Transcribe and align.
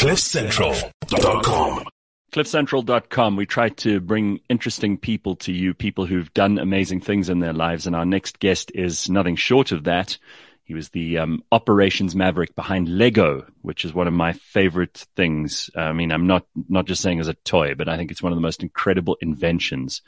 CliffCentral.com. 0.00 1.84
CliffCentral.com. 2.32 3.36
We 3.36 3.44
try 3.44 3.68
to 3.68 4.00
bring 4.00 4.40
interesting 4.48 4.96
people 4.96 5.36
to 5.36 5.52
you, 5.52 5.74
people 5.74 6.06
who've 6.06 6.32
done 6.32 6.56
amazing 6.56 7.02
things 7.02 7.28
in 7.28 7.40
their 7.40 7.52
lives. 7.52 7.86
And 7.86 7.94
our 7.94 8.06
next 8.06 8.38
guest 8.38 8.72
is 8.74 9.10
nothing 9.10 9.36
short 9.36 9.72
of 9.72 9.84
that. 9.84 10.16
He 10.64 10.72
was 10.72 10.88
the 10.88 11.18
um, 11.18 11.44
operations 11.52 12.16
maverick 12.16 12.56
behind 12.56 12.88
Lego, 12.88 13.46
which 13.60 13.84
is 13.84 13.92
one 13.92 14.08
of 14.08 14.14
my 14.14 14.32
favorite 14.32 15.06
things. 15.16 15.68
I 15.76 15.92
mean, 15.92 16.12
I'm 16.12 16.26
not 16.26 16.46
not 16.70 16.86
just 16.86 17.02
saying 17.02 17.20
as 17.20 17.28
a 17.28 17.34
toy, 17.34 17.74
but 17.74 17.90
I 17.90 17.98
think 17.98 18.10
it's 18.10 18.22
one 18.22 18.32
of 18.32 18.38
the 18.38 18.42
most 18.42 18.62
incredible 18.62 19.18
inventions 19.20 20.00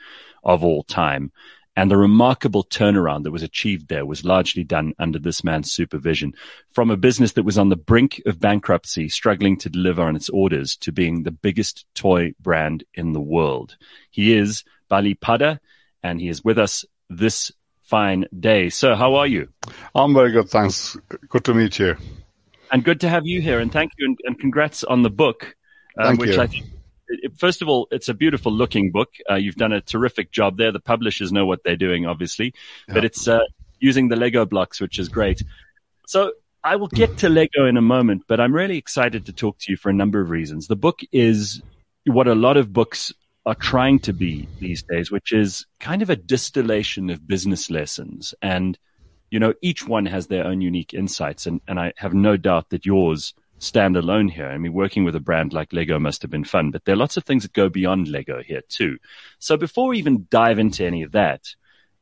of 0.43 0.65
all 0.65 0.85
time. 0.85 1.33
And 1.75 1.91
the 1.91 1.97
remarkable 1.97 2.65
turnaround 2.65 3.25
that 3.25 3.31
was 3.31 3.43
achieved 3.43 3.89
there 3.89 4.05
was 4.05 4.25
largely 4.25 4.63
done 4.63 4.93
under 4.99 5.19
this 5.19 5.43
man's 5.43 5.73
supervision. 5.73 6.35
From 6.71 6.91
a 6.91 6.99
business 6.99 7.33
that 7.33 7.45
was 7.45 7.57
on 7.57 7.71
the 7.71 7.77
brink 7.77 8.21
of 8.27 8.39
bankruptcy, 8.39 9.09
struggling 9.09 9.57
to 9.59 9.71
deliver 9.71 10.03
on 10.03 10.15
its 10.15 10.29
orders, 10.29 10.77
to 10.79 10.93
being 10.93 11.23
the 11.23 11.31
biggest 11.31 11.87
toy 11.95 12.35
brand 12.41 12.85
in 12.93 13.13
the 13.13 13.21
world. 13.21 13.77
He 14.11 14.35
is 14.35 14.65
Bali 14.89 15.15
Padda, 15.15 15.61
and 16.03 16.21
he 16.21 16.29
is 16.29 16.45
with 16.45 16.59
us 16.59 16.85
this 17.09 17.51
fine 17.83 18.27
day. 18.39 18.69
Sir, 18.69 18.95
how 18.95 19.15
are 19.15 19.27
you? 19.27 19.49
I'm 19.95 20.13
very 20.13 20.33
good, 20.33 20.51
thanks. 20.51 20.97
Good 21.29 21.45
to 21.45 21.55
meet 21.55 21.79
you. 21.79 21.97
And 22.71 22.85
good 22.85 23.01
to 23.01 23.09
have 23.09 23.27
you 23.27 23.41
here. 23.41 23.61
And 23.61 23.73
thank 23.73 23.93
you, 23.99 24.07
and, 24.07 24.19
and 24.25 24.39
congrats 24.39 24.85
on 24.85 25.03
the 25.03 25.11
book, 25.11 25.57
um, 25.99 26.17
which 26.17 26.37
you. 26.37 26.41
I 26.41 26.47
think 26.47 26.67
first 27.37 27.63
of 27.63 27.69
all, 27.69 27.89
it's 27.91 28.09
a 28.09 28.15
beautiful 28.15 28.53
looking 28.53 28.91
book. 28.91 29.11
Uh, 29.31 29.35
you've 29.35 29.57
done 29.57 29.73
a 29.73 29.81
terrific 29.81 30.31
job 30.31 30.57
there. 30.57 30.73
The 30.73 30.81
publishers 30.81 31.33
know 31.33 31.47
what 31.47 31.65
they're 31.65 31.77
doing, 31.77 32.07
obviously, 32.07 32.55
yeah. 32.89 32.95
but 32.95 33.05
it's 33.05 33.29
uh, 33.29 33.41
using 33.81 34.09
the 34.09 34.17
Lego 34.17 34.45
blocks, 34.47 34.81
which 34.81 34.99
is 34.99 35.09
great. 35.09 35.43
So 36.07 36.33
I 36.65 36.77
will 36.77 36.89
get 36.89 37.19
to 37.19 37.29
Lego 37.29 37.67
in 37.67 37.77
a 37.77 37.83
moment, 37.83 38.25
but 38.29 38.41
I'm 38.41 38.55
really 38.55 38.79
excited 38.79 39.27
to 39.27 39.33
talk 39.33 39.59
to 39.59 39.73
you 39.73 39.77
for 39.77 39.91
a 39.91 39.95
number 39.95 40.21
of 40.21 40.31
reasons. 40.31 40.69
The 40.69 40.77
book 40.77 41.01
is 41.11 41.61
what 42.07 42.29
a 42.29 42.35
lot 42.35 42.57
of 42.57 42.73
books 42.73 43.13
are 43.45 43.55
trying 43.57 43.99
to 44.01 44.13
be 44.13 44.49
these 44.61 44.83
days, 44.85 45.11
which 45.11 45.33
is 45.33 45.67
kind 45.81 46.03
of 46.03 46.11
a 46.11 46.17
distillation 46.17 47.11
of 47.11 47.27
business 47.27 47.71
lessons. 47.71 48.35
And, 48.41 48.79
you 49.31 49.41
know, 49.41 49.55
each 49.63 49.87
one 49.87 50.07
has 50.07 50.29
their 50.29 50.45
own 50.45 50.61
unique 50.61 50.95
insights. 50.95 51.47
And, 51.47 51.61
and 51.67 51.81
I 51.81 51.93
have 51.97 52.15
no 52.15 52.37
doubt 52.37 52.71
that 52.71 52.87
yours 52.87 53.35
stand 53.63 53.97
alone 53.97 54.29
here. 54.29 54.49
I 54.49 54.59
mean, 54.59 54.73
working 54.73 55.05
with 55.05 55.15
a 55.15 55.21
brand 55.21 55.53
like 55.53 55.73
Lego 55.73 55.99
must 55.99 56.23
have 56.23 56.31
been 56.31 56.45
fun, 56.45 56.73
but 56.73 56.85
there 56.85 56.95
are 56.95 56.99
lots 56.99 57.17
of 57.17 57.23
things 57.23 57.45
that 57.45 57.53
go 57.53 57.69
beyond 57.69 58.09
Lego 58.09 58.43
here 58.43 58.63
too. 58.69 58.99
So 59.39 59.57
before 59.57 59.89
we 59.89 59.99
even 59.99 60.27
dive 60.31 60.59
into 60.59 60.85
any 60.85 61.03
of 61.03 61.13
that, 61.13 61.55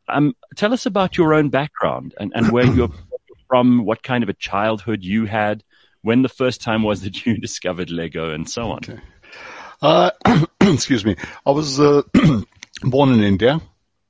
um, 0.08 0.34
tell 0.56 0.72
us 0.72 0.86
about 0.86 1.18
your 1.18 1.34
own 1.34 1.50
background 1.50 2.14
and, 2.18 2.32
and 2.34 2.50
where 2.50 2.64
you're 2.64 2.90
from, 3.48 3.84
what 3.84 4.02
kind 4.02 4.22
of 4.22 4.30
a 4.30 4.34
childhood 4.34 5.04
you 5.04 5.26
had, 5.26 5.62
when 6.00 6.22
the 6.22 6.30
first 6.30 6.62
time 6.62 6.82
was 6.82 7.02
that 7.02 7.26
you 7.26 7.36
discovered 7.36 7.90
Lego 7.90 8.30
and 8.30 8.48
so 8.48 8.70
on. 8.70 8.78
Okay. 8.78 9.00
Uh, 9.82 10.10
excuse 10.62 11.04
me. 11.04 11.16
I 11.44 11.50
was 11.50 11.78
uh, 11.78 12.02
born 12.82 13.12
in 13.12 13.22
India. 13.22 13.60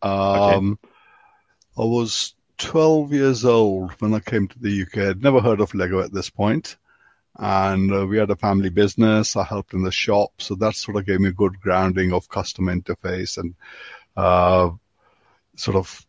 Um, 0.02 0.78
okay. 0.84 0.90
I 1.78 1.84
was 1.84 2.32
12 2.58 3.12
years 3.12 3.44
old 3.44 3.90
when 3.98 4.14
I 4.14 4.20
came 4.20 4.46
to 4.46 4.58
the 4.58 4.82
UK. 4.82 4.98
I'd 4.98 5.22
never 5.22 5.40
heard 5.40 5.60
of 5.60 5.74
Lego 5.74 6.00
at 6.00 6.12
this 6.12 6.30
point 6.30 6.76
and 7.41 7.91
uh, 7.91 8.06
we 8.06 8.19
had 8.19 8.30
a 8.30 8.36
family 8.36 8.69
business. 8.69 9.34
I 9.34 9.44
helped 9.44 9.72
in 9.72 9.83
the 9.83 9.91
shop, 9.91 10.30
so 10.38 10.55
that 10.56 10.77
sort 10.77 10.98
of 10.98 11.06
gave 11.06 11.20
me 11.20 11.30
a 11.30 11.33
good 11.33 11.58
grounding 11.58 12.12
of 12.12 12.28
customer 12.28 12.74
interface 12.74 13.38
and 13.38 13.55
uh, 14.14 14.70
sort 15.56 15.78
of 15.78 16.06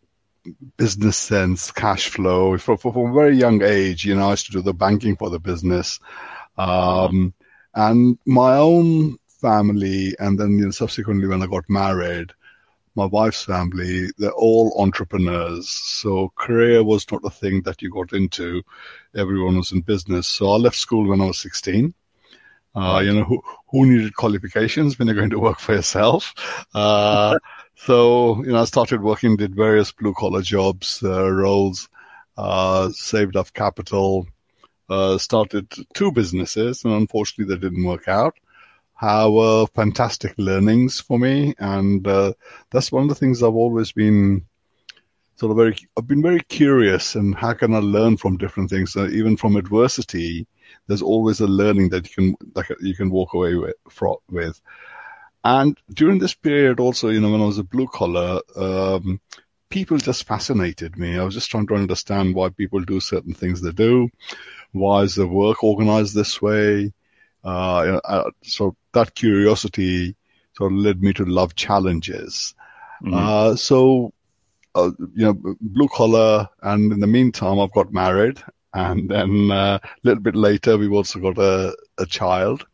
business 0.76 1.16
sense, 1.16 1.72
cash 1.72 2.10
flow. 2.10 2.58
From, 2.58 2.78
from 2.78 2.98
a 2.98 3.14
very 3.14 3.38
young 3.38 3.64
age, 3.64 4.04
you 4.04 4.14
know, 4.14 4.28
I 4.28 4.32
used 4.32 4.48
to 4.48 4.52
do 4.52 4.62
the 4.62 4.74
banking 4.74 5.16
for 5.16 5.30
the 5.30 5.40
business, 5.40 6.02
um, 6.58 7.34
and 7.74 8.18
my 8.26 8.58
own 8.58 9.18
family, 9.28 10.14
and 10.20 10.38
then 10.38 10.58
you 10.58 10.66
know, 10.66 10.72
subsequently 10.72 11.30
when 11.30 11.42
I 11.42 11.48
got 11.48 11.64
married, 11.70 12.34
my 12.96 13.06
wife's 13.06 13.44
family, 13.44 14.10
they're 14.18 14.32
all 14.32 14.76
entrepreneurs. 14.82 15.70
So 15.70 16.32
career 16.36 16.84
was 16.84 17.10
not 17.12 17.22
a 17.24 17.30
thing 17.30 17.62
that 17.64 17.82
you 17.82 17.90
got 17.90 18.14
into. 18.14 18.64
Everyone 19.16 19.58
was 19.58 19.72
in 19.72 19.82
business. 19.82 20.28
So 20.28 20.52
I 20.52 20.58
left 20.58 20.76
school 20.76 21.08
when 21.08 21.22
I 21.22 21.26
was 21.26 21.40
16. 21.40 21.94
Uh, 22.74 23.02
you 23.04 23.14
know, 23.14 23.24
who, 23.24 23.42
who 23.70 23.86
needed 23.86 24.16
qualifications 24.16 24.98
when 24.98 25.08
you're 25.08 25.16
going 25.16 25.30
to 25.30 25.40
work 25.40 25.60
for 25.60 25.74
yourself? 25.74 26.34
Uh, 26.74 27.38
so, 27.76 28.44
you 28.44 28.52
know, 28.52 28.62
I 28.62 28.66
started 28.66 29.02
working, 29.02 29.36
did 29.36 29.56
various 29.56 29.92
blue 29.92 30.14
collar 30.14 30.42
jobs, 30.42 31.02
uh, 31.04 31.30
roles, 31.30 31.90
uh, 32.38 32.90
saved 32.94 33.36
up 33.36 33.54
capital, 33.54 34.28
uh, 34.90 35.18
started 35.18 35.72
two 35.94 36.12
businesses 36.12 36.84
and 36.84 36.94
unfortunately 36.94 37.54
they 37.54 37.60
didn't 37.60 37.86
work 37.86 38.10
out 38.10 38.36
were 39.02 39.66
fantastic 39.68 40.36
learnings 40.38 41.00
for 41.00 41.18
me. 41.18 41.56
And 41.58 42.08
uh, 42.08 42.34
that's 42.70 42.92
one 42.92 43.04
of 43.04 43.10
the 43.10 43.16
things 43.16 43.42
I've 43.42 43.56
always 43.56 43.92
been 43.92 44.46
sort 45.36 45.52
of 45.52 45.58
very, 45.58 45.76
I've 45.98 46.08
been 46.08 46.22
very 46.22 46.42
curious 46.42 47.16
and 47.16 47.34
how 47.34 47.54
can 47.54 47.74
I 47.74 47.80
learn 47.80 48.18
from 48.18 48.38
different 48.38 48.70
things? 48.70 48.96
Uh, 48.96 49.08
even 49.10 49.38
from 49.38 49.56
adversity, 49.56 50.46
there's 50.88 51.02
always 51.02 51.40
a 51.42 51.48
learning 51.48 51.90
that 51.90 52.08
you 52.08 52.36
can, 52.36 52.48
that 52.54 52.78
you 52.82 52.96
can 52.96 53.10
walk 53.10 53.34
away 53.34 53.56
with, 53.56 53.76
with. 54.30 54.62
And 55.44 55.76
during 55.92 56.20
this 56.20 56.36
period 56.36 56.80
also, 56.80 57.10
you 57.10 57.20
know, 57.20 57.32
when 57.32 57.42
I 57.42 57.46
was 57.46 57.58
a 57.58 57.64
blue 57.64 57.88
collar, 57.88 58.42
um, 58.56 59.20
people 59.70 59.98
just 59.98 60.28
fascinated 60.28 60.98
me. 60.98 61.18
I 61.18 61.24
was 61.24 61.34
just 61.34 61.50
trying 61.50 61.66
to 61.68 61.76
understand 61.76 62.36
why 62.36 62.50
people 62.50 62.82
do 62.82 63.00
certain 63.00 63.34
things 63.34 63.62
they 63.62 63.72
do. 63.72 64.10
Why 64.74 65.02
is 65.02 65.16
the 65.16 65.28
work 65.28 65.64
organized 65.64 66.14
this 66.14 66.40
way? 66.40 66.94
Uh, 67.44 68.00
uh, 68.06 68.32
so 68.44 68.76
that 68.94 69.16
curiosity 69.16 70.16
sort 70.54 70.72
of 70.72 70.78
led 70.78 71.02
me 71.02 71.14
to 71.14 71.26
love 71.26 71.56
challenges. 71.56 72.54
Mm-hmm. 73.04 73.14
Uh, 73.14 73.56
so, 73.56 74.14
uh, 74.76 74.92
you 75.16 75.26
know, 75.26 75.56
blue 75.60 75.88
collar, 75.88 76.48
and 76.62 76.92
in 76.92 77.00
the 77.00 77.08
meantime, 77.08 77.60
I've 77.60 77.72
got 77.72 77.94
married, 77.94 78.42
and 78.74 79.10
then 79.10 79.52
uh, 79.52 79.80
a 79.82 79.90
little 80.04 80.22
bit 80.22 80.36
later, 80.36 80.78
we've 80.78 80.94
also 80.94 81.20
got 81.20 81.38
a, 81.38 81.76
a 81.98 82.06
child, 82.06 82.66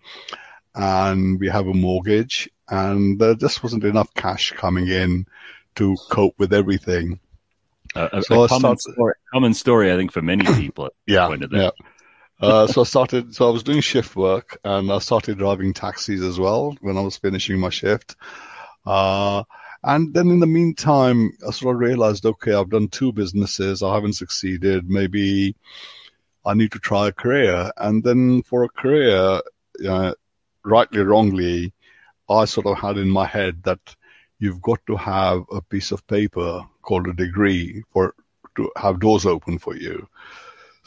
and 0.75 1.39
we 1.39 1.47
have 1.47 1.67
a 1.67 1.73
mortgage, 1.73 2.49
and 2.69 3.19
there 3.19 3.35
just 3.35 3.63
wasn't 3.63 3.83
enough 3.83 4.13
cash 4.13 4.51
coming 4.51 4.87
in 4.87 5.25
to 5.75 5.95
cope 6.09 6.37
with 6.37 6.53
everything. 6.53 7.19
Uh, 7.95 8.09
a, 8.11 8.21
so 8.21 8.43
a 8.43 8.47
common, 8.47 8.77
story, 8.77 9.13
common 9.33 9.53
story, 9.53 9.93
I 9.93 9.95
think, 9.95 10.11
for 10.11 10.21
many 10.21 10.45
people. 10.59 10.89
yeah, 11.05 11.33
yeah. 11.51 11.71
Uh, 12.39 12.67
so 12.67 12.81
I 12.81 12.83
started, 12.83 13.33
so 13.33 13.47
I 13.47 13.51
was 13.51 13.63
doing 13.63 13.81
shift 13.81 14.15
work 14.15 14.59
and 14.63 14.91
I 14.91 14.99
started 14.99 15.39
driving 15.39 15.73
taxis 15.73 16.21
as 16.21 16.39
well 16.39 16.75
when 16.81 16.97
I 16.97 17.01
was 17.01 17.17
finishing 17.17 17.59
my 17.59 17.69
shift. 17.69 18.15
Uh, 18.85 19.43
and 19.83 20.13
then 20.13 20.29
in 20.29 20.39
the 20.39 20.47
meantime, 20.47 21.31
I 21.47 21.51
sort 21.51 21.75
of 21.75 21.79
realized, 21.79 22.25
okay, 22.25 22.53
I've 22.53 22.69
done 22.69 22.89
two 22.89 23.11
businesses. 23.11 23.81
I 23.81 23.93
haven't 23.93 24.13
succeeded. 24.13 24.89
Maybe 24.89 25.55
I 26.45 26.53
need 26.53 26.71
to 26.73 26.79
try 26.79 27.07
a 27.07 27.11
career. 27.11 27.71
And 27.77 28.03
then 28.03 28.43
for 28.43 28.63
a 28.63 28.69
career, 28.69 29.41
uh, 29.87 30.13
rightly, 30.63 30.99
or 30.99 31.05
wrongly, 31.05 31.73
I 32.29 32.45
sort 32.45 32.67
of 32.67 32.77
had 32.77 32.97
in 32.97 33.09
my 33.09 33.25
head 33.25 33.63
that 33.63 33.95
you've 34.39 34.61
got 34.61 34.79
to 34.87 34.95
have 34.95 35.43
a 35.51 35.61
piece 35.61 35.91
of 35.91 36.05
paper 36.07 36.63
called 36.81 37.07
a 37.07 37.13
degree 37.13 37.83
for 37.91 38.13
to 38.55 38.71
have 38.75 38.99
doors 38.99 39.25
open 39.25 39.59
for 39.59 39.75
you. 39.75 40.07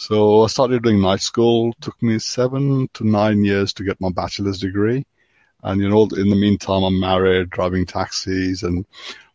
So 0.01 0.45
I 0.45 0.47
started 0.47 0.83
doing 0.83 1.03
night 1.03 1.21
school. 1.21 1.73
It 1.73 1.83
took 1.83 2.03
me 2.03 2.19
seven 2.21 2.89
to 2.95 3.07
nine 3.07 3.45
years 3.45 3.75
to 3.75 3.85
get 3.85 4.01
my 4.01 4.09
bachelor's 4.09 4.59
degree. 4.59 5.05
And 5.63 5.79
you 5.79 5.91
know, 5.91 6.09
in 6.17 6.31
the 6.31 6.41
meantime, 6.41 6.85
I'm 6.85 6.99
married, 6.99 7.51
driving 7.51 7.85
taxis, 7.85 8.63
and 8.63 8.87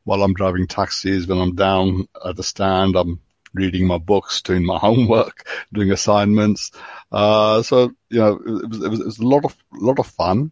while 0.05 0.23
I'm 0.23 0.33
driving 0.33 0.65
taxis, 0.65 1.27
when 1.27 1.37
I'm 1.37 1.53
down 1.53 2.07
at 2.25 2.35
the 2.35 2.41
stand, 2.41 2.95
I'm 2.95 3.19
reading 3.53 3.85
my 3.85 3.99
books, 3.99 4.41
doing 4.41 4.65
my 4.65 4.79
homework, 4.87 5.47
doing 5.71 5.91
assignments. 5.91 6.71
Uh, 7.11 7.61
so 7.61 7.91
you 8.09 8.19
know, 8.19 8.33
it 8.33 8.67
was, 8.67 8.83
it 8.83 8.89
was, 8.89 8.99
it 9.01 9.05
was 9.05 9.19
a 9.19 9.27
lot 9.27 9.45
of 9.45 9.55
lot 9.71 9.99
of 9.99 10.07
fun. 10.07 10.51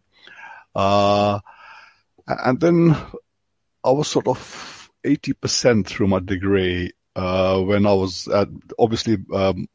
Uh, 0.76 1.40
and 2.28 2.60
then 2.60 2.96
I 3.82 3.90
was 3.90 4.06
sort 4.06 4.28
of 4.28 4.92
80% 5.04 5.84
through 5.84 6.06
my 6.06 6.20
degree 6.20 6.92
uh, 7.16 7.60
when 7.60 7.86
I 7.86 7.92
was 7.92 8.26
at, 8.28 8.48
obviously 8.78 9.18
um, 9.32 9.68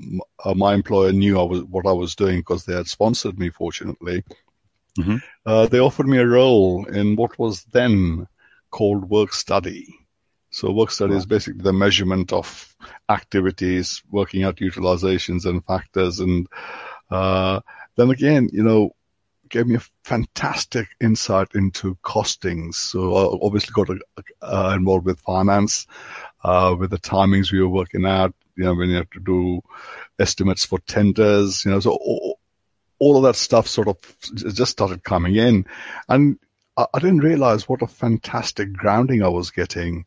uh, 0.44 0.54
my 0.54 0.74
employer 0.74 1.12
knew 1.12 1.40
I 1.40 1.44
was 1.44 1.64
what 1.64 1.88
I 1.88 1.94
was 1.94 2.16
doing 2.16 2.40
because 2.40 2.66
they 2.66 2.76
had 2.76 2.88
sponsored 2.88 3.40
me. 3.40 3.50
Fortunately, 3.50 4.24
mm-hmm. 4.98 5.18
uh, 5.46 5.68
they 5.68 5.80
offered 5.80 6.08
me 6.08 6.18
a 6.18 6.28
role 6.28 6.86
in 6.86 7.16
what 7.16 7.40
was 7.40 7.64
then 7.66 8.28
called 8.72 9.10
work 9.10 9.34
study. 9.34 9.96
So 10.52 10.72
work 10.72 10.92
study 10.92 11.14
wow. 11.14 11.20
is 11.20 11.26
basically 11.26 11.62
the 11.62 11.74
measurement 11.74 12.34
of 12.34 12.76
activities, 13.08 14.02
working 14.12 14.44
out 14.44 14.58
utilizations 14.58 15.46
and 15.46 15.64
factors, 15.64 16.20
and 16.20 16.48
uh, 17.10 17.62
then 17.96 18.10
again, 18.10 18.50
you 18.52 18.64
know, 18.64 18.92
gave 19.50 19.68
me 19.68 19.76
a 19.76 19.84
fantastic 20.04 20.88
insight 21.02 21.50
into 21.56 21.96
costings. 22.04 22.76
So 22.76 23.16
I 23.16 23.40
obviously 23.42 23.74
got 23.74 23.98
uh, 24.42 24.74
involved 24.76 25.06
with 25.06 25.20
finance 25.20 25.88
uh, 26.44 26.76
with 26.78 26.92
the 26.92 26.98
timings 26.98 27.52
we 27.52 27.62
were 27.62 27.70
working 27.70 28.06
out, 28.06 28.34
you 28.56 28.64
know, 28.66 28.76
when 28.76 28.90
you 28.90 28.96
have 28.98 29.10
to 29.12 29.20
do 29.20 29.62
estimates 30.18 30.66
for 30.66 30.80
tenders, 30.80 31.64
you 31.66 31.72
know, 31.72 31.80
so 31.80 31.92
all, 31.92 32.40
all 33.00 33.18
of 33.18 33.24
that 33.24 33.36
stuff 33.36 33.68
sort 33.68 33.88
of 33.88 33.98
just 34.36 34.72
started 34.72 35.04
coming 35.04 35.36
in. 35.36 35.66
And 36.08 36.38
I, 36.78 36.86
I 36.94 37.00
didn't 37.00 37.20
realize 37.20 37.68
what 37.68 37.82
a 37.82 37.88
fantastic 37.88 38.74
grounding 38.74 39.24
I 39.24 39.30
was 39.30 39.52
getting 39.52 40.06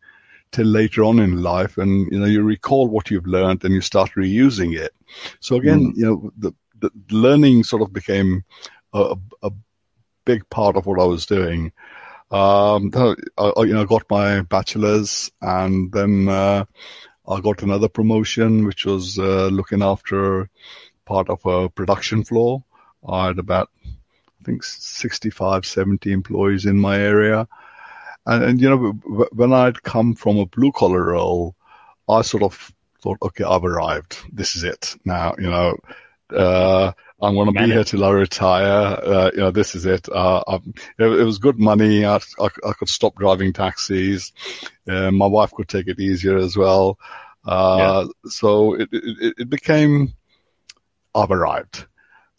till 0.52 0.66
later 0.66 1.04
on 1.04 1.18
in 1.18 1.42
life. 1.42 1.78
And, 1.78 2.12
you 2.12 2.20
know, 2.20 2.26
you 2.26 2.42
recall 2.42 2.88
what 2.88 3.10
you've 3.10 3.26
learned 3.26 3.64
and 3.64 3.74
you 3.74 3.80
start 3.80 4.12
reusing 4.16 4.78
it. 4.78 4.92
So 5.40 5.56
again, 5.56 5.92
mm. 5.92 5.96
you 5.96 6.04
know, 6.04 6.32
the, 6.36 6.52
the 6.78 6.90
learning 7.10 7.64
sort 7.64 7.82
of 7.82 7.92
became 7.92 8.44
a, 8.92 9.16
a 9.42 9.50
big 10.24 10.48
part 10.50 10.76
of 10.76 10.86
what 10.86 11.00
I 11.00 11.04
was 11.04 11.26
doing. 11.26 11.72
Um, 12.32 12.90
I, 12.96 13.62
you 13.62 13.74
know, 13.74 13.84
got 13.84 14.10
my 14.10 14.40
bachelor's 14.40 15.30
and 15.40 15.92
then, 15.92 16.28
uh, 16.28 16.64
I 17.28 17.40
got 17.40 17.62
another 17.62 17.88
promotion, 17.88 18.64
which 18.64 18.86
was, 18.86 19.18
uh, 19.18 19.48
looking 19.48 19.82
after 19.82 20.48
part 21.04 21.28
of 21.28 21.44
a 21.44 21.68
production 21.68 22.24
floor. 22.24 22.64
I 23.06 23.26
had 23.26 23.38
about, 23.38 23.68
I 23.84 24.44
think 24.44 24.64
65, 24.64 25.66
70 25.66 26.10
employees 26.10 26.64
in 26.64 26.78
my 26.78 26.98
area. 26.98 27.46
And, 28.24 28.44
and 28.44 28.60
you 28.60 28.70
know, 28.70 29.28
when 29.32 29.52
I'd 29.52 29.82
come 29.82 30.14
from 30.14 30.38
a 30.38 30.46
blue 30.46 30.72
collar 30.72 31.04
role, 31.04 31.54
I 32.08 32.22
sort 32.22 32.42
of 32.44 32.72
thought, 33.02 33.18
okay, 33.22 33.44
I've 33.44 33.64
arrived. 33.64 34.16
This 34.32 34.56
is 34.56 34.64
it 34.64 34.96
now, 35.04 35.34
you 35.38 35.50
know, 35.50 35.76
uh, 36.34 36.92
I'm 37.22 37.36
going 37.36 37.54
to 37.54 37.60
be 37.60 37.72
here 37.72 37.84
till 37.84 38.04
I 38.04 38.10
retire. 38.10 38.98
Uh, 39.00 39.30
you 39.32 39.40
know, 39.40 39.50
this 39.52 39.76
is 39.76 39.86
it. 39.86 40.08
Uh, 40.08 40.42
it, 40.98 41.04
it, 41.04 41.24
was 41.24 41.38
good 41.38 41.58
money. 41.58 42.04
I, 42.04 42.16
I, 42.16 42.48
I, 42.66 42.72
could 42.72 42.88
stop 42.88 43.14
driving 43.14 43.52
taxis. 43.52 44.32
Uh, 44.88 45.12
my 45.12 45.26
wife 45.26 45.52
could 45.52 45.68
take 45.68 45.86
it 45.86 46.00
easier 46.00 46.36
as 46.36 46.56
well. 46.56 46.98
Uh, 47.46 48.06
yeah. 48.06 48.30
So 48.30 48.74
it, 48.74 48.88
it, 48.90 49.34
it, 49.38 49.48
became, 49.48 50.14
I've 51.14 51.30
arrived. 51.30 51.86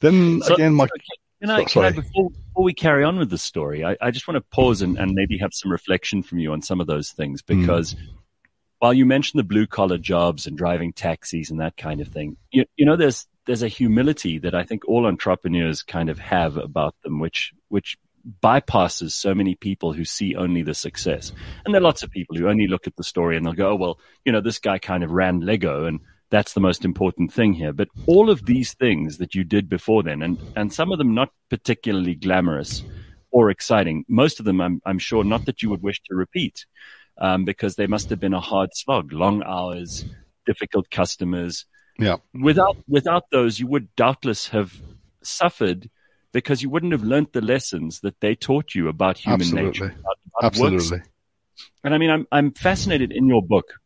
Then 0.01 0.41
so, 0.41 0.53
again, 0.53 0.73
my. 0.75 0.87
Can 1.39 1.49
I, 1.49 1.63
can 1.63 1.85
I 1.85 1.91
before, 1.91 2.29
before, 2.29 2.63
we 2.63 2.73
carry 2.73 3.05
on 3.05 3.17
with 3.17 3.29
the 3.29 3.37
story, 3.37 3.85
I, 3.85 3.95
I 4.01 4.11
just 4.11 4.27
want 4.27 4.35
to 4.35 4.55
pause 4.55 4.81
and, 4.81 4.97
and, 4.97 5.13
maybe 5.13 5.37
have 5.39 5.53
some 5.53 5.71
reflection 5.71 6.23
from 6.23 6.39
you 6.39 6.53
on 6.53 6.61
some 6.61 6.81
of 6.81 6.87
those 6.87 7.09
things 7.11 7.41
hmm. 7.47 7.61
because. 7.61 7.95
Mm 7.95 7.99
while 8.79 8.93
you 8.93 9.05
mentioned 9.05 9.39
the 9.39 9.45
blue 9.45 9.65
collar 9.65 9.97
jobs 9.97 10.45
and 10.45 10.57
driving 10.57 10.91
taxis 10.91 11.49
and 11.49 11.61
that 11.61 11.77
kind 11.77 12.01
of 12.01 12.09
thing, 12.09 12.35
you, 12.51 12.65
you 12.75 12.85
know, 12.85 12.97
there's 12.97 13.25
there's 13.45 13.63
a 13.63 13.67
humility 13.67 14.39
that 14.39 14.55
I 14.55 14.63
think 14.63 14.87
all 14.87 15.05
entrepreneurs 15.05 15.83
kind 15.83 16.09
of 16.09 16.19
have 16.19 16.57
about 16.57 16.95
them, 17.03 17.19
which 17.19 17.53
which 17.69 17.97
bypasses 18.41 19.11
so 19.11 19.35
many 19.35 19.55
people 19.55 19.91
who 19.93 20.05
see 20.05 20.35
only 20.35 20.61
the 20.61 20.73
success. 20.73 21.33
And 21.65 21.73
there 21.73 21.81
are 21.81 21.83
lots 21.83 22.03
of 22.03 22.11
people 22.11 22.37
who 22.37 22.47
only 22.47 22.67
look 22.67 22.87
at 22.87 22.95
the 22.95 23.03
story 23.03 23.35
and 23.35 23.45
they'll 23.45 23.53
go, 23.53 23.71
oh, 23.71 23.75
well, 23.75 23.99
you 24.23 24.31
know, 24.31 24.41
this 24.41 24.59
guy 24.59 24.79
kind 24.79 25.03
of 25.03 25.11
ran 25.11 25.41
Lego 25.41 25.85
and 25.85 25.99
that's 26.29 26.53
the 26.53 26.61
most 26.61 26.85
important 26.85 27.31
thing 27.31 27.53
here. 27.53 27.73
But 27.73 27.89
all 28.07 28.29
of 28.29 28.45
these 28.45 28.73
things 28.73 29.17
that 29.17 29.35
you 29.35 29.43
did 29.43 29.69
before 29.69 30.03
then, 30.03 30.21
and, 30.21 30.39
and 30.55 30.73
some 30.73 30.91
of 30.91 30.97
them 30.97 31.13
not 31.13 31.29
particularly 31.49 32.15
glamorous 32.15 32.81
or 33.29 33.49
exciting, 33.49 34.05
most 34.07 34.39
of 34.39 34.45
them 34.45 34.61
I'm, 34.61 34.81
I'm 34.85 34.99
sure 34.99 35.23
not 35.23 35.45
that 35.45 35.61
you 35.61 35.69
would 35.69 35.83
wish 35.83 36.01
to 36.05 36.15
repeat, 36.15 36.65
um, 37.17 37.45
because 37.45 37.75
they 37.75 37.87
must 37.87 38.09
have 38.09 38.19
been 38.19 38.33
a 38.33 38.39
hard 38.39 38.69
slog, 38.73 39.11
long 39.11 39.43
hours, 39.43 40.05
difficult 40.45 40.89
customers, 40.89 41.65
yeah. 41.97 42.17
Without 42.33 42.77
without 42.87 43.29
those, 43.31 43.59
you 43.59 43.67
would 43.67 43.95
doubtless 43.95 44.49
have 44.49 44.73
suffered 45.21 45.89
because 46.31 46.61
you 46.61 46.69
wouldn't 46.69 46.91
have 46.91 47.03
learnt 47.03 47.33
the 47.33 47.41
lessons 47.41 48.01
that 48.01 48.19
they 48.19 48.35
taught 48.35 48.75
you 48.75 48.87
about 48.87 49.17
human 49.17 49.41
Absolutely. 49.41 49.65
nature. 49.65 49.85
About, 49.85 50.17
about 50.25 50.43
Absolutely. 50.43 50.97
Works. 50.97 51.09
And 51.83 51.93
I 51.93 51.97
mean, 51.97 52.09
I'm 52.09 52.27
I'm 52.31 52.51
fascinated 52.51 53.11
in 53.11 53.27
your 53.27 53.41
book 53.41 53.79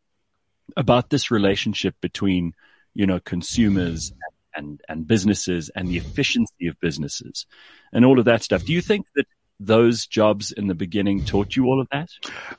about 0.75 1.09
this 1.09 1.31
relationship 1.31 1.95
between 2.01 2.54
you 2.94 3.06
know 3.06 3.19
consumers 3.19 4.13
and 4.56 4.81
and 4.88 5.07
businesses 5.07 5.69
and 5.75 5.88
the 5.89 5.98
efficiency 5.98 6.68
of 6.68 6.80
businesses 6.80 7.45
and 7.92 8.06
all 8.06 8.19
of 8.19 8.25
that 8.25 8.44
stuff. 8.44 8.63
Do 8.63 8.74
you 8.74 8.81
think 8.81 9.06
that 9.15 9.25
those 9.59 10.06
jobs 10.06 10.51
in 10.51 10.68
the 10.68 10.75
beginning 10.75 11.25
taught 11.25 11.56
you 11.56 11.65
all 11.65 11.81
of 11.81 11.88
that? 11.92 12.09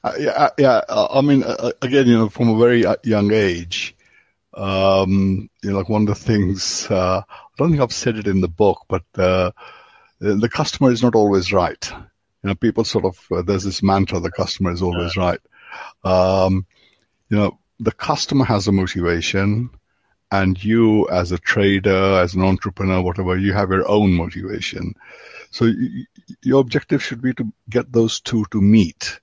Uh, 0.03 0.15
yeah, 0.19 0.31
uh, 0.31 0.51
yeah. 0.59 0.81
I 0.89 1.21
mean, 1.21 1.45
uh, 1.45 1.73
again, 1.81 2.07
you 2.07 2.19
know, 2.19 2.29
from 2.29 2.49
a 2.49 2.59
very 2.59 2.85
uh, 2.85 2.97
young 3.05 3.33
age, 3.33 3.95
um, 4.59 5.49
you 5.63 5.71
know, 5.71 5.79
like 5.79 5.89
one 5.89 6.03
of 6.03 6.09
the 6.09 6.15
things, 6.15 6.91
uh, 6.91 7.23
I 7.29 7.47
don't 7.57 7.71
think 7.71 7.81
I've 7.81 7.93
said 7.93 8.17
it 8.17 8.27
in 8.27 8.41
the 8.41 8.49
book, 8.49 8.85
but, 8.89 9.05
uh, 9.17 9.53
the 10.21 10.49
customer 10.49 10.91
is 10.91 11.03
not 11.03 11.15
always 11.15 11.53
right. 11.53 11.91
You 12.43 12.49
know, 12.49 12.55
people 12.55 12.85
sort 12.85 13.05
of, 13.05 13.19
uh, 13.31 13.43
there's 13.43 13.65
this 13.65 13.83
mantra, 13.83 14.21
the 14.21 14.33
customer 14.33 14.73
is 14.73 14.83
always 14.83 15.17
right. 15.17 15.41
Um, 16.03 16.67
you 17.31 17.37
know, 17.37 17.59
the 17.79 17.93
customer 17.93 18.45
has 18.45 18.67
a 18.67 18.73
motivation 18.73 19.71
and 20.31 20.63
you 20.63 21.09
as 21.09 21.33
a 21.33 21.39
trader, 21.39 22.21
as 22.21 22.35
an 22.35 22.43
entrepreneur, 22.43 23.01
whatever, 23.01 23.37
you 23.37 23.53
have 23.53 23.71
your 23.71 23.89
own 23.89 24.13
motivation. 24.13 24.95
So 25.51 25.67
y- 25.67 26.05
your 26.43 26.61
objective 26.61 27.03
should 27.03 27.23
be 27.23 27.33
to 27.35 27.53
get 27.71 27.93
those 27.93 28.21
two 28.21 28.45
to 28.51 28.61
meet. 28.61 29.21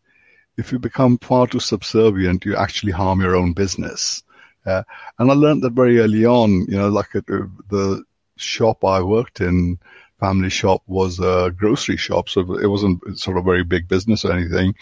If 0.57 0.71
you 0.71 0.79
become 0.79 1.17
far 1.17 1.47
too 1.47 1.59
subservient, 1.59 2.45
you 2.45 2.55
actually 2.55 2.93
harm 2.93 3.21
your 3.21 3.35
own 3.35 3.53
business. 3.53 4.23
Uh, 4.65 4.83
and 5.19 5.31
I 5.31 5.33
learned 5.33 5.63
that 5.63 5.73
very 5.73 5.99
early 5.99 6.25
on, 6.25 6.65
you 6.67 6.77
know, 6.77 6.89
like 6.89 7.15
at, 7.15 7.29
uh, 7.29 7.47
the 7.69 8.03
shop 8.37 8.83
I 8.83 9.01
worked 9.01 9.41
in, 9.41 9.79
family 10.19 10.49
shop 10.49 10.81
was 10.87 11.19
a 11.19 11.53
grocery 11.55 11.97
shop. 11.97 12.29
So 12.29 12.57
it 12.57 12.67
wasn't 12.67 13.19
sort 13.19 13.37
of 13.37 13.45
very 13.45 13.63
big 13.63 13.87
business 13.87 14.25
or 14.25 14.31
anything. 14.31 14.75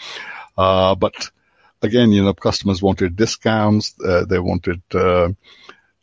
Uh, 0.56 0.94
but 0.94 1.30
again, 1.82 2.12
you 2.12 2.22
know, 2.22 2.34
customers 2.34 2.82
wanted 2.82 3.16
discounts, 3.16 3.94
uh, 4.04 4.24
they 4.24 4.38
wanted, 4.38 4.82
uh, 4.94 5.30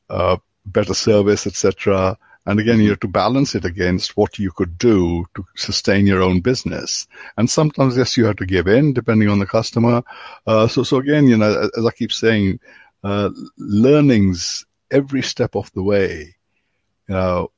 uh, 0.09 0.37
better 0.65 0.93
service, 0.93 1.47
etc. 1.47 2.17
And 2.45 2.59
again, 2.59 2.79
you 2.79 2.89
have 2.89 2.99
to 3.01 3.07
balance 3.07 3.55
it 3.55 3.65
against 3.65 4.17
what 4.17 4.39
you 4.39 4.51
could 4.51 4.77
do 4.77 5.25
to 5.35 5.45
sustain 5.55 6.07
your 6.07 6.23
own 6.23 6.41
business. 6.41 7.07
And 7.37 7.49
sometimes, 7.49 7.97
yes, 7.97 8.17
you 8.17 8.25
have 8.25 8.37
to 8.37 8.45
give 8.45 8.67
in 8.67 8.93
depending 8.93 9.29
on 9.29 9.39
the 9.39 9.45
customer. 9.45 10.03
Uh, 10.45 10.67
so, 10.67 10.83
so 10.83 10.97
again, 10.97 11.27
you 11.27 11.37
know, 11.37 11.69
as 11.77 11.85
I 11.85 11.91
keep 11.91 12.11
saying, 12.11 12.59
uh, 13.03 13.29
learnings 13.57 14.65
every 14.89 15.21
step 15.21 15.55
of 15.55 15.71
the 15.73 15.83
way. 15.83 16.35
You 17.07 17.15
know, 17.15 17.51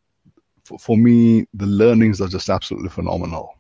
for, 0.64 0.80
for 0.80 0.98
me, 0.98 1.48
the 1.54 1.66
learnings 1.66 2.22
are 2.22 2.28
just 2.28 2.50
absolutely 2.50 2.90
phenomenal 2.90 3.56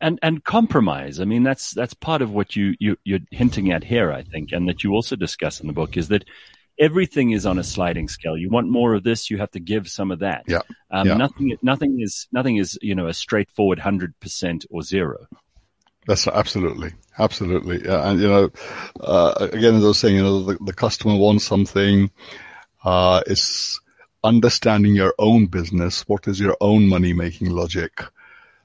and 0.00 0.18
and 0.22 0.44
compromise. 0.44 1.20
I 1.20 1.24
mean, 1.24 1.42
that's 1.42 1.72
that's 1.72 1.94
part 1.94 2.22
of 2.22 2.32
what 2.32 2.56
you, 2.56 2.74
you 2.78 2.96
you're 3.04 3.20
hinting 3.30 3.72
at 3.72 3.84
here, 3.84 4.12
I 4.12 4.22
think, 4.22 4.52
and 4.52 4.68
that 4.68 4.84
you 4.84 4.92
also 4.92 5.16
discuss 5.16 5.60
in 5.60 5.66
the 5.66 5.72
book 5.72 5.96
is 5.96 6.08
that 6.08 6.24
everything 6.78 7.30
is 7.30 7.46
on 7.46 7.58
a 7.58 7.64
sliding 7.64 8.08
scale. 8.08 8.36
You 8.36 8.50
want 8.50 8.68
more 8.68 8.94
of 8.94 9.02
this, 9.02 9.30
you 9.30 9.38
have 9.38 9.50
to 9.52 9.60
give 9.60 9.88
some 9.88 10.10
of 10.10 10.20
that. 10.20 10.44
Yeah. 10.46 10.60
Um, 10.90 11.08
yeah. 11.08 11.16
Nothing 11.16 11.56
nothing 11.62 12.00
is 12.00 12.28
nothing 12.32 12.56
is 12.56 12.78
you 12.82 12.94
know 12.94 13.06
a 13.06 13.14
straightforward 13.14 13.78
hundred 13.78 14.18
percent 14.20 14.64
or 14.70 14.82
zero. 14.82 15.26
That's 16.06 16.28
absolutely, 16.28 16.92
absolutely. 17.18 17.88
And 17.88 18.20
you 18.20 18.28
know, 18.28 18.50
uh, 19.00 19.48
again, 19.52 19.74
as 19.74 19.84
I 19.84 19.88
was 19.88 19.98
saying, 19.98 20.16
you 20.16 20.22
know, 20.22 20.42
the, 20.44 20.58
the 20.64 20.72
customer 20.72 21.16
wants 21.16 21.44
something. 21.44 22.10
Uh, 22.84 23.22
it's 23.26 23.80
understanding 24.22 24.94
your 24.94 25.14
own 25.18 25.46
business. 25.46 26.02
What 26.08 26.28
is 26.28 26.38
your 26.38 26.56
own 26.60 26.88
money 26.88 27.12
making 27.12 27.50
logic? 27.50 28.02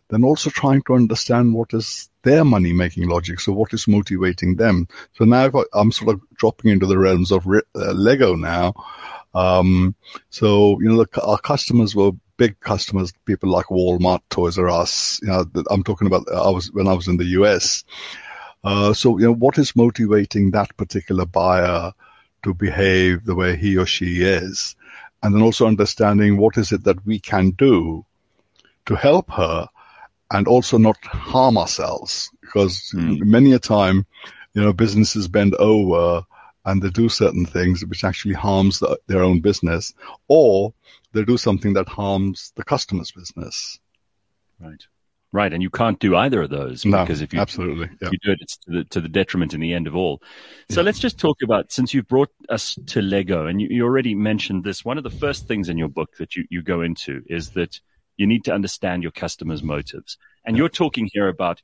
Then 0.10 0.24
also 0.24 0.50
trying 0.50 0.83
to 0.83 0.93
understand 0.93 1.53
what 1.55 1.74
is 1.74 2.10
their 2.21 2.43
money 2.43 2.74
making 2.74 3.07
logic. 3.07 3.39
So 3.39 3.53
what 3.53 3.74
is 3.74 3.88
motivating 3.88 4.57
them? 4.57 4.88
So 5.13 5.25
now 5.25 5.50
I'm 5.74 5.91
sort 5.91 6.15
of 6.15 6.21
dropping 6.36 6.71
into 6.71 6.86
the 6.86 6.98
realms 6.98 7.31
of 7.31 7.48
uh, 7.48 7.62
Lego 7.74 8.36
now. 8.36 8.74
Um, 9.33 9.95
so, 10.29 10.79
you 10.81 10.89
know, 10.89 11.03
the, 11.03 11.21
our 11.21 11.39
customers 11.39 11.95
were 11.95 12.12
big 12.41 12.60
customers, 12.60 13.13
people 13.25 13.51
like 13.51 13.67
Walmart, 13.67 14.21
Toys 14.31 14.57
R 14.57 14.67
Us. 14.67 15.19
You 15.21 15.27
know, 15.27 15.45
I'm 15.69 15.83
talking 15.83 16.07
about 16.07 16.24
I 16.27 16.50
was 16.50 16.71
when 16.71 16.88
I 16.88 16.93
was 16.93 17.07
in 17.07 17.17
the 17.17 17.31
US. 17.39 17.83
Uh, 18.63 18.93
so 18.93 19.19
you 19.19 19.25
know, 19.25 19.33
what 19.36 19.60
is 19.60 19.75
motivating 19.75 20.50
that 20.50 20.75
particular 20.75 21.27
buyer 21.27 21.93
to 22.41 22.53
behave 22.55 23.25
the 23.25 23.36
way 23.36 23.55
he 23.55 23.77
or 23.77 23.86
she 23.86 24.24
is, 24.24 24.75
and 25.21 25.36
then 25.36 25.43
also 25.43 25.67
understanding 25.67 26.38
what 26.38 26.57
is 26.57 26.71
it 26.71 26.83
that 26.86 27.05
we 27.05 27.19
can 27.19 27.51
do 27.51 28.03
to 28.88 28.95
help 28.95 29.29
her, 29.29 29.67
and 30.31 30.48
also 30.48 30.79
not 30.79 30.98
harm 31.03 31.60
ourselves, 31.60 32.31
because 32.41 32.91
mm. 32.95 33.19
many 33.19 33.53
a 33.53 33.60
time, 33.60 34.07
you 34.55 34.63
know, 34.63 34.74
businesses 34.74 35.27
bend 35.27 35.53
over 35.60 36.25
and 36.65 36.81
they 36.81 36.89
do 36.89 37.07
certain 37.07 37.45
things 37.45 37.86
which 37.86 38.03
actually 38.03 38.33
harms 38.33 38.79
the, 38.79 38.98
their 39.05 39.21
own 39.21 39.41
business, 39.41 39.93
or 40.27 40.74
they 41.13 41.24
do 41.24 41.38
something 41.38 41.74
that 41.74 41.88
harms 41.88 42.51
the 42.56 42.63
customer's 42.63 43.12
business. 43.12 43.80
Right. 44.60 44.84
Right, 45.34 45.53
and 45.53 45.63
you 45.63 45.70
can't 45.70 45.98
do 45.98 46.18
either 46.18 46.41
of 46.41 46.50
those 46.50 46.84
no, 46.84 47.03
because 47.03 47.22
if 47.22 47.34
you 47.34 47.39
absolutely 47.39 47.88
yeah. 48.01 48.08
if 48.08 48.12
you 48.12 48.18
do 48.22 48.32
it, 48.32 48.39
it's 48.41 48.58
to 48.58 48.72
the, 48.72 48.84
to 48.86 49.00
the 49.00 49.08
detriment 49.08 49.53
in 49.53 49.62
the 49.62 49.74
end 49.74 49.88
of 49.88 49.96
all. 49.96 50.22
So 50.70 50.82
yeah. 50.82 50.86
let's 50.86 51.00
just 51.00 51.18
talk 51.18 51.38
about 51.41 51.72
since 51.72 51.94
you've 51.94 52.10
brought 52.10 52.32
us 52.50 52.77
to 52.88 53.01
Lego, 53.01 53.48
and 53.48 53.62
you, 53.62 53.70
you, 53.72 53.86
already 53.86 54.13
mentioned 54.13 54.65
this. 54.65 54.84
One 54.84 54.98
of 54.98 55.06
the 55.06 55.10
first 55.10 55.48
things 55.48 55.70
in 55.70 55.77
your 55.77 55.88
book 55.88 56.10
that 56.20 56.36
you, 56.36 56.44
you 56.50 56.62
go 56.62 56.82
into 56.82 57.22
is 57.27 57.51
that 57.51 57.80
you 58.18 58.27
need 58.27 58.44
to 58.44 58.53
understand 58.53 59.03
your 59.03 59.13
customers' 59.13 59.63
motives, 59.63 60.18
and 60.44 60.58
yeah. 60.58 60.63
you're 60.63 60.70
talking 60.70 61.08
here 61.13 61.30
about 61.30 61.62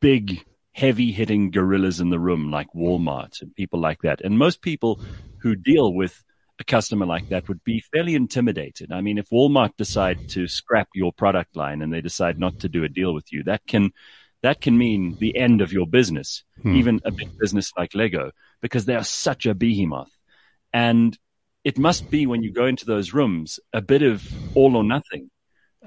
big, 0.00 0.42
heavy 0.72 1.12
hitting 1.12 1.50
gorillas 1.50 2.00
in 2.00 2.08
the 2.08 2.18
room 2.18 2.50
like 2.50 2.68
Walmart 2.74 3.42
and 3.42 3.54
people 3.54 3.78
like 3.78 4.00
that. 4.02 4.22
And 4.22 4.38
most 4.38 4.62
people 4.62 5.02
who 5.42 5.54
deal 5.54 5.92
with 5.92 6.24
a 6.62 6.64
customer 6.64 7.06
like 7.06 7.28
that 7.28 7.48
would 7.48 7.62
be 7.64 7.80
fairly 7.92 8.14
intimidated. 8.14 8.92
I 8.92 9.00
mean, 9.00 9.18
if 9.18 9.28
Walmart 9.30 9.76
decide 9.76 10.28
to 10.30 10.46
scrap 10.46 10.88
your 10.94 11.12
product 11.12 11.56
line 11.56 11.82
and 11.82 11.92
they 11.92 12.00
decide 12.00 12.38
not 12.38 12.60
to 12.60 12.68
do 12.68 12.84
a 12.84 12.88
deal 12.88 13.12
with 13.12 13.32
you, 13.32 13.42
that 13.44 13.66
can 13.66 13.90
that 14.42 14.60
can 14.60 14.76
mean 14.76 15.16
the 15.20 15.36
end 15.36 15.60
of 15.60 15.72
your 15.72 15.86
business, 15.86 16.44
hmm. 16.62 16.74
even 16.74 17.00
a 17.04 17.10
big 17.10 17.30
business 17.38 17.72
like 17.76 17.94
Lego, 17.94 18.30
because 18.60 18.84
they 18.86 18.94
are 18.94 19.04
such 19.04 19.46
a 19.46 19.54
behemoth. 19.54 20.10
And 20.72 21.16
it 21.64 21.78
must 21.78 22.10
be 22.10 22.26
when 22.26 22.42
you 22.42 22.52
go 22.52 22.66
into 22.66 22.86
those 22.86 23.12
rooms 23.12 23.60
a 23.72 23.80
bit 23.80 24.02
of 24.02 24.24
all 24.56 24.76
or 24.76 24.84
nothing. 24.84 25.30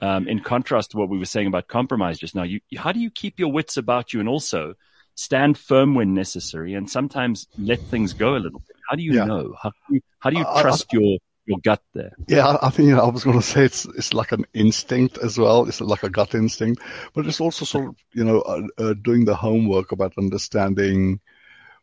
Um, 0.02 0.28
in 0.28 0.42
contrast 0.42 0.92
to 0.92 0.98
what 0.98 1.08
we 1.08 1.18
were 1.18 1.26
saying 1.26 1.48
about 1.48 1.70
compromise 1.70 2.20
just 2.20 2.36
now, 2.36 2.44
you, 2.44 2.60
how 2.78 2.92
do 2.92 3.00
you 3.00 3.10
keep 3.10 3.40
your 3.40 3.52
wits 3.52 3.78
about 3.78 4.12
you 4.12 4.20
and 4.20 4.28
also 4.28 4.74
stand 5.16 5.58
firm 5.58 5.96
when 5.96 6.14
necessary 6.14 6.74
and 6.74 6.90
sometimes 6.90 7.48
let 7.58 7.80
things 7.80 8.12
go 8.12 8.36
a 8.36 8.44
little 8.44 8.60
bit? 8.60 8.75
How 8.90 8.96
do 8.96 9.04
you 9.04 9.14
yeah. 9.14 9.26
know? 9.26 9.56
How 9.62 9.70
do 9.70 9.96
you, 9.96 10.02
how 10.20 10.30
do 10.30 10.38
you 10.38 10.44
trust 10.44 10.88
I, 10.94 10.98
your 10.98 11.18
your 11.46 11.60
gut 11.64 11.82
there? 11.94 12.12
Yeah, 12.28 12.58
I 12.62 12.72
know, 12.82 13.00
I 13.00 13.10
was 13.10 13.24
going 13.24 13.40
to 13.40 13.46
say 13.46 13.66
it's 13.66 13.86
it's 13.86 14.14
like 14.14 14.32
an 14.32 14.46
instinct 14.54 15.18
as 15.18 15.38
well. 15.38 15.68
It's 15.68 15.82
like 15.82 16.04
a 16.04 16.10
gut 16.10 16.36
instinct, 16.36 16.82
but 17.14 17.26
it's 17.26 17.42
also 17.42 17.66
sort 17.66 17.90
of 17.90 17.96
you 18.14 18.24
know 18.24 18.42
uh, 18.42 18.68
uh, 18.78 18.94
doing 18.94 19.26
the 19.26 19.36
homework 19.36 19.92
about 19.92 20.18
understanding 20.18 21.20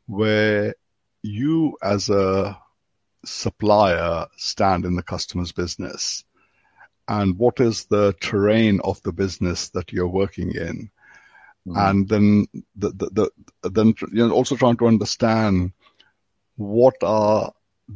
where 0.07 0.75
you 1.23 1.79
as 1.83 2.11
a 2.11 2.59
supplier 3.25 4.27
stand 4.37 4.85
in 4.85 4.97
the 4.97 5.03
customer's 5.03 5.53
business 5.53 6.25
and 7.09 7.39
what 7.39 7.61
is 7.61 7.85
the 7.85 8.15
terrain 8.21 8.81
of 8.83 9.03
the 9.03 9.13
business 9.13 9.69
that 9.71 9.93
you're 9.93 10.09
working 10.09 10.53
in. 10.53 10.91
Mm-hmm. 11.67 11.77
And 11.77 12.09
then 12.09 12.47
the, 12.75 12.91
the, 12.91 13.31
the, 13.63 13.71
then 13.71 13.95
you 14.13 14.27
know, 14.27 14.33
also 14.33 14.57
trying 14.57 14.77
to 14.79 14.87
understand 14.87 15.73
what 16.63 16.97
are 17.03 17.53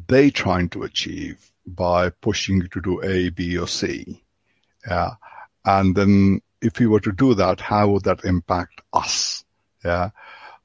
they 0.08 0.30
trying 0.30 0.68
to 0.70 0.82
achieve 0.82 1.50
by 1.66 2.10
pushing 2.10 2.56
you 2.56 2.68
to 2.68 2.80
do 2.80 3.02
A, 3.02 3.30
B, 3.30 3.58
or 3.58 3.66
C. 3.66 4.22
Yeah. 4.86 5.14
And 5.64 5.96
then 5.96 6.40
if 6.62 6.80
you 6.80 6.90
were 6.90 7.00
to 7.00 7.12
do 7.12 7.34
that, 7.34 7.60
how 7.60 7.88
would 7.90 8.04
that 8.04 8.24
impact 8.24 8.80
us? 8.92 9.44
Yeah. 9.84 10.10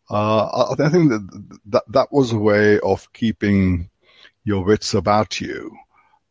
Uh, 0.09 0.75
I 0.77 0.89
think 0.89 1.09
that, 1.09 1.59
that 1.67 1.83
that 1.89 2.07
was 2.11 2.31
a 2.31 2.37
way 2.37 2.79
of 2.79 3.11
keeping 3.13 3.89
your 4.43 4.63
wits 4.63 4.93
about 4.93 5.39
you. 5.39 5.75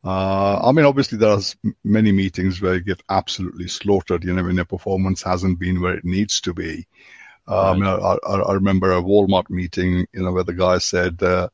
Uh, 0.05 0.69
I 0.69 0.73
mean, 0.73 0.85
obviously 0.85 1.19
there 1.19 1.31
are 1.31 1.41
many 1.85 2.13
meetings 2.13 2.61
where 2.61 2.75
you 2.75 2.81
get 2.81 3.03
absolutely 3.09 3.69
slaughtered, 3.69 4.25
you 4.25 4.35
know, 4.35 4.45
when 4.45 4.57
your 4.57 4.65
performance 4.65 5.23
hasn't 5.23 5.59
been 5.59 5.81
where 5.81 5.95
it 5.95 6.05
needs 6.05 6.43
to 6.43 6.55
be. 6.55 6.87
Um, 7.47 7.81
right. 7.81 8.19
I, 8.25 8.29
I, 8.29 8.41
I, 8.41 8.53
remember 8.55 8.93
a 8.93 9.03
Walmart 9.03 9.51
meeting, 9.51 10.07
you 10.13 10.23
know, 10.23 10.33
where 10.33 10.45
the 10.45 10.55
guy 10.55 10.79
said, 10.79 11.23
uh, 11.23 11.49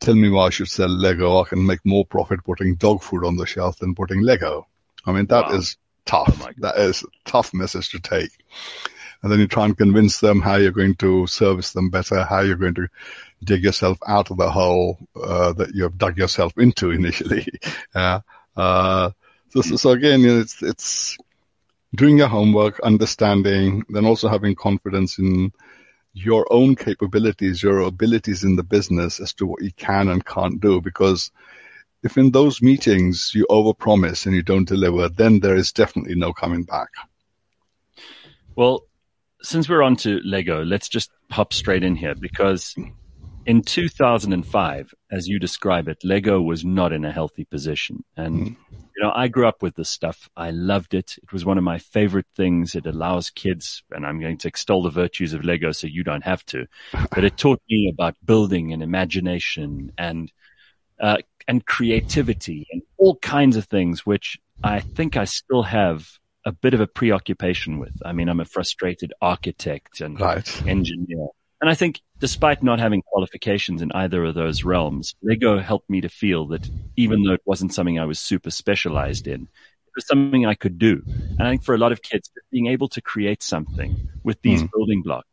tell 0.00 0.14
me 0.14 0.28
why 0.28 0.46
I 0.46 0.50
should 0.50 0.68
sell 0.68 0.88
Lego. 0.88 1.40
I 1.40 1.48
can 1.48 1.64
make 1.64 1.80
more 1.84 2.04
profit 2.04 2.44
putting 2.44 2.74
dog 2.74 3.02
food 3.02 3.24
on 3.24 3.36
the 3.36 3.46
shelf 3.46 3.78
than 3.78 3.94
putting 3.94 4.20
Lego. 4.20 4.66
I 5.06 5.12
mean, 5.12 5.26
that 5.26 5.46
wow. 5.48 5.54
is 5.54 5.76
tough. 6.04 6.42
Oh 6.42 6.50
that 6.58 6.76
is 6.76 7.02
a 7.02 7.06
tough 7.24 7.54
message 7.54 7.90
to 7.90 8.00
take. 8.00 8.30
And 9.22 9.30
then 9.30 9.38
you 9.38 9.46
try 9.46 9.64
and 9.64 9.78
convince 9.78 10.18
them 10.18 10.40
how 10.40 10.56
you're 10.56 10.72
going 10.72 10.96
to 10.96 11.26
service 11.28 11.72
them 11.72 11.90
better, 11.90 12.24
how 12.24 12.40
you're 12.40 12.56
going 12.56 12.74
to 12.74 12.88
dig 13.44 13.62
yourself 13.62 13.98
out 14.06 14.30
of 14.30 14.36
the 14.36 14.50
hole 14.50 14.98
uh, 15.14 15.52
that 15.52 15.74
you 15.74 15.84
have 15.84 15.96
dug 15.96 16.18
yourself 16.18 16.52
into 16.58 16.90
initially. 16.98 17.46
uh, 17.94 18.20
so, 18.56 19.60
so, 19.60 19.76
so, 19.76 19.90
again, 19.90 20.24
it's 20.24 20.62
it's 20.62 21.18
doing 21.94 22.18
your 22.18 22.28
homework, 22.28 22.80
understanding, 22.80 23.84
then 23.88 24.06
also 24.06 24.28
having 24.28 24.54
confidence 24.54 25.18
in 25.18 25.52
your 26.14 26.46
own 26.50 26.76
capabilities, 26.76 27.62
your 27.62 27.80
abilities 27.80 28.44
in 28.44 28.56
the 28.56 28.62
business 28.62 29.20
as 29.20 29.32
to 29.34 29.46
what 29.46 29.62
you 29.62 29.72
can 29.72 30.08
and 30.08 30.24
can't 30.24 30.60
do. 30.60 30.80
Because 30.80 31.30
if 32.02 32.18
in 32.18 32.32
those 32.32 32.60
meetings 32.60 33.32
you 33.34 33.46
overpromise 33.50 34.26
and 34.26 34.34
you 34.34 34.42
don't 34.42 34.68
deliver, 34.68 35.08
then 35.08 35.40
there 35.40 35.56
is 35.56 35.72
definitely 35.72 36.14
no 36.14 36.32
coming 36.32 36.64
back. 36.64 36.88
Well, 38.56 38.86
since 39.42 39.68
we're 39.68 39.82
on 39.82 39.96
to 39.96 40.20
Lego, 40.24 40.64
let's 40.64 40.88
just 40.88 41.10
hop 41.30 41.52
straight 41.52 41.82
in 41.82 41.96
here 41.96 42.14
because 42.14 42.76
in 43.46 43.62
2005, 43.62 44.94
as 45.10 45.28
you 45.28 45.38
describe 45.38 45.88
it, 45.88 45.98
Lego 46.04 46.40
was 46.40 46.64
not 46.64 46.92
in 46.92 47.04
a 47.04 47.12
healthy 47.12 47.44
position. 47.44 48.04
And, 48.16 48.40
mm. 48.40 48.56
you 48.70 49.02
know, 49.02 49.12
I 49.14 49.28
grew 49.28 49.46
up 49.46 49.62
with 49.62 49.74
this 49.74 49.90
stuff. 49.90 50.28
I 50.36 50.50
loved 50.50 50.94
it. 50.94 51.16
It 51.22 51.32
was 51.32 51.44
one 51.44 51.58
of 51.58 51.64
my 51.64 51.78
favorite 51.78 52.26
things. 52.36 52.74
It 52.74 52.86
allows 52.86 53.30
kids, 53.30 53.82
and 53.90 54.06
I'm 54.06 54.20
going 54.20 54.38
to 54.38 54.48
extol 54.48 54.82
the 54.82 54.90
virtues 54.90 55.32
of 55.32 55.44
Lego 55.44 55.72
so 55.72 55.86
you 55.86 56.04
don't 56.04 56.24
have 56.24 56.44
to, 56.46 56.66
but 57.10 57.24
it 57.24 57.36
taught 57.36 57.62
me 57.68 57.90
about 57.92 58.16
building 58.24 58.72
and 58.72 58.82
imagination 58.82 59.92
and, 59.98 60.30
uh, 61.00 61.18
and 61.48 61.66
creativity 61.66 62.66
and 62.70 62.82
all 62.98 63.16
kinds 63.16 63.56
of 63.56 63.66
things, 63.66 64.06
which 64.06 64.38
I 64.62 64.80
think 64.80 65.16
I 65.16 65.24
still 65.24 65.64
have 65.64 66.06
a 66.44 66.52
bit 66.52 66.74
of 66.74 66.80
a 66.80 66.86
preoccupation 66.86 67.78
with. 67.78 67.94
I 68.04 68.12
mean, 68.12 68.28
I'm 68.28 68.40
a 68.40 68.44
frustrated 68.44 69.12
architect 69.20 70.00
and 70.00 70.20
right. 70.20 70.66
engineer. 70.66 71.28
And 71.60 71.70
I 71.70 71.74
think 71.74 72.00
despite 72.22 72.62
not 72.62 72.78
having 72.78 73.02
qualifications 73.02 73.82
in 73.82 73.90
either 73.96 74.24
of 74.24 74.36
those 74.36 74.62
realms, 74.62 75.16
Lego 75.24 75.58
helped 75.58 75.90
me 75.90 76.00
to 76.00 76.08
feel 76.08 76.46
that 76.46 76.70
even 76.96 77.24
though 77.24 77.32
it 77.32 77.42
wasn't 77.44 77.74
something 77.74 77.98
I 77.98 78.04
was 78.04 78.20
super 78.20 78.48
specialized 78.48 79.26
in, 79.26 79.42
it 79.42 79.92
was 79.96 80.06
something 80.06 80.46
I 80.46 80.54
could 80.54 80.78
do. 80.78 81.02
And 81.04 81.42
I 81.42 81.50
think 81.50 81.64
for 81.64 81.74
a 81.74 81.78
lot 81.78 81.90
of 81.90 82.00
kids, 82.00 82.30
being 82.52 82.68
able 82.68 82.88
to 82.90 83.00
create 83.00 83.42
something 83.42 84.08
with 84.22 84.40
these 84.42 84.62
mm. 84.62 84.70
building 84.70 85.02
blocks 85.02 85.26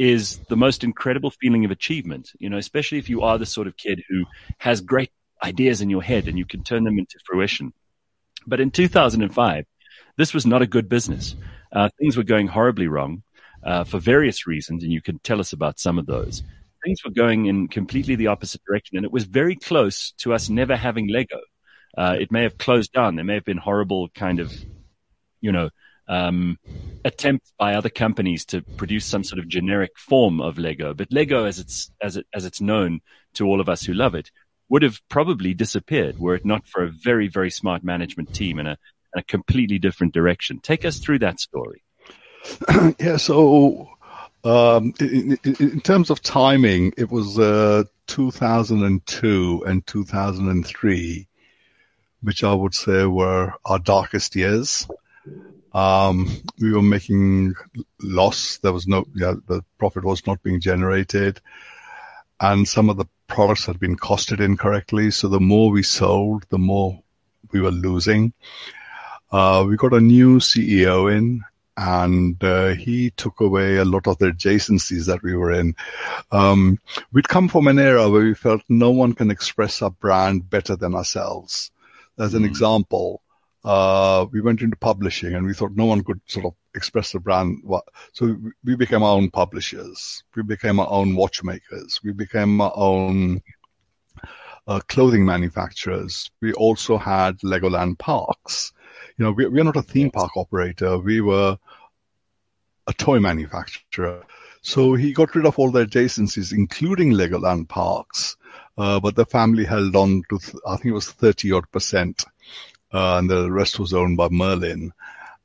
is 0.00 0.38
the 0.48 0.56
most 0.56 0.82
incredible 0.82 1.30
feeling 1.30 1.64
of 1.64 1.70
achievement, 1.70 2.32
you 2.40 2.50
know, 2.50 2.58
especially 2.58 2.98
if 2.98 3.08
you 3.08 3.22
are 3.22 3.38
the 3.38 3.46
sort 3.46 3.68
of 3.68 3.76
kid 3.76 4.02
who 4.08 4.24
has 4.58 4.80
great 4.80 5.12
ideas 5.44 5.80
in 5.80 5.90
your 5.90 6.02
head 6.02 6.26
and 6.26 6.36
you 6.36 6.44
can 6.44 6.64
turn 6.64 6.82
them 6.82 6.98
into 6.98 7.20
fruition. 7.24 7.72
But 8.48 8.58
in 8.58 8.72
2005, 8.72 9.64
this 10.16 10.34
was 10.34 10.44
not 10.44 10.60
a 10.60 10.66
good 10.66 10.88
business. 10.88 11.36
Uh, 11.72 11.88
things 12.00 12.16
were 12.16 12.24
going 12.24 12.48
horribly 12.48 12.88
wrong 12.88 13.22
uh, 13.64 13.84
for 13.84 13.98
various 13.98 14.46
reasons, 14.46 14.82
and 14.82 14.92
you 14.92 15.02
can 15.02 15.18
tell 15.20 15.40
us 15.40 15.52
about 15.52 15.78
some 15.78 15.98
of 15.98 16.06
those. 16.06 16.42
Things 16.84 17.04
were 17.04 17.10
going 17.10 17.46
in 17.46 17.68
completely 17.68 18.16
the 18.16 18.28
opposite 18.28 18.62
direction, 18.66 18.96
and 18.96 19.04
it 19.04 19.12
was 19.12 19.24
very 19.24 19.56
close 19.56 20.12
to 20.18 20.32
us 20.32 20.48
never 20.48 20.76
having 20.76 21.08
Lego. 21.08 21.40
Uh, 21.96 22.16
it 22.18 22.32
may 22.32 22.42
have 22.42 22.56
closed 22.56 22.92
down. 22.92 23.16
There 23.16 23.24
may 23.24 23.34
have 23.34 23.44
been 23.44 23.58
horrible 23.58 24.08
kind 24.10 24.40
of, 24.40 24.52
you 25.40 25.52
know, 25.52 25.70
um, 26.08 26.58
attempts 27.04 27.52
by 27.58 27.74
other 27.74 27.88
companies 27.88 28.44
to 28.46 28.62
produce 28.62 29.06
some 29.06 29.24
sort 29.24 29.38
of 29.38 29.48
generic 29.48 29.92
form 29.96 30.40
of 30.40 30.58
Lego. 30.58 30.92
But 30.92 31.12
Lego, 31.12 31.44
as 31.44 31.58
it's 31.58 31.90
as 32.02 32.16
it 32.16 32.26
as 32.34 32.44
it's 32.44 32.60
known 32.60 33.00
to 33.34 33.46
all 33.46 33.60
of 33.60 33.68
us 33.68 33.84
who 33.84 33.94
love 33.94 34.14
it, 34.14 34.30
would 34.68 34.82
have 34.82 35.00
probably 35.08 35.54
disappeared 35.54 36.18
were 36.18 36.34
it 36.34 36.44
not 36.44 36.66
for 36.66 36.82
a 36.82 36.90
very 36.90 37.28
very 37.28 37.50
smart 37.50 37.84
management 37.84 38.34
team 38.34 38.58
and 38.58 38.68
a, 38.68 38.76
and 39.12 39.20
a 39.20 39.24
completely 39.24 39.78
different 39.78 40.12
direction. 40.12 40.58
Take 40.60 40.84
us 40.84 40.98
through 40.98 41.20
that 41.20 41.38
story. 41.38 41.82
yeah, 42.98 43.16
so 43.16 43.90
um, 44.44 44.94
in, 45.00 45.38
in, 45.44 45.80
terms 45.80 46.10
of 46.10 46.22
timing, 46.22 46.94
it 46.96 47.10
was 47.10 47.38
uh, 47.38 47.84
2002 48.06 49.64
and 49.66 49.86
2003, 49.86 51.28
which 52.22 52.44
I 52.44 52.54
would 52.54 52.74
say 52.74 53.04
were 53.04 53.54
our 53.64 53.78
darkest 53.78 54.36
years. 54.36 54.88
Um, 55.72 56.28
we 56.58 56.72
were 56.72 56.82
making 56.82 57.54
loss. 58.02 58.58
There 58.58 58.72
was 58.72 58.88
no, 58.88 59.06
yeah, 59.14 59.34
the 59.46 59.62
profit 59.78 60.04
was 60.04 60.26
not 60.26 60.42
being 60.42 60.60
generated, 60.60 61.40
and 62.40 62.66
some 62.66 62.88
of 62.90 62.96
the 62.96 63.06
products 63.28 63.66
had 63.66 63.78
been 63.78 63.96
costed 63.96 64.40
incorrectly. 64.40 65.10
So 65.10 65.28
the 65.28 65.38
more 65.38 65.70
we 65.70 65.82
sold, 65.82 66.46
the 66.48 66.58
more 66.58 67.00
we 67.52 67.60
were 67.60 67.70
losing. 67.70 68.32
Uh, 69.30 69.64
we 69.68 69.76
got 69.76 69.92
a 69.92 70.00
new 70.00 70.38
CEO 70.38 71.14
in, 71.14 71.44
and 71.80 72.44
uh, 72.44 72.74
he 72.74 73.08
took 73.08 73.40
away 73.40 73.76
a 73.76 73.86
lot 73.86 74.06
of 74.06 74.18
the 74.18 74.26
adjacencies 74.26 75.06
that 75.06 75.22
we 75.22 75.34
were 75.34 75.50
in. 75.50 75.74
Um, 76.30 76.78
we'd 77.10 77.26
come 77.26 77.48
from 77.48 77.68
an 77.68 77.78
era 77.78 78.10
where 78.10 78.20
we 78.22 78.34
felt 78.34 78.60
no 78.68 78.90
one 78.90 79.14
can 79.14 79.30
express 79.30 79.80
our 79.80 79.90
brand 79.90 80.50
better 80.50 80.76
than 80.76 80.94
ourselves. 80.94 81.70
As 82.18 82.34
an 82.34 82.42
mm. 82.42 82.48
example, 82.48 83.22
uh, 83.64 84.26
we 84.30 84.42
went 84.42 84.60
into 84.60 84.76
publishing 84.76 85.34
and 85.34 85.46
we 85.46 85.54
thought 85.54 85.72
no 85.74 85.86
one 85.86 86.04
could 86.04 86.20
sort 86.26 86.44
of 86.44 86.54
express 86.74 87.12
the 87.12 87.18
brand. 87.18 87.62
So 88.12 88.36
we 88.62 88.76
became 88.76 89.02
our 89.02 89.16
own 89.16 89.30
publishers. 89.30 90.22
We 90.36 90.42
became 90.42 90.80
our 90.80 90.90
own 90.90 91.16
watchmakers. 91.16 92.00
We 92.04 92.12
became 92.12 92.60
our 92.60 92.72
own 92.76 93.40
uh, 94.66 94.80
clothing 94.86 95.24
manufacturers. 95.24 96.30
We 96.42 96.52
also 96.52 96.98
had 96.98 97.38
Legoland 97.38 97.98
parks 97.98 98.74
you 99.20 99.26
know, 99.26 99.32
we, 99.32 99.46
we're 99.46 99.64
not 99.64 99.76
a 99.76 99.82
theme 99.82 100.10
park 100.10 100.34
operator. 100.38 100.98
We 100.98 101.20
were 101.20 101.58
a 102.90 102.92
toy 102.92 103.20
manufacturer. 103.20 104.24
So 104.62 104.94
he 104.94 105.12
got 105.12 105.34
rid 105.34 105.46
of 105.46 105.58
all 105.58 105.70
the 105.70 105.86
adjacencies, 105.86 106.52
including 106.52 107.12
Legoland 107.12 107.68
parks. 107.68 108.36
Uh, 108.76 108.98
but 108.98 109.14
the 109.14 109.24
family 109.24 109.64
held 109.64 109.94
on 109.94 110.22
to, 110.28 110.38
th- 110.38 110.62
I 110.66 110.76
think 110.76 110.86
it 110.86 110.92
was 110.92 111.10
30 111.10 111.52
odd 111.52 111.70
percent. 111.70 112.24
Uh, 112.92 113.18
and 113.18 113.30
the 113.30 113.50
rest 113.50 113.78
was 113.78 113.94
owned 113.94 114.16
by 114.16 114.28
Merlin. 114.28 114.92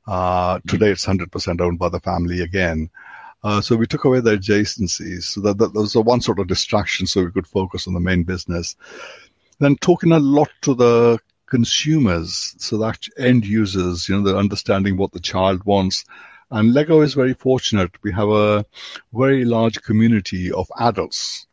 Uh, 0.06 0.58
today 0.66 0.90
it's 0.90 1.06
100% 1.06 1.60
owned 1.60 1.78
by 1.78 1.88
the 1.88 2.00
family 2.00 2.40
again. 2.40 2.90
Uh, 3.44 3.60
so 3.60 3.76
we 3.76 3.86
took 3.86 4.04
away 4.04 4.20
the 4.20 4.36
adjacencies. 4.36 5.22
So 5.22 5.40
that, 5.42 5.58
that, 5.58 5.72
was 5.72 5.94
a 5.94 6.00
one 6.00 6.20
sort 6.20 6.40
of 6.40 6.48
distraction 6.48 7.06
so 7.06 7.24
we 7.24 7.30
could 7.30 7.46
focus 7.46 7.86
on 7.86 7.94
the 7.94 8.00
main 8.00 8.24
business. 8.24 8.74
then 9.60 9.76
talking 9.76 10.10
a 10.10 10.18
lot 10.18 10.50
to 10.62 10.74
the 10.74 11.20
consumers, 11.46 12.56
so 12.58 12.78
that 12.78 13.06
end 13.16 13.46
users, 13.46 14.08
you 14.08 14.16
know, 14.16 14.22
they're 14.22 14.36
understanding 14.36 14.96
what 14.96 15.12
the 15.12 15.20
child 15.20 15.64
wants. 15.64 16.04
And 16.50 16.72
Lego 16.72 17.00
is 17.00 17.14
very 17.14 17.34
fortunate. 17.34 17.90
We 18.02 18.12
have 18.12 18.28
a 18.28 18.64
very 19.12 19.44
large 19.44 19.82
community 19.82 20.52
of 20.52 20.68
adults. 20.78 21.46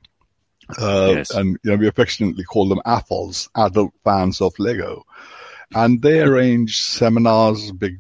Uh, 0.80 1.14
yes. 1.16 1.32
and 1.32 1.58
you 1.64 1.72
know, 1.72 1.78
we 1.78 1.88
affectionately 1.88 2.44
call 2.44 2.70
them 2.70 2.82
AFOLs, 2.86 3.50
adult 3.56 3.94
fans 4.04 4.40
of 4.40 4.58
Lego. 4.60 5.04
And 5.76 6.02
they 6.02 6.22
arrange 6.22 6.78
seminars, 6.78 7.72
big 7.72 8.00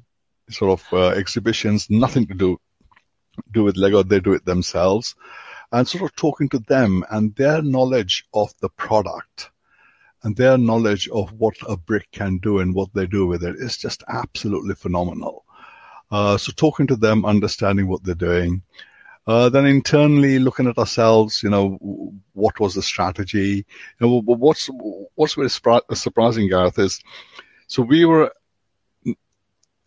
sort 0.49 0.79
of 0.79 0.93
uh, 0.93 1.07
exhibitions, 1.09 1.89
nothing 1.89 2.27
to 2.27 2.33
do 2.33 2.59
do 3.51 3.63
with 3.63 3.77
Lego. 3.77 4.03
They 4.03 4.19
do 4.19 4.33
it 4.33 4.45
themselves 4.45 5.15
and 5.73 5.87
sort 5.87 6.03
of 6.03 6.15
talking 6.15 6.47
to 6.49 6.59
them 6.59 7.03
and 7.09 7.35
their 7.35 7.61
knowledge 7.63 8.25
of 8.33 8.53
the 8.61 8.69
product 8.69 9.49
and 10.21 10.37
their 10.37 10.57
knowledge 10.57 11.09
of 11.09 11.33
what 11.33 11.55
a 11.67 11.75
brick 11.75 12.07
can 12.11 12.37
do 12.37 12.59
and 12.59 12.75
what 12.75 12.93
they 12.93 13.07
do 13.07 13.25
with 13.25 13.43
it 13.43 13.55
is 13.57 13.75
just 13.75 14.03
absolutely 14.07 14.75
phenomenal. 14.75 15.42
Uh, 16.11 16.37
so 16.37 16.51
talking 16.55 16.87
to 16.87 16.95
them, 16.95 17.25
understanding 17.25 17.87
what 17.87 18.03
they're 18.03 18.15
doing, 18.15 18.61
uh, 19.25 19.49
then 19.49 19.65
internally 19.65 20.39
looking 20.39 20.67
at 20.67 20.77
ourselves, 20.77 21.41
you 21.43 21.49
know, 21.49 22.13
what 22.33 22.59
was 22.59 22.75
the 22.75 22.81
strategy? 22.81 23.65
You 23.99 24.07
know, 24.07 24.21
what's 24.21 24.69
what's 25.15 25.35
very 25.35 25.49
surprising, 25.49 26.49
Gareth, 26.49 26.77
is 26.77 27.01
so 27.67 27.83
we 27.83 28.05
were, 28.05 28.33
you 29.05 29.15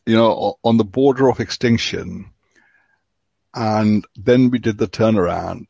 know, 0.07 0.59
on 0.65 0.79
the 0.79 0.85
border 0.85 1.29
of 1.29 1.41
extinction, 1.41 2.31
and 3.55 4.07
then 4.17 4.51
we 4.51 4.59
did 4.59 4.79
the 4.79 4.89
turnaround. 4.89 5.67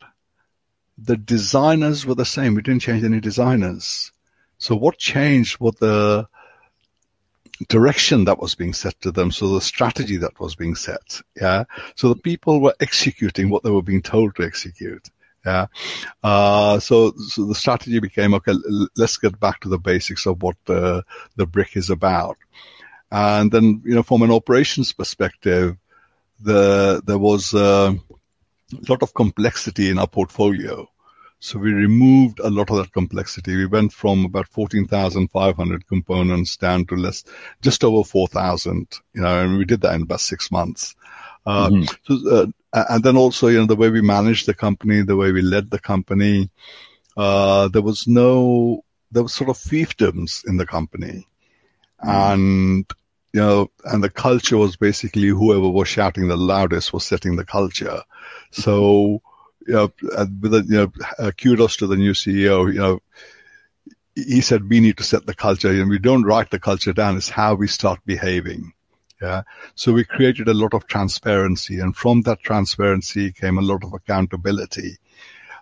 The 0.98 1.16
designers 1.16 2.06
were 2.06 2.14
the 2.14 2.24
same. 2.24 2.54
We 2.54 2.62
didn't 2.62 2.82
change 2.82 3.04
any 3.04 3.20
designers. 3.20 4.12
So 4.58 4.76
what 4.76 4.96
changed 4.96 5.58
was 5.60 5.74
the 5.74 6.28
direction 7.68 8.24
that 8.24 8.38
was 8.38 8.54
being 8.54 8.72
set 8.72 9.00
to 9.00 9.10
them. 9.10 9.30
So 9.30 9.54
the 9.54 9.60
strategy 9.60 10.18
that 10.18 10.38
was 10.38 10.54
being 10.54 10.74
set. 10.74 11.20
Yeah. 11.40 11.64
So 11.94 12.08
the 12.08 12.20
people 12.20 12.60
were 12.60 12.74
executing 12.80 13.48
what 13.48 13.62
they 13.62 13.70
were 13.70 13.82
being 13.82 14.02
told 14.02 14.36
to 14.36 14.44
execute. 14.44 15.08
Yeah. 15.44 15.66
Uh, 16.22 16.80
so, 16.80 17.12
so 17.16 17.46
the 17.46 17.54
strategy 17.54 18.00
became, 18.00 18.34
okay, 18.34 18.54
let's 18.96 19.16
get 19.18 19.38
back 19.38 19.60
to 19.60 19.68
the 19.68 19.78
basics 19.78 20.26
of 20.26 20.42
what 20.42 20.56
the, 20.64 21.04
the 21.36 21.46
brick 21.46 21.76
is 21.76 21.90
about. 21.90 22.36
And 23.10 23.52
then, 23.52 23.82
you 23.84 23.94
know, 23.94 24.02
from 24.02 24.22
an 24.22 24.32
operations 24.32 24.92
perspective, 24.92 25.76
the, 26.40 27.00
there 27.06 27.18
was 27.18 27.54
uh, 27.54 27.94
a 27.94 28.90
lot 28.90 29.02
of 29.02 29.14
complexity 29.14 29.88
in 29.88 29.98
our 29.98 30.08
portfolio. 30.08 30.88
So 31.46 31.60
we 31.60 31.72
removed 31.72 32.40
a 32.40 32.50
lot 32.50 32.70
of 32.70 32.78
that 32.78 32.92
complexity. 32.92 33.54
We 33.54 33.66
went 33.66 33.92
from 33.92 34.24
about 34.24 34.48
14,500 34.48 35.86
components 35.86 36.56
down 36.56 36.86
to 36.86 36.96
less, 36.96 37.22
just 37.62 37.84
over 37.84 38.02
4,000, 38.02 38.88
you 39.14 39.20
know, 39.20 39.42
and 39.42 39.56
we 39.56 39.64
did 39.64 39.82
that 39.82 39.94
in 39.94 40.02
about 40.02 40.22
six 40.22 40.50
months. 40.50 40.96
Uh, 41.46 41.68
mm-hmm. 41.68 41.84
so, 42.02 42.52
uh, 42.72 42.84
and 42.90 43.04
then 43.04 43.16
also, 43.16 43.46
you 43.46 43.60
know, 43.60 43.66
the 43.66 43.76
way 43.76 43.90
we 43.90 44.00
managed 44.00 44.46
the 44.46 44.54
company, 44.54 45.02
the 45.02 45.14
way 45.14 45.30
we 45.30 45.40
led 45.40 45.70
the 45.70 45.78
company, 45.78 46.50
uh, 47.16 47.68
there 47.68 47.80
was 47.80 48.08
no, 48.08 48.84
there 49.12 49.22
was 49.22 49.32
sort 49.32 49.48
of 49.48 49.56
fiefdoms 49.56 50.44
in 50.48 50.56
the 50.56 50.66
company. 50.66 51.28
Mm-hmm. 52.02 52.10
And 52.10 52.92
you 53.32 53.40
know, 53.40 53.70
and 53.84 54.02
the 54.02 54.10
culture 54.10 54.56
was 54.56 54.76
basically 54.76 55.28
whoever 55.28 55.68
was 55.68 55.86
shouting 55.86 56.26
the 56.26 56.36
loudest 56.36 56.92
was 56.92 57.04
setting 57.04 57.36
the 57.36 57.44
culture. 57.44 58.02
So, 58.50 59.22
you 59.66 59.74
know, 59.74 59.92
with 60.40 60.54
a, 60.54 60.64
you 60.66 60.76
know, 60.76 60.92
uh, 61.18 61.30
kudos 61.32 61.76
to 61.78 61.86
the 61.86 61.96
new 61.96 62.12
CEO, 62.12 62.72
you 62.72 62.78
know, 62.78 63.00
he 64.14 64.40
said 64.40 64.68
we 64.68 64.80
need 64.80 64.96
to 64.96 65.04
set 65.04 65.26
the 65.26 65.34
culture 65.34 65.70
and 65.70 65.90
we 65.90 65.98
don't 65.98 66.24
write 66.24 66.50
the 66.50 66.58
culture 66.58 66.92
down. 66.92 67.16
It's 67.16 67.28
how 67.28 67.54
we 67.54 67.68
start 67.68 68.00
behaving. 68.06 68.72
Yeah. 69.20 69.42
So 69.74 69.92
we 69.92 70.04
created 70.04 70.48
a 70.48 70.54
lot 70.54 70.74
of 70.74 70.86
transparency 70.86 71.80
and 71.80 71.96
from 71.96 72.22
that 72.22 72.42
transparency 72.42 73.32
came 73.32 73.58
a 73.58 73.62
lot 73.62 73.84
of 73.84 73.92
accountability. 73.92 74.98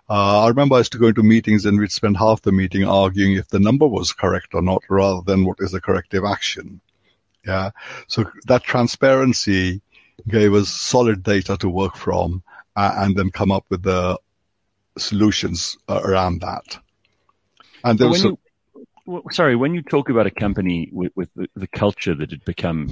Uh, 0.09 0.43
I 0.43 0.47
remember 0.49 0.75
I 0.75 0.79
used 0.79 0.91
to 0.91 0.99
go 0.99 1.07
into 1.07 1.23
meetings 1.23 1.65
and 1.65 1.79
we'd 1.79 1.91
spend 1.91 2.17
half 2.17 2.41
the 2.41 2.51
meeting 2.51 2.85
arguing 2.85 3.33
if 3.33 3.47
the 3.47 3.59
number 3.59 3.87
was 3.87 4.13
correct 4.13 4.53
or 4.53 4.61
not 4.61 4.83
rather 4.89 5.21
than 5.25 5.45
what 5.45 5.57
is 5.59 5.71
the 5.71 5.81
corrective 5.81 6.23
action. 6.25 6.79
Yeah. 7.45 7.71
So 8.07 8.25
that 8.45 8.63
transparency 8.63 9.81
gave 10.27 10.53
us 10.53 10.69
solid 10.69 11.23
data 11.23 11.57
to 11.57 11.69
work 11.69 11.95
from 11.95 12.43
uh, 12.75 12.93
and 12.97 13.15
then 13.15 13.31
come 13.31 13.51
up 13.51 13.65
with 13.69 13.83
the 13.83 14.19
solutions 14.97 15.77
uh, 15.87 16.01
around 16.03 16.41
that. 16.41 16.79
And 17.83 17.99
there 17.99 18.07
was 18.07 18.25
sorry, 19.31 19.55
when 19.55 19.73
you 19.73 19.81
talk 19.81 20.09
about 20.09 20.25
a 20.25 20.31
company 20.31 20.89
with, 20.91 21.11
with 21.15 21.29
the, 21.35 21.47
the, 21.55 21.67
culture 21.67 22.15
that 22.15 22.31
had 22.31 22.43
become 22.43 22.89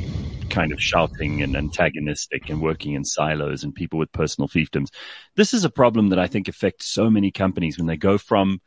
kind 0.50 0.72
of 0.72 0.82
shouting 0.82 1.42
and 1.42 1.56
antagonistic 1.56 2.50
and 2.50 2.62
working 2.62 2.94
in 2.94 3.04
silos 3.04 3.64
and 3.64 3.74
people 3.74 3.98
with 3.98 4.12
personal 4.12 4.48
fiefdoms, 4.48 4.90
this 5.36 5.54
is 5.54 5.64
a 5.64 5.70
problem 5.70 6.10
that 6.10 6.20
I 6.20 6.28
think 6.28 6.48
affects 6.48 6.86
so 6.86 7.10
many 7.10 7.32
companies 7.32 7.78
when 7.78 7.88
they 7.88 7.98
go 7.98 8.20
from 8.20 8.62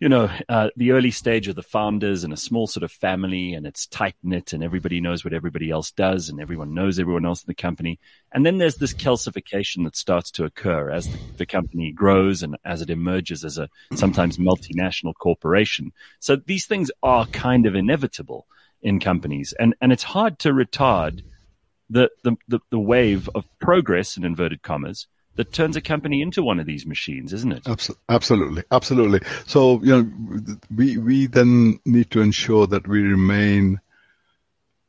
you 0.00 0.08
know, 0.08 0.30
uh, 0.48 0.68
the 0.76 0.92
early 0.92 1.10
stage 1.10 1.48
of 1.48 1.56
the 1.56 1.62
founders 1.62 2.22
and 2.22 2.32
a 2.32 2.36
small 2.36 2.68
sort 2.68 2.84
of 2.84 2.92
family 2.92 3.54
and 3.54 3.66
it's 3.66 3.86
tight 3.86 4.14
knit 4.22 4.52
and 4.52 4.62
everybody 4.62 5.00
knows 5.00 5.24
what 5.24 5.34
everybody 5.34 5.70
else 5.70 5.90
does 5.90 6.28
and 6.28 6.40
everyone 6.40 6.72
knows 6.72 7.00
everyone 7.00 7.26
else 7.26 7.42
in 7.42 7.48
the 7.48 7.54
company. 7.54 7.98
And 8.32 8.46
then 8.46 8.58
there's 8.58 8.76
this 8.76 8.94
calcification 8.94 9.82
that 9.84 9.96
starts 9.96 10.30
to 10.32 10.44
occur 10.44 10.90
as 10.90 11.08
the, 11.36 11.46
company 11.48 11.90
grows 11.92 12.42
and 12.42 12.56
as 12.64 12.82
it 12.82 12.90
emerges 12.90 13.42
as 13.42 13.56
a 13.56 13.70
sometimes 13.94 14.36
multinational 14.36 15.14
corporation. 15.18 15.92
So 16.20 16.36
these 16.36 16.66
things 16.66 16.90
are 17.02 17.26
kind 17.26 17.64
of 17.64 17.74
inevitable 17.74 18.46
in 18.82 19.00
companies 19.00 19.54
and, 19.58 19.74
and 19.80 19.90
it's 19.90 20.02
hard 20.02 20.38
to 20.40 20.50
retard 20.50 21.22
the, 21.90 22.10
the, 22.22 22.36
the, 22.46 22.60
the 22.70 22.78
wave 22.78 23.28
of 23.34 23.46
progress 23.58 24.16
in 24.16 24.24
inverted 24.24 24.62
commas 24.62 25.08
that 25.38 25.52
turns 25.52 25.76
a 25.76 25.80
company 25.80 26.20
into 26.20 26.42
one 26.42 26.58
of 26.58 26.66
these 26.66 26.84
machines, 26.84 27.32
isn't 27.32 27.52
it? 27.52 27.94
Absolutely, 28.08 28.64
absolutely. 28.72 29.20
So 29.46 29.80
you 29.84 30.02
know, 30.02 30.56
we 30.74 30.98
we 30.98 31.26
then 31.28 31.78
need 31.84 32.10
to 32.10 32.20
ensure 32.20 32.66
that 32.66 32.88
we 32.88 33.02
remain 33.02 33.80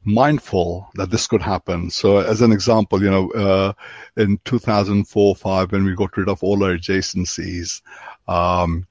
mindful 0.03 0.89
that 0.95 1.11
this 1.11 1.27
could 1.27 1.43
happen. 1.43 1.91
So 1.91 2.17
as 2.17 2.41
an 2.41 2.51
example, 2.51 3.03
you 3.03 3.11
know, 3.11 3.29
uh, 3.31 3.73
in 4.17 4.39
2004-5, 4.39 5.71
when 5.71 5.85
we 5.85 5.93
got 5.93 6.17
rid 6.17 6.29
of 6.29 6.43
all 6.43 6.63
our 6.63 6.75
adjacencies, 6.75 7.81
um, 8.27 8.87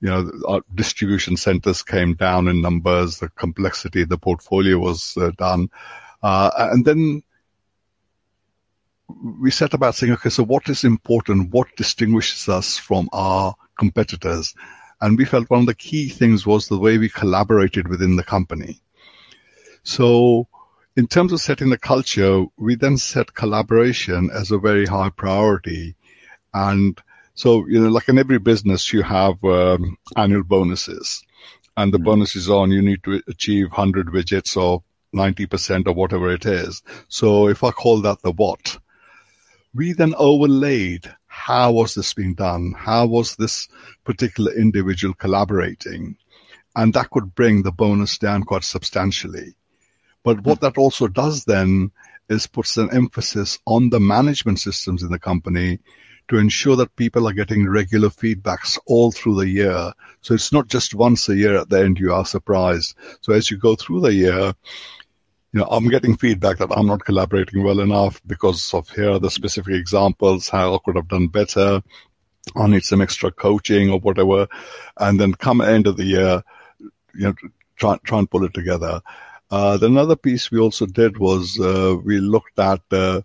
you 0.00 0.10
know, 0.10 0.30
our 0.46 0.60
distribution 0.72 1.36
centers 1.36 1.82
came 1.82 2.14
down 2.14 2.46
in 2.46 2.60
numbers, 2.60 3.18
the 3.18 3.30
complexity 3.30 4.04
the 4.04 4.18
portfolio 4.18 4.78
was 4.78 5.16
uh, 5.16 5.32
done. 5.36 5.70
Uh, 6.22 6.50
and 6.56 6.84
then 6.84 7.24
we 9.08 9.50
set 9.50 9.74
about 9.74 9.94
saying, 9.94 10.12
okay, 10.14 10.30
so 10.30 10.42
what 10.42 10.68
is 10.68 10.84
important? 10.84 11.52
What 11.52 11.76
distinguishes 11.76 12.48
us 12.48 12.78
from 12.78 13.08
our 13.12 13.54
competitors? 13.78 14.54
And 15.00 15.18
we 15.18 15.24
felt 15.24 15.50
one 15.50 15.60
of 15.60 15.66
the 15.66 15.74
key 15.74 16.08
things 16.08 16.46
was 16.46 16.68
the 16.68 16.78
way 16.78 16.98
we 16.98 17.08
collaborated 17.08 17.88
within 17.88 18.16
the 18.16 18.24
company. 18.24 18.80
So 19.82 20.48
in 20.96 21.06
terms 21.06 21.32
of 21.32 21.40
setting 21.40 21.70
the 21.70 21.78
culture, 21.78 22.44
we 22.56 22.76
then 22.76 22.96
set 22.96 23.34
collaboration 23.34 24.30
as 24.32 24.50
a 24.50 24.58
very 24.58 24.86
high 24.86 25.10
priority. 25.10 25.96
And 26.52 26.98
so, 27.34 27.66
you 27.66 27.82
know, 27.82 27.90
like 27.90 28.08
in 28.08 28.18
every 28.18 28.38
business, 28.38 28.92
you 28.92 29.02
have 29.02 29.42
um, 29.44 29.98
annual 30.16 30.44
bonuses 30.44 31.24
and 31.76 31.92
the 31.92 31.98
mm-hmm. 31.98 32.04
bonus 32.04 32.36
is 32.36 32.48
on, 32.48 32.70
you 32.70 32.82
need 32.82 33.02
to 33.04 33.22
achieve 33.28 33.68
100 33.68 34.08
widgets 34.08 34.56
or 34.56 34.82
90% 35.14 35.86
or 35.86 35.92
whatever 35.92 36.32
it 36.32 36.46
is. 36.46 36.82
So 37.08 37.48
if 37.48 37.64
I 37.64 37.70
call 37.70 38.02
that 38.02 38.22
the 38.22 38.32
what, 38.32 38.78
we 39.74 39.92
then 39.92 40.14
overlaid 40.16 41.12
how 41.26 41.72
was 41.72 41.94
this 41.94 42.14
being 42.14 42.34
done? 42.34 42.74
How 42.76 43.06
was 43.06 43.36
this 43.36 43.68
particular 44.04 44.52
individual 44.52 45.14
collaborating? 45.14 46.16
And 46.76 46.94
that 46.94 47.10
could 47.10 47.34
bring 47.34 47.62
the 47.62 47.72
bonus 47.72 48.18
down 48.18 48.44
quite 48.44 48.64
substantially. 48.64 49.54
But 50.22 50.42
what 50.42 50.60
that 50.60 50.78
also 50.78 51.08
does 51.08 51.44
then 51.44 51.90
is 52.28 52.46
puts 52.46 52.76
an 52.76 52.90
emphasis 52.92 53.58
on 53.66 53.90
the 53.90 54.00
management 54.00 54.60
systems 54.60 55.02
in 55.02 55.10
the 55.10 55.18
company 55.18 55.80
to 56.28 56.38
ensure 56.38 56.76
that 56.76 56.96
people 56.96 57.28
are 57.28 57.34
getting 57.34 57.68
regular 57.68 58.08
feedbacks 58.08 58.78
all 58.86 59.12
through 59.12 59.36
the 59.36 59.48
year. 59.48 59.92
So 60.22 60.34
it's 60.34 60.52
not 60.52 60.68
just 60.68 60.94
once 60.94 61.28
a 61.28 61.36
year 61.36 61.56
at 61.58 61.68
the 61.68 61.80
end 61.80 61.98
you 61.98 62.14
are 62.14 62.24
surprised. 62.24 62.96
So 63.20 63.34
as 63.34 63.50
you 63.50 63.58
go 63.58 63.76
through 63.76 64.00
the 64.00 64.14
year, 64.14 64.54
you 65.54 65.60
know, 65.60 65.68
I'm 65.70 65.88
getting 65.88 66.16
feedback 66.16 66.58
that 66.58 66.76
I'm 66.76 66.88
not 66.88 67.04
collaborating 67.04 67.62
well 67.62 67.78
enough 67.78 68.20
because 68.26 68.74
of 68.74 68.88
here 68.88 69.12
are 69.12 69.18
the 69.20 69.30
specific 69.30 69.74
examples, 69.74 70.48
how 70.48 70.74
I 70.74 70.78
could 70.84 70.96
have 70.96 71.06
done 71.06 71.28
better. 71.28 71.80
I 72.56 72.66
need 72.66 72.82
some 72.82 73.00
extra 73.00 73.30
coaching 73.30 73.88
or 73.88 74.00
whatever. 74.00 74.48
And 74.98 75.18
then 75.20 75.32
come 75.32 75.60
end 75.60 75.86
of 75.86 75.96
the 75.96 76.06
year, 76.06 76.42
you 76.80 76.90
know, 77.26 77.34
try, 77.76 77.96
try 78.02 78.18
and 78.18 78.28
pull 78.28 78.44
it 78.44 78.52
together. 78.52 79.00
Uh, 79.48 79.76
the 79.76 79.86
another 79.86 80.16
piece 80.16 80.50
we 80.50 80.58
also 80.58 80.86
did 80.86 81.18
was, 81.18 81.60
uh, 81.60 81.94
we 82.02 82.18
looked 82.18 82.58
at, 82.58 82.80
uh, 82.90 83.20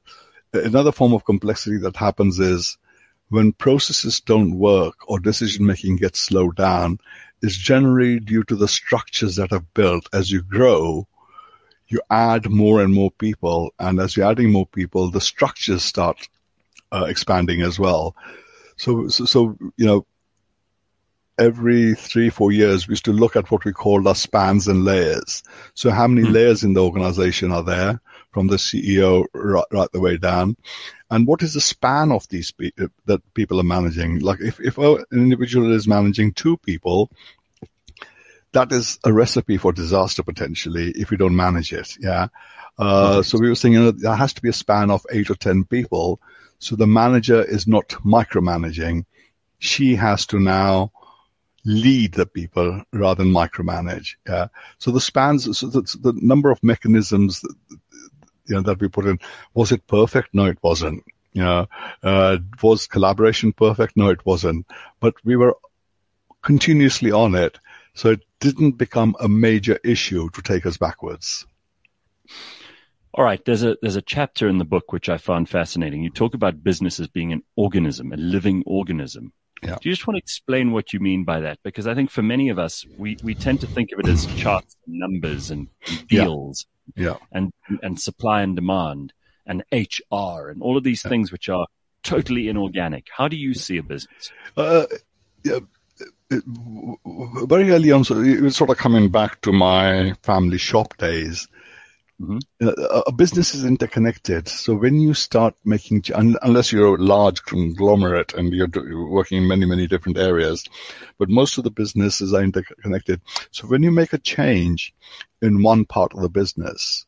another 0.54 0.92
form 0.92 1.14
of 1.14 1.26
complexity 1.26 1.80
that 1.80 1.96
happens 1.96 2.40
is 2.40 2.78
when 3.30 3.54
processes 3.54 4.20
don't 4.20 4.56
work 4.56 4.98
or 5.08 5.20
decision 5.20 5.66
making 5.66 5.96
gets 5.96 6.20
slowed 6.20 6.58
down, 6.58 7.00
is 7.42 7.58
generally 7.58 8.20
due 8.20 8.44
to 8.44 8.56
the 8.56 8.68
structures 8.68 9.38
that 9.38 9.50
have 9.50 9.74
built. 9.74 10.08
As 10.14 10.30
you 10.30 10.44
grow, 10.44 11.08
you 11.90 12.02
add 12.10 12.50
more 12.50 12.82
and 12.82 12.94
more 12.94 13.12
people, 13.12 13.74
and 13.80 14.00
as 14.00 14.16
you're 14.16 14.30
adding 14.30 14.52
more 14.52 14.68
people, 14.68 15.10
the 15.10 15.22
structures 15.22 15.84
start 15.84 16.28
uh, 16.92 17.06
expanding 17.08 17.62
as 17.62 17.80
well. 17.80 18.16
So, 18.78 19.08
so, 19.10 19.26
so, 19.26 19.58
you 19.78 19.86
know, 19.86 20.06
every 21.40 21.96
three, 21.96 22.30
four 22.30 22.52
years, 22.52 22.88
we 22.88 22.92
used 22.92 23.06
to 23.06 23.14
look 23.14 23.36
at 23.36 23.50
what 23.50 23.66
we 23.66 23.72
called 23.72 24.06
our 24.08 24.16
spans 24.16 24.68
and 24.68 24.86
layers. 24.86 25.42
So 25.74 25.90
how 25.90 26.08
many 26.08 26.28
mm. 26.28 26.34
layers 26.34 26.64
in 26.64 26.74
the 26.74 26.84
organization 26.84 27.52
are 27.52 27.64
there 27.64 28.02
from 28.32 28.48
the 28.48 28.58
CEO 28.58 29.26
right, 29.34 29.66
right, 29.72 29.92
the 29.92 30.02
way 30.02 30.18
down? 30.18 30.58
And 31.10 31.26
what 31.26 31.42
is 31.42 31.54
the 31.54 31.62
span 31.62 32.12
of 32.12 32.28
these 32.30 32.52
pe- 32.52 32.72
uh, 32.80 32.88
that 33.06 33.22
people 33.34 33.60
are 33.60 33.64
managing? 33.64 34.20
Like 34.20 34.42
if, 34.42 34.60
if 34.60 34.78
an 34.78 35.06
individual 35.12 35.74
is 35.74 35.88
managing 35.88 36.34
two 36.34 36.58
people, 36.58 37.10
that 38.52 38.72
is 38.72 39.00
a 39.04 39.14
recipe 39.14 39.58
for 39.58 39.72
disaster 39.72 40.24
potentially 40.24 40.92
if 40.92 41.12
you 41.12 41.18
don't 41.18 41.36
manage 41.36 41.72
it. 41.74 41.98
Yeah. 42.00 42.28
Uh, 42.78 43.22
so 43.22 43.38
we 43.38 43.50
were 43.50 43.56
saying, 43.56 43.74
you 43.74 43.82
know, 43.82 43.92
there 43.92 44.16
has 44.16 44.34
to 44.34 44.42
be 44.42 44.50
a 44.50 44.54
span 44.54 44.90
of 44.90 45.06
eight 45.12 45.30
or 45.30 45.36
10 45.36 45.66
people. 45.66 46.20
So 46.60 46.76
the 46.76 46.88
manager 46.88 47.44
is 47.44 47.68
not 47.68 47.90
micromanaging. 47.90 49.06
She 49.60 49.96
has 49.96 50.26
to 50.28 50.40
now 50.40 50.92
lead 51.66 52.14
the 52.14 52.26
people 52.26 52.84
rather 52.94 53.24
than 53.24 53.34
micromanage. 53.34 54.16
Yeah. 54.28 54.48
So 54.78 54.92
the 54.92 55.02
spans, 55.02 55.58
so 55.58 55.68
the, 55.68 55.82
the 56.02 56.14
number 56.16 56.52
of 56.52 56.64
mechanisms 56.64 57.42
that, 57.42 57.56
you 58.46 58.56
know, 58.56 58.62
that 58.62 58.80
we 58.80 58.88
put 58.88 59.06
in, 59.06 59.20
was 59.54 59.72
it 59.72 59.86
perfect? 59.86 60.30
No, 60.34 60.46
it 60.46 60.58
wasn't. 60.62 61.04
You 61.34 61.44
know, 61.44 61.68
uh, 62.02 62.38
was 62.64 62.88
collaboration 62.88 63.54
perfect? 63.54 63.96
No, 63.96 64.10
it 64.10 64.26
wasn't. 64.26 64.66
But 65.00 65.14
we 65.24 65.36
were 65.36 65.56
continuously 66.42 67.12
on 67.12 67.36
it. 67.36 67.60
So 67.94 68.12
it 68.12 68.22
didn't 68.40 68.74
become 68.74 69.16
a 69.20 69.28
major 69.28 69.80
issue 69.84 70.30
to 70.32 70.42
take 70.42 70.66
us 70.66 70.78
backwards. 70.78 71.46
All 73.14 73.24
right, 73.24 73.44
there's 73.44 73.64
a 73.64 73.76
there's 73.82 73.96
a 73.96 74.02
chapter 74.02 74.48
in 74.48 74.60
the 74.60 74.66
book 74.66 74.94
which 74.94 75.10
I 75.10 75.18
found 75.18 75.50
fascinating. 75.50 76.04
You 76.04 76.12
talk 76.12 76.36
about 76.36 76.64
business 76.64 77.00
as 77.00 77.08
being 77.08 77.34
an 77.34 77.44
organism, 77.56 78.14
a 78.14 78.18
living 78.18 78.64
organism. 78.66 79.34
Yeah. 79.64 79.78
Do 79.82 79.90
you 79.90 79.96
just 79.96 80.08
want 80.08 80.16
to 80.16 80.20
explain 80.20 80.72
what 80.72 80.94
you 80.94 81.00
mean 81.00 81.26
by 81.26 81.42
that? 81.42 81.60
Because 81.64 81.86
I 81.86 81.94
think 81.94 82.12
for 82.12 82.22
many 82.22 82.50
of 82.50 82.58
us, 82.58 82.86
we, 82.98 83.18
we 83.24 83.36
tend 83.36 83.62
to 83.62 83.68
think 83.68 83.92
of 83.92 84.00
it 84.00 84.08
as 84.08 84.26
charts 84.38 84.76
and 84.88 85.00
numbers 85.00 85.52
and, 85.52 85.68
deals 86.08 86.66
yeah. 86.96 87.06
yeah. 87.06 87.18
And, 87.32 87.52
and 87.82 88.00
supply 88.00 88.42
and 88.42 88.56
demand 88.56 89.14
and 89.46 89.64
HR 89.72 90.50
and 90.50 90.62
all 90.62 90.78
of 90.78 90.84
these 90.84 91.04
yeah. 91.04 91.10
things 91.10 91.32
which 91.32 91.50
are 91.50 91.68
totally 92.04 92.48
inorganic. 92.48 93.08
How 93.12 93.28
do 93.28 93.36
you 93.36 93.54
see 93.54 93.78
a 93.78 93.84
business? 93.84 94.32
Uh, 94.56 94.86
very 96.32 97.72
early 97.72 97.92
on, 97.92 98.04
so 98.04 98.20
it 98.22 98.42
was 98.42 98.56
sort 98.56 98.70
of 98.70 98.78
coming 98.78 99.10
back 99.10 99.42
to 99.42 99.52
my 99.52 100.14
family 100.22 100.58
shop 100.58 100.98
days. 100.98 101.48
Mm-hmm. 102.22 102.68
A 103.08 103.12
business 103.14 103.56
is 103.56 103.64
interconnected. 103.64 104.50
So 104.50 104.76
when 104.76 104.96
you 104.96 105.14
start 105.14 105.56
making, 105.64 106.04
unless 106.14 106.74
you're 106.74 106.96
a 106.96 107.02
large 107.02 107.44
conglomerate 107.44 108.34
and 108.34 108.54
you're 108.54 108.70
working 109.08 109.38
in 109.38 109.48
many, 109.48 109.66
many 109.66 109.88
different 109.88 110.18
areas, 110.18 110.66
but 111.18 111.30
most 111.30 111.58
of 111.58 111.64
the 111.64 111.72
businesses 111.72 112.34
are 112.34 112.44
interconnected. 112.44 113.22
So 113.52 113.68
when 113.68 113.84
you 113.84 113.92
make 113.92 114.12
a 114.12 114.18
change 114.18 114.94
in 115.42 115.64
one 115.64 115.86
part 115.86 116.14
of 116.14 116.22
the 116.22 116.30
business, 116.30 117.06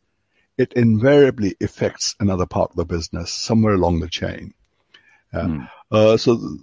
it 0.58 0.74
invariably 0.74 1.58
affects 1.62 2.16
another 2.20 2.46
part 2.46 2.72
of 2.72 2.78
the 2.78 2.86
business 2.86 3.32
somewhere 3.32 3.74
along 3.74 4.00
the 4.00 4.08
chain. 4.08 4.54
Mm. 5.34 5.70
Uh, 5.92 6.16
so, 6.16 6.58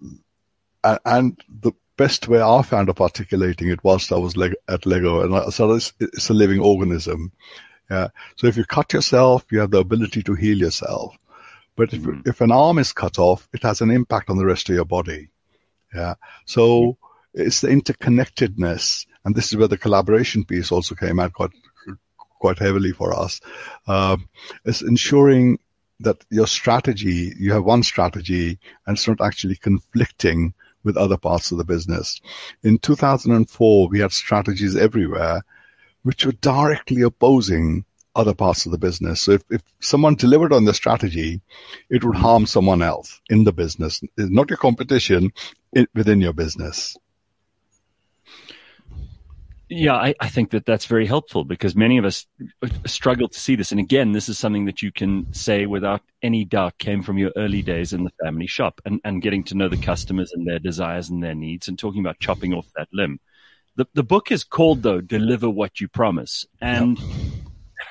and 0.83 1.39
the 1.49 1.73
best 1.99 2.29
way 2.29 2.41
I 2.41 2.63
found 2.63 2.89
of 2.89 3.01
articulating 3.01 3.69
it 3.69 3.85
whilst 3.85 4.13
I 4.13 4.17
was 4.17 4.35
at 4.69 4.87
Lego, 4.87 5.21
and 5.21 5.35
I 5.35 5.51
said 5.51 5.69
it's, 5.71 5.93
it's 6.01 6.31
a 6.31 6.35
living 6.35 6.61
organism. 6.61 7.33
Yeah. 7.91 8.09
So 8.37 8.47
if 8.47 8.57
you 8.57 8.65
cut 8.65 8.93
yourself, 8.93 9.45
you 9.51 9.59
have 9.59 9.73
the 9.73 9.81
ability 9.81 10.23
to 10.23 10.35
heal 10.35 10.57
yourself. 10.57 11.17
But 11.77 11.93
if, 11.93 12.03
mm-hmm. 12.03 12.29
if 12.29 12.41
an 12.41 12.53
arm 12.53 12.79
is 12.79 12.93
cut 12.93 13.19
off, 13.19 13.49
it 13.53 13.63
has 13.63 13.81
an 13.81 13.91
impact 13.91 14.31
on 14.31 14.39
the 14.39 14.47
rest 14.47 14.69
of 14.69 14.77
your 14.77 14.85
body. 14.85 15.29
Yeah. 15.95 16.15
So 16.47 16.97
it's 17.35 17.61
the 17.61 17.69
interconnectedness. 17.69 19.07
And 19.25 19.35
this 19.35 19.53
is 19.53 19.57
where 19.57 19.69
the 19.69 19.79
collaboration 19.79 20.45
piece 20.45 20.73
also 20.73 20.95
came 20.95 21.19
out 21.19 21.33
quite, 21.33 21.51
quite 22.39 22.59
heavily 22.59 22.93
for 22.93 23.13
us. 23.13 23.41
Um, 23.87 24.29
it's 24.65 24.83
ensuring 24.83 25.59
that 26.01 26.25
your 26.31 26.47
strategy, 26.47 27.33
you 27.39 27.53
have 27.53 27.65
one 27.65 27.83
strategy 27.83 28.59
and 28.87 28.97
it's 28.97 29.09
not 29.09 29.21
actually 29.21 29.57
conflicting 29.57 30.55
with 30.85 30.97
other 30.97 31.17
parts 31.17 31.53
of 31.53 31.59
the 31.59 31.65
business. 31.65 32.21
In 32.63 32.79
2004, 32.79 33.89
we 33.89 34.01
had 34.01 34.13
strategies 34.13 34.77
everywhere 34.77 35.43
which 36.03 36.25
were 36.25 36.33
directly 36.33 37.03
opposing 37.03 37.85
other 38.15 38.35
parts 38.35 38.67
of 38.67 38.73
the 38.73 38.79
business. 38.79 39.21
So 39.21 39.33
if, 39.33 39.43
if 39.51 39.63
someone 39.81 40.15
delivered 40.15 40.53
on 40.53 40.65
the 40.65 40.75
strategy, 40.75 41.41
it 41.89 42.05
would 42.05 42.17
harm 42.17 42.47
someone 42.47 42.83
else 42.83 43.21
in 43.29 43.45
the 43.45 43.53
business, 43.53 44.01
not 44.17 44.51
your 44.51 44.57
competition 44.57 45.33
within 45.95 46.21
your 46.21 46.33
business. 46.33 46.97
Yeah, 49.71 49.95
I, 49.95 50.15
I, 50.19 50.29
think 50.29 50.51
that 50.51 50.65
that's 50.65 50.87
very 50.87 51.07
helpful 51.07 51.45
because 51.45 51.77
many 51.77 51.99
of 51.99 52.05
us 52.07 52.27
uh, 52.63 52.69
struggle 52.87 53.29
to 53.29 53.39
see 53.39 53.55
this. 53.55 53.71
And 53.71 53.79
again, 53.79 54.13
this 54.13 54.29
is 54.29 54.39
something 54.39 54.65
that 54.65 54.81
you 54.81 54.91
can 54.91 55.31
say 55.35 55.67
without 55.67 56.01
any 56.23 56.47
doubt 56.47 56.79
came 56.79 57.03
from 57.03 57.19
your 57.19 57.33
early 57.37 57.61
days 57.61 57.93
in 57.93 58.05
the 58.05 58.13
family 58.25 58.47
shop 58.47 58.81
and, 58.87 58.99
and 59.05 59.21
getting 59.21 59.45
to 59.45 59.55
know 59.55 59.69
the 59.69 59.77
customers 59.77 60.33
and 60.33 60.47
their 60.47 60.59
desires 60.59 61.11
and 61.11 61.23
their 61.23 61.35
needs 61.35 61.69
and 61.69 61.79
talking 61.79 62.01
about 62.01 62.19
chopping 62.19 62.55
off 62.55 62.67
that 62.77 62.89
limb. 62.95 63.21
The, 63.77 63.87
the 63.93 64.03
book 64.03 64.33
is 64.33 64.43
called 64.43 64.83
though, 64.83 65.03
Deliver 65.03 65.51
What 65.51 65.81
You 65.81 65.89
Promise. 65.89 66.47
And 66.63 66.99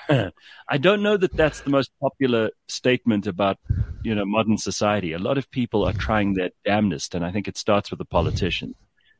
yep. 0.09 0.33
I 0.69 0.77
don't 0.77 1.03
know 1.03 1.17
that 1.17 1.33
that's 1.33 1.61
the 1.61 1.69
most 1.69 1.91
popular 2.01 2.49
statement 2.67 3.27
about, 3.27 3.57
you 4.03 4.15
know, 4.15 4.25
modern 4.25 4.57
society. 4.57 5.13
A 5.13 5.19
lot 5.19 5.37
of 5.37 5.49
people 5.51 5.85
are 5.85 5.93
trying 5.93 6.33
their 6.33 6.49
damnedest. 6.65 7.13
And 7.13 7.23
I 7.23 7.31
think 7.31 7.47
it 7.47 7.57
starts 7.57 7.91
with 7.91 7.99
the 7.99 8.05
politicians, 8.05 8.75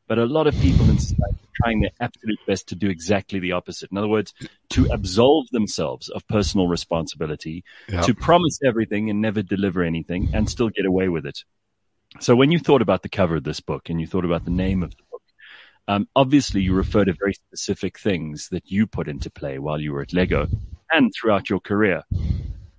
but 0.08 0.18
a 0.18 0.24
lot 0.24 0.46
of 0.46 0.54
people 0.60 0.88
in 0.88 0.98
society 0.98 1.36
are 1.44 1.62
trying 1.62 1.80
their 1.80 1.90
absolute 2.00 2.38
best 2.46 2.68
to 2.68 2.74
do 2.74 2.88
exactly 2.88 3.38
the 3.38 3.52
opposite. 3.52 3.90
In 3.92 3.98
other 3.98 4.08
words, 4.08 4.32
to 4.70 4.86
absolve 4.90 5.48
themselves 5.50 6.08
of 6.08 6.26
personal 6.26 6.66
responsibility, 6.66 7.62
yep. 7.88 8.04
to 8.06 8.14
promise 8.14 8.58
everything 8.64 9.10
and 9.10 9.20
never 9.20 9.42
deliver 9.42 9.82
anything 9.82 10.30
and 10.32 10.48
still 10.48 10.70
get 10.70 10.86
away 10.86 11.08
with 11.08 11.26
it. 11.26 11.44
So 12.20 12.34
when 12.34 12.50
you 12.50 12.58
thought 12.58 12.82
about 12.82 13.02
the 13.02 13.08
cover 13.08 13.36
of 13.36 13.44
this 13.44 13.60
book 13.60 13.90
and 13.90 14.00
you 14.00 14.06
thought 14.06 14.24
about 14.24 14.44
the 14.44 14.50
name 14.50 14.82
of 14.82 14.90
the 14.90 15.02
book, 15.10 15.22
um, 15.88 16.08
obviously, 16.16 16.60
you 16.62 16.74
refer 16.74 17.04
to 17.04 17.14
very 17.14 17.34
specific 17.34 17.98
things 17.98 18.48
that 18.50 18.70
you 18.70 18.86
put 18.86 19.08
into 19.08 19.30
play 19.30 19.58
while 19.58 19.80
you 19.80 19.92
were 19.92 20.02
at 20.02 20.12
Lego 20.12 20.48
and 20.90 21.12
throughout 21.14 21.48
your 21.48 21.60
career. 21.60 22.02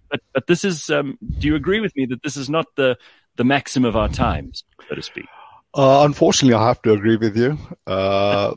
But, 0.10 0.22
but 0.34 0.48
this 0.48 0.63
is, 0.63 0.89
um, 0.89 1.18
do 1.38 1.48
you 1.48 1.56
agree 1.56 1.80
with 1.80 1.96
me 1.96 2.06
that 2.08 2.24
this 2.24 2.38
is 2.38 2.50
not 2.50 2.65
the, 2.76 2.98
the 3.36 3.44
maxim 3.44 3.86
of 3.86 3.96
our 3.96 4.10
times, 4.10 4.63
so 4.88 4.96
to 4.96 5.02
speak? 5.02 5.26
Uh, 5.73 6.03
unfortunately, 6.03 6.55
I 6.55 6.67
have 6.67 6.82
to 6.84 6.93
agree 6.93 7.17
with 7.17 7.38
you. 7.38 7.58
Uh, 7.86 8.55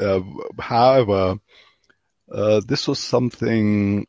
uh, 0.00 0.20
however, 0.58 1.38
uh, 2.32 2.60
this 2.66 2.88
was 2.88 2.98
something 2.98 4.06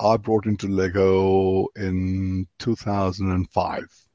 I 0.00 0.16
brought 0.16 0.46
into 0.46 0.68
Lego 0.68 1.68
in 1.76 2.46
2005 2.58 4.08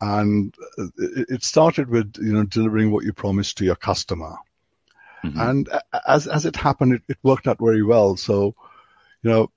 and 0.00 0.54
it 0.96 1.44
started 1.44 1.88
with 1.88 2.14
you 2.20 2.32
know 2.32 2.44
delivering 2.44 2.90
what 2.90 3.04
you 3.04 3.12
promised 3.12 3.58
to 3.58 3.64
your 3.64 3.76
customer 3.76 4.36
mm-hmm. 5.24 5.38
and 5.38 5.68
as 6.06 6.26
as 6.26 6.46
it 6.46 6.56
happened 6.56 6.94
it, 6.94 7.02
it, 7.08 7.18
worked 7.22 7.46
out 7.46 7.58
very 7.60 7.82
well 7.82 8.16
so 8.16 8.54
you 9.22 9.30
know 9.30 9.50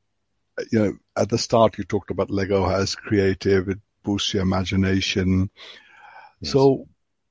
you 0.71 0.79
know 0.79 0.93
at 1.15 1.29
the 1.29 1.37
start 1.37 1.77
you 1.77 1.83
talked 1.83 2.11
about 2.11 2.29
lego 2.29 2.69
as 2.69 2.95
creative 2.95 3.69
it 3.69 3.79
boosts 4.03 4.33
your 4.33 4.43
imagination 4.43 5.49
yes. 6.41 6.51
so 6.51 6.87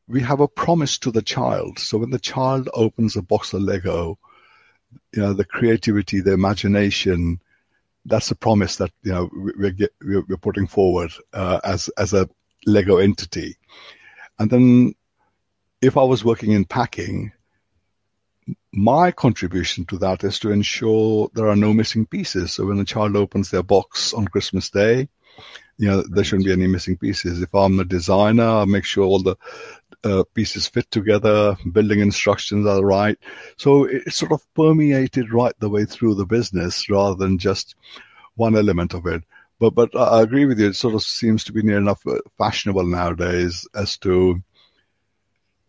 we 0.09 0.21
have 0.21 0.41
a 0.41 0.49
promise 0.49 0.99
to 0.99 1.11
the 1.11 1.23
child 1.23 1.79
so 1.79 1.99
when 1.99 2.11
the 2.11 2.19
child 2.19 2.69
opens 2.75 3.17
a 3.17 3.23
box 3.23 3.53
of 3.53 3.63
lego 3.63 4.19
you 5.13 5.23
know 5.23 5.33
the 5.33 5.45
creativity 5.45 6.21
the 6.21 6.33
imagination 6.33 7.41
that's 8.05 8.31
a 8.31 8.37
promise 8.37 8.77
that 8.77 8.91
you 9.03 9.13
know 9.13 9.31
we're, 9.33 9.75
we're, 10.03 10.25
we're 10.29 10.37
putting 10.37 10.67
forward 10.67 11.13
uh, 11.33 11.61
as 11.65 11.89
as 11.97 12.13
a 12.13 12.29
Lego 12.67 12.99
entity. 12.99 13.57
And 14.39 14.51
then 14.51 14.95
if 15.81 15.97
I 15.97 16.05
was 16.05 16.25
working 16.25 16.53
in 16.53 16.65
packing, 16.65 17.33
my 18.73 19.11
contribution 19.11 19.85
to 19.87 19.99
that 19.99 20.25
is 20.25 20.39
to 20.41 20.51
ensure 20.51 21.31
there 21.35 21.49
are 21.49 21.57
no 21.57 21.73
missing 21.73 22.07
pieces. 22.07 22.53
So 22.53 22.67
when 22.67 22.79
a 22.79 22.85
child 22.85 23.17
opens 23.17 23.51
their 23.51 23.63
box 23.63 24.15
on 24.15 24.27
Christmas 24.27 24.71
Day, 24.71 25.09
you 25.77 25.89
know, 25.89 26.03
there 26.03 26.25
shouldn't 26.25 26.47
be 26.47 26.53
any 26.53 26.67
missing 26.67 26.97
pieces. 26.97 27.43
If 27.43 27.55
I'm 27.55 27.81
a 27.81 27.85
designer, 27.85 28.47
I 28.47 28.65
make 28.65 28.85
sure 28.85 29.05
all 29.05 29.23
the 29.23 29.37
uh, 30.05 30.25
pieces 30.35 30.67
fit 30.67 30.91
together, 30.91 31.57
building 31.71 32.01
instructions 32.01 32.67
are 32.67 32.85
right. 32.85 33.19
So 33.57 33.85
it's 33.85 34.17
sort 34.17 34.33
of 34.33 34.55
permeated 34.55 35.33
right 35.33 35.55
the 35.59 35.71
way 35.71 35.85
through 35.85 36.17
the 36.17 36.27
business 36.27 36.89
rather 36.91 37.15
than 37.15 37.39
just 37.39 37.75
one 38.35 38.57
element 38.57 38.95
of 38.95 39.07
it. 39.07 39.23
But 39.59 39.75
but 39.75 39.97
I 39.97 40.23
agree 40.23 40.47
with 40.47 40.59
you. 40.59 40.69
It 40.69 40.77
sort 40.77 40.95
of 40.95 41.03
seems 41.03 41.45
to 41.45 41.53
be 41.53 41.63
near 41.63 41.79
enough 41.79 42.05
uh, 42.07 42.19
fashionable 42.37 42.87
nowadays 42.87 43.67
as 43.75 43.97
to 43.99 44.43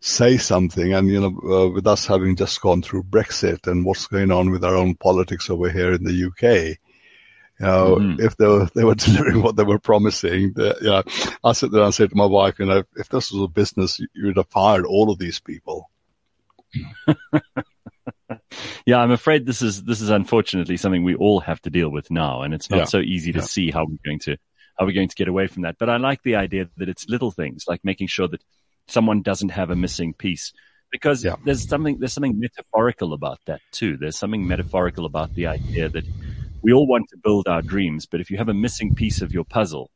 say 0.04 0.36
something. 0.36 0.92
And, 0.92 1.08
you 1.08 1.20
know, 1.20 1.50
uh, 1.50 1.68
with 1.70 1.86
us 1.86 2.06
having 2.06 2.36
just 2.36 2.60
gone 2.60 2.82
through 2.82 3.04
Brexit 3.04 3.66
and 3.66 3.84
what's 3.84 4.06
going 4.06 4.30
on 4.30 4.50
with 4.50 4.64
our 4.64 4.76
own 4.76 4.94
politics 4.96 5.48
over 5.48 5.70
here 5.70 5.92
in 5.92 6.04
the 6.04 6.26
UK, 6.26 6.78
you 7.60 7.66
know, 7.66 7.96
mm-hmm. 7.96 8.20
if 8.20 8.36
they 8.36 8.46
were, 8.46 8.68
they 8.74 8.84
were 8.84 8.94
delivering 8.96 9.42
what 9.42 9.56
they 9.56 9.64
were 9.64 9.78
promising, 9.78 10.52
the, 10.54 10.76
you 10.80 10.88
know, 10.88 11.02
I 11.42 11.52
sit 11.52 11.70
there 11.70 11.82
and 11.82 11.94
say 11.94 12.06
to 12.06 12.16
my 12.16 12.26
wife, 12.26 12.58
you 12.58 12.66
know, 12.66 12.82
if 12.96 13.08
this 13.08 13.30
was 13.30 13.42
a 13.42 13.48
business, 13.48 14.00
you 14.00 14.26
would 14.26 14.36
have 14.36 14.48
fired 14.48 14.86
all 14.86 15.10
of 15.10 15.18
these 15.18 15.40
people. 15.40 15.90
yeah, 18.86 18.98
I'm 18.98 19.12
afraid 19.12 19.46
this 19.46 19.62
is 19.62 19.84
this 19.84 20.00
is 20.00 20.10
unfortunately 20.10 20.76
something 20.76 21.04
we 21.04 21.14
all 21.14 21.40
have 21.40 21.60
to 21.62 21.70
deal 21.70 21.88
with 21.88 22.10
now, 22.10 22.42
and 22.42 22.52
it's 22.52 22.68
not 22.70 22.78
yeah. 22.78 22.84
so 22.84 22.98
easy 22.98 23.32
to 23.32 23.38
yeah. 23.38 23.44
see 23.44 23.70
how 23.70 23.84
we're 23.84 23.98
going 24.04 24.18
to 24.20 24.36
how 24.76 24.86
we're 24.86 24.92
going 24.92 25.08
to 25.08 25.16
get 25.16 25.28
away 25.28 25.46
from 25.46 25.62
that. 25.62 25.76
But 25.78 25.88
I 25.88 25.98
like 25.98 26.22
the 26.22 26.34
idea 26.36 26.68
that 26.78 26.88
it's 26.88 27.08
little 27.08 27.30
things 27.30 27.64
like 27.68 27.84
making 27.84 28.08
sure 28.08 28.26
that 28.28 28.42
someone 28.88 29.22
doesn't 29.22 29.50
have 29.50 29.70
a 29.70 29.76
missing 29.76 30.12
piece 30.14 30.52
because 30.90 31.24
yeah. 31.24 31.36
there's 31.44 31.68
something 31.68 31.98
there's 31.98 32.12
something 32.12 32.38
metaphorical 32.38 33.12
about 33.12 33.38
that 33.46 33.60
too. 33.70 33.96
There's 33.96 34.18
something 34.18 34.46
metaphorical 34.46 35.06
about 35.06 35.34
the 35.34 35.46
idea 35.46 35.88
that 35.88 36.04
we 36.64 36.72
all 36.72 36.86
want 36.86 37.08
to 37.10 37.18
build 37.22 37.46
our 37.46 37.62
dreams, 37.62 38.06
but 38.06 38.20
if 38.20 38.30
you 38.30 38.38
have 38.38 38.48
a 38.48 38.54
missing 38.54 38.94
piece 38.94 39.20
of 39.20 39.32
your 39.32 39.44
puzzle, 39.44 39.90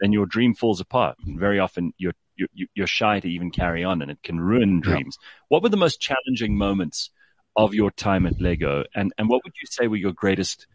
then 0.00 0.12
your 0.12 0.26
dream 0.26 0.54
falls 0.54 0.80
apart. 0.80 1.16
And 1.24 1.38
very 1.38 1.60
often 1.60 1.92
you're 1.98 2.14
you're, 2.36 2.48
you're 2.74 2.86
shy 2.88 3.20
to 3.20 3.28
even 3.28 3.52
carry 3.52 3.84
on, 3.84 4.02
and 4.02 4.10
it 4.10 4.22
can 4.24 4.40
ruin 4.40 4.80
dreams. 4.80 5.16
Yeah. 5.20 5.28
What 5.48 5.62
were 5.62 5.68
the 5.68 5.76
most 5.76 6.00
challenging 6.00 6.56
moments 6.56 7.10
of 7.54 7.74
your 7.74 7.92
time 7.92 8.26
at 8.26 8.40
Lego, 8.40 8.84
and 8.94 9.12
and 9.18 9.28
what 9.28 9.42
would 9.44 9.54
you 9.62 9.68
say 9.70 9.86
were 9.86 9.96
your 9.96 10.12
greatest 10.12 10.66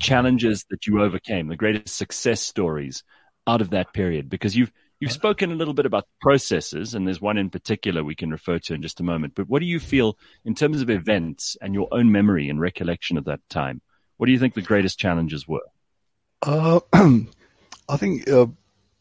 challenges 0.00 0.64
that 0.70 0.86
you 0.86 1.00
overcame, 1.00 1.48
the 1.48 1.56
greatest 1.56 1.96
success 1.96 2.40
stories 2.40 3.04
out 3.46 3.60
of 3.60 3.70
that 3.70 3.92
period? 3.92 4.28
Because 4.28 4.56
you've 4.56 4.72
You've 5.00 5.10
uh-huh. 5.10 5.14
spoken 5.14 5.52
a 5.52 5.54
little 5.54 5.74
bit 5.74 5.86
about 5.86 6.08
processes, 6.20 6.94
and 6.94 7.06
there's 7.06 7.20
one 7.20 7.38
in 7.38 7.50
particular 7.50 8.02
we 8.02 8.16
can 8.16 8.30
refer 8.30 8.58
to 8.58 8.74
in 8.74 8.82
just 8.82 8.98
a 8.98 9.04
moment. 9.04 9.34
But 9.36 9.48
what 9.48 9.60
do 9.60 9.66
you 9.66 9.78
feel 9.78 10.18
in 10.44 10.56
terms 10.56 10.80
of 10.80 10.90
events 10.90 11.56
and 11.62 11.72
your 11.72 11.86
own 11.92 12.10
memory 12.10 12.48
and 12.48 12.60
recollection 12.60 13.16
of 13.16 13.24
that 13.26 13.40
time? 13.48 13.80
What 14.18 14.26
do 14.26 14.32
you 14.32 14.38
think 14.38 14.54
the 14.54 14.62
greatest 14.62 14.98
challenges 14.98 15.48
were? 15.48 15.62
Uh, 16.42 16.80
I 17.88 17.96
think 17.96 18.28
uh, 18.28 18.46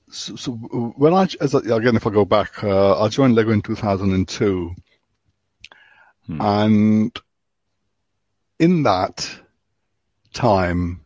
so, 0.10 0.36
so, 0.36 0.52
when 0.54 1.14
I, 1.14 1.28
as 1.42 1.54
I, 1.54 1.60
again, 1.60 1.98
if 1.98 2.08
I 2.08 2.12
go 2.12 2.24
back, 2.24 2.64
uh, 2.64 3.02
I 3.02 3.10
joined 3.10 3.36
Lego 3.36 3.52
in 3.52 3.62
2002, 3.62 4.76
hmm. 6.28 6.42
and 6.42 7.20
in 8.60 8.84
that 8.84 9.30
time, 10.34 11.06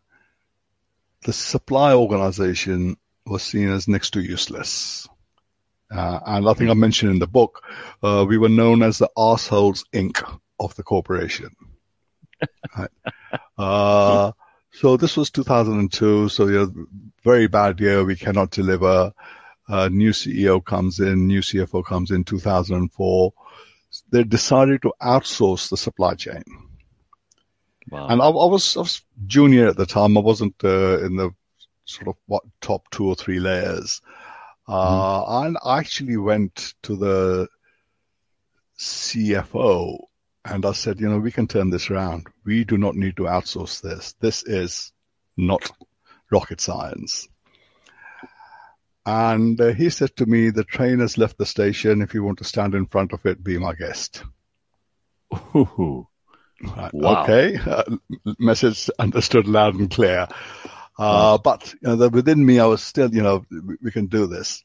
the 1.24 1.32
supply 1.32 1.94
organization 1.94 2.96
was 3.26 3.42
seen 3.42 3.70
as 3.70 3.88
next 3.88 4.10
to 4.10 4.20
useless. 4.20 5.08
Uh, 5.90 6.20
and 6.24 6.48
I 6.48 6.54
think 6.54 6.70
I 6.70 6.74
mentioned 6.74 7.12
in 7.12 7.18
the 7.18 7.26
book, 7.26 7.62
uh, 8.02 8.24
we 8.26 8.38
were 8.38 8.48
known 8.48 8.82
as 8.82 8.98
the 8.98 9.10
Arseholes 9.16 9.84
Inc. 9.92 10.22
of 10.58 10.74
the 10.74 10.82
corporation. 10.82 11.54
right. 12.78 12.90
Uh, 13.58 14.32
so 14.72 14.96
this 14.96 15.16
was 15.16 15.30
2002. 15.30 16.28
So 16.28 16.48
yeah, 16.48 16.66
very 17.24 17.46
bad 17.46 17.80
year. 17.80 18.04
We 18.04 18.16
cannot 18.16 18.50
deliver. 18.50 19.12
Uh, 19.68 19.88
new 19.88 20.10
CEO 20.10 20.64
comes 20.64 21.00
in, 21.00 21.26
new 21.26 21.40
CFO 21.40 21.84
comes 21.84 22.10
in 22.10 22.24
2004. 22.24 23.32
They 24.10 24.24
decided 24.24 24.82
to 24.82 24.92
outsource 25.00 25.70
the 25.70 25.76
supply 25.76 26.14
chain. 26.14 26.42
Wow. 27.90 28.08
And 28.08 28.22
I, 28.22 28.26
I, 28.26 28.46
was 28.46 28.76
I 28.76 28.80
was 28.80 29.02
junior 29.26 29.68
at 29.68 29.76
the 29.76 29.86
time. 29.86 30.16
I 30.16 30.20
wasn't 30.20 30.54
uh, 30.64 31.04
in 31.04 31.16
the 31.16 31.30
sort 31.84 32.08
of 32.08 32.16
what 32.26 32.42
top 32.60 32.90
two 32.90 33.06
or 33.06 33.14
three 33.14 33.40
layers. 33.40 34.00
Uh, 34.66 35.22
mm 35.22 35.46
And 35.46 35.58
I 35.64 35.78
actually 35.78 36.16
went 36.16 36.74
to 36.82 36.96
the 36.96 37.48
CFO 38.78 39.98
and 40.44 40.66
I 40.66 40.72
said, 40.72 41.00
you 41.00 41.08
know, 41.08 41.18
we 41.18 41.32
can 41.32 41.46
turn 41.46 41.70
this 41.70 41.90
around. 41.90 42.26
We 42.44 42.64
do 42.64 42.76
not 42.76 42.96
need 42.96 43.16
to 43.16 43.24
outsource 43.24 43.80
this. 43.80 44.14
This 44.20 44.42
is 44.42 44.92
not 45.36 45.70
rocket 46.30 46.60
science. 46.60 47.28
And 49.04 49.60
uh, 49.60 49.72
he 49.72 49.90
said 49.90 50.16
to 50.16 50.26
me, 50.26 50.50
the 50.50 50.64
train 50.64 51.00
has 51.00 51.18
left 51.18 51.38
the 51.38 51.46
station. 51.46 52.02
If 52.02 52.14
you 52.14 52.22
want 52.22 52.38
to 52.38 52.44
stand 52.44 52.74
in 52.74 52.86
front 52.86 53.12
of 53.12 53.24
it, 53.26 53.42
be 53.42 53.58
my 53.58 53.74
guest. 53.74 54.22
Ooh. 55.54 56.06
Wow. 56.62 57.22
Okay. 57.22 57.58
Uh, 57.58 57.96
message 58.38 58.88
understood 58.98 59.48
loud 59.48 59.74
and 59.74 59.90
clear. 59.90 60.28
Uh, 60.98 61.38
but 61.38 61.74
you 61.82 61.96
know, 61.96 62.08
within 62.08 62.44
me, 62.44 62.60
I 62.60 62.66
was 62.66 62.82
still, 62.82 63.12
you 63.12 63.22
know, 63.22 63.44
we, 63.50 63.76
we 63.82 63.90
can 63.90 64.06
do 64.06 64.26
this. 64.26 64.62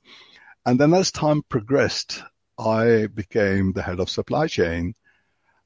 And 0.65 0.79
then 0.79 0.93
as 0.93 1.11
time 1.11 1.41
progressed, 1.47 2.21
I 2.59 3.07
became 3.07 3.71
the 3.71 3.81
head 3.81 3.99
of 3.99 4.09
supply 4.09 4.47
chain. 4.47 4.93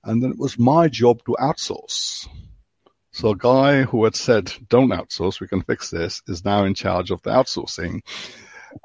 And 0.04 0.22
then 0.22 0.32
it 0.32 0.38
was 0.38 0.58
my 0.58 0.88
job 0.88 1.24
to 1.26 1.36
outsource. 1.40 2.28
So 3.12 3.32
a 3.32 3.38
guy 3.38 3.84
who 3.84 4.04
had 4.06 4.16
said, 4.16 4.52
don't 4.70 4.90
outsource, 4.90 5.40
we 5.40 5.48
can 5.48 5.62
fix 5.62 5.90
this, 5.90 6.22
is 6.28 6.46
now 6.46 6.64
in 6.64 6.74
charge 6.74 7.12
of 7.12 7.22
the 7.22 7.32
outsourcing. 7.32 8.02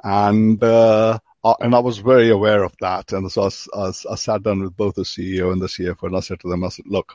And, 0.02 0.62
uh, 0.62 1.18
and 1.61 1.74
I 1.74 1.79
was 1.79 1.98
very 1.98 2.31
aware 2.31 2.64
of 2.64 2.74
that. 2.81 3.12
And 3.12 3.31
so 3.31 3.44
I, 3.44 3.79
I, 3.79 3.92
I, 4.11 4.14
sat 4.16 4.42
down 4.42 4.62
with 4.62 4.76
both 4.76 4.96
the 4.96 5.02
CEO 5.02 5.52
and 5.52 5.62
the 5.62 5.68
CFO 5.68 6.02
and 6.09 6.16
I 6.16 6.20
said 6.20 6.40
to 6.40 6.48
them, 6.48 6.64
I 6.64 6.70
said, 6.70 6.87
look, 6.88 7.14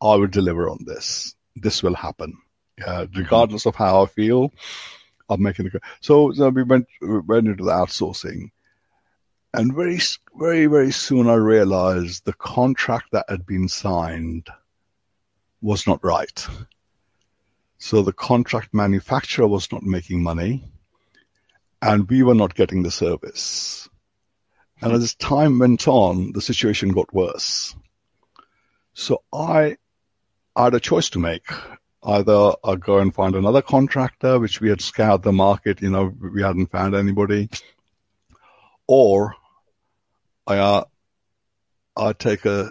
I 0.00 0.16
will 0.16 0.26
deliver 0.26 0.70
on 0.70 0.84
this. 0.86 1.34
This 1.54 1.82
will 1.82 1.94
happen 1.94 2.38
uh, 2.84 3.06
regardless 3.14 3.66
of 3.66 3.74
how 3.74 4.02
I 4.02 4.06
feel. 4.06 4.52
I'm 5.28 5.42
making 5.42 5.66
the 5.66 5.80
so, 6.00 6.32
so 6.32 6.48
we 6.48 6.62
went 6.62 6.86
we 7.00 7.20
went 7.20 7.48
into 7.48 7.64
the 7.64 7.70
outsourcing, 7.70 8.50
and 9.54 9.74
very 9.74 10.00
very 10.38 10.66
very 10.66 10.92
soon 10.92 11.28
I 11.28 11.34
realized 11.34 12.24
the 12.24 12.32
contract 12.32 13.12
that 13.12 13.26
had 13.28 13.46
been 13.46 13.68
signed 13.68 14.48
was 15.60 15.86
not 15.86 16.04
right. 16.04 16.46
So 17.78 18.02
the 18.02 18.12
contract 18.12 18.72
manufacturer 18.72 19.46
was 19.46 19.70
not 19.72 19.82
making 19.82 20.22
money, 20.22 20.64
and 21.80 22.08
we 22.08 22.22
were 22.22 22.34
not 22.34 22.54
getting 22.54 22.82
the 22.82 22.90
service. 22.90 23.88
And 24.80 24.92
hmm. 24.92 24.98
as 24.98 25.14
time 25.14 25.58
went 25.58 25.88
on, 25.88 26.32
the 26.32 26.40
situation 26.40 26.90
got 26.90 27.12
worse. 27.12 27.74
So 28.94 29.22
I, 29.32 29.76
I 30.54 30.64
had 30.64 30.74
a 30.74 30.80
choice 30.80 31.10
to 31.10 31.18
make 31.18 31.46
either 32.04 32.52
I'd 32.64 32.80
go 32.80 32.98
and 32.98 33.14
find 33.14 33.34
another 33.34 33.62
contractor, 33.62 34.38
which 34.38 34.60
we 34.60 34.68
had 34.68 34.80
scoured 34.80 35.22
the 35.22 35.32
market, 35.32 35.82
you 35.82 35.90
know, 35.90 36.12
we 36.34 36.42
hadn't 36.42 36.70
found 36.70 36.94
anybody, 36.94 37.48
or 38.86 39.34
I, 40.46 40.58
uh, 40.58 40.84
I'd 41.96 42.18
take 42.18 42.44
a 42.44 42.70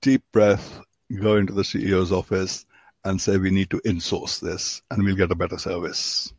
deep 0.00 0.22
breath, 0.32 0.80
go 1.14 1.36
into 1.36 1.52
the 1.52 1.62
CEO's 1.62 2.12
office 2.12 2.64
and 3.04 3.20
say, 3.20 3.36
we 3.38 3.50
need 3.50 3.70
to 3.70 3.80
insource 3.80 4.40
this 4.40 4.82
and 4.90 5.02
we'll 5.02 5.16
get 5.16 5.30
a 5.30 5.36
better 5.36 5.58
service. 5.58 6.32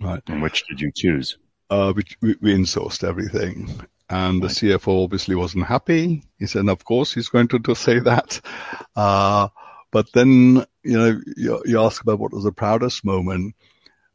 Right. 0.00 0.22
And 0.28 0.42
which 0.42 0.64
did 0.68 0.80
you 0.80 0.90
choose? 0.94 1.38
Uh, 1.68 1.92
we, 1.94 2.02
we, 2.20 2.36
we 2.40 2.54
insourced 2.54 3.04
everything. 3.04 3.80
And 4.08 4.42
the 4.42 4.48
CFO 4.48 5.04
obviously 5.04 5.36
wasn't 5.36 5.66
happy. 5.66 6.24
He 6.38 6.46
said, 6.46 6.68
of 6.68 6.84
course, 6.84 7.14
he's 7.14 7.28
going 7.28 7.48
to, 7.48 7.60
to 7.60 7.76
say 7.76 8.00
that. 8.00 8.40
Uh, 8.96 9.48
but 9.92 10.12
then, 10.12 10.64
you 10.82 10.98
know, 10.98 11.20
you, 11.36 11.62
you 11.64 11.80
ask 11.80 12.02
about 12.02 12.18
what 12.18 12.32
was 12.32 12.44
the 12.44 12.52
proudest 12.52 13.04
moment. 13.04 13.54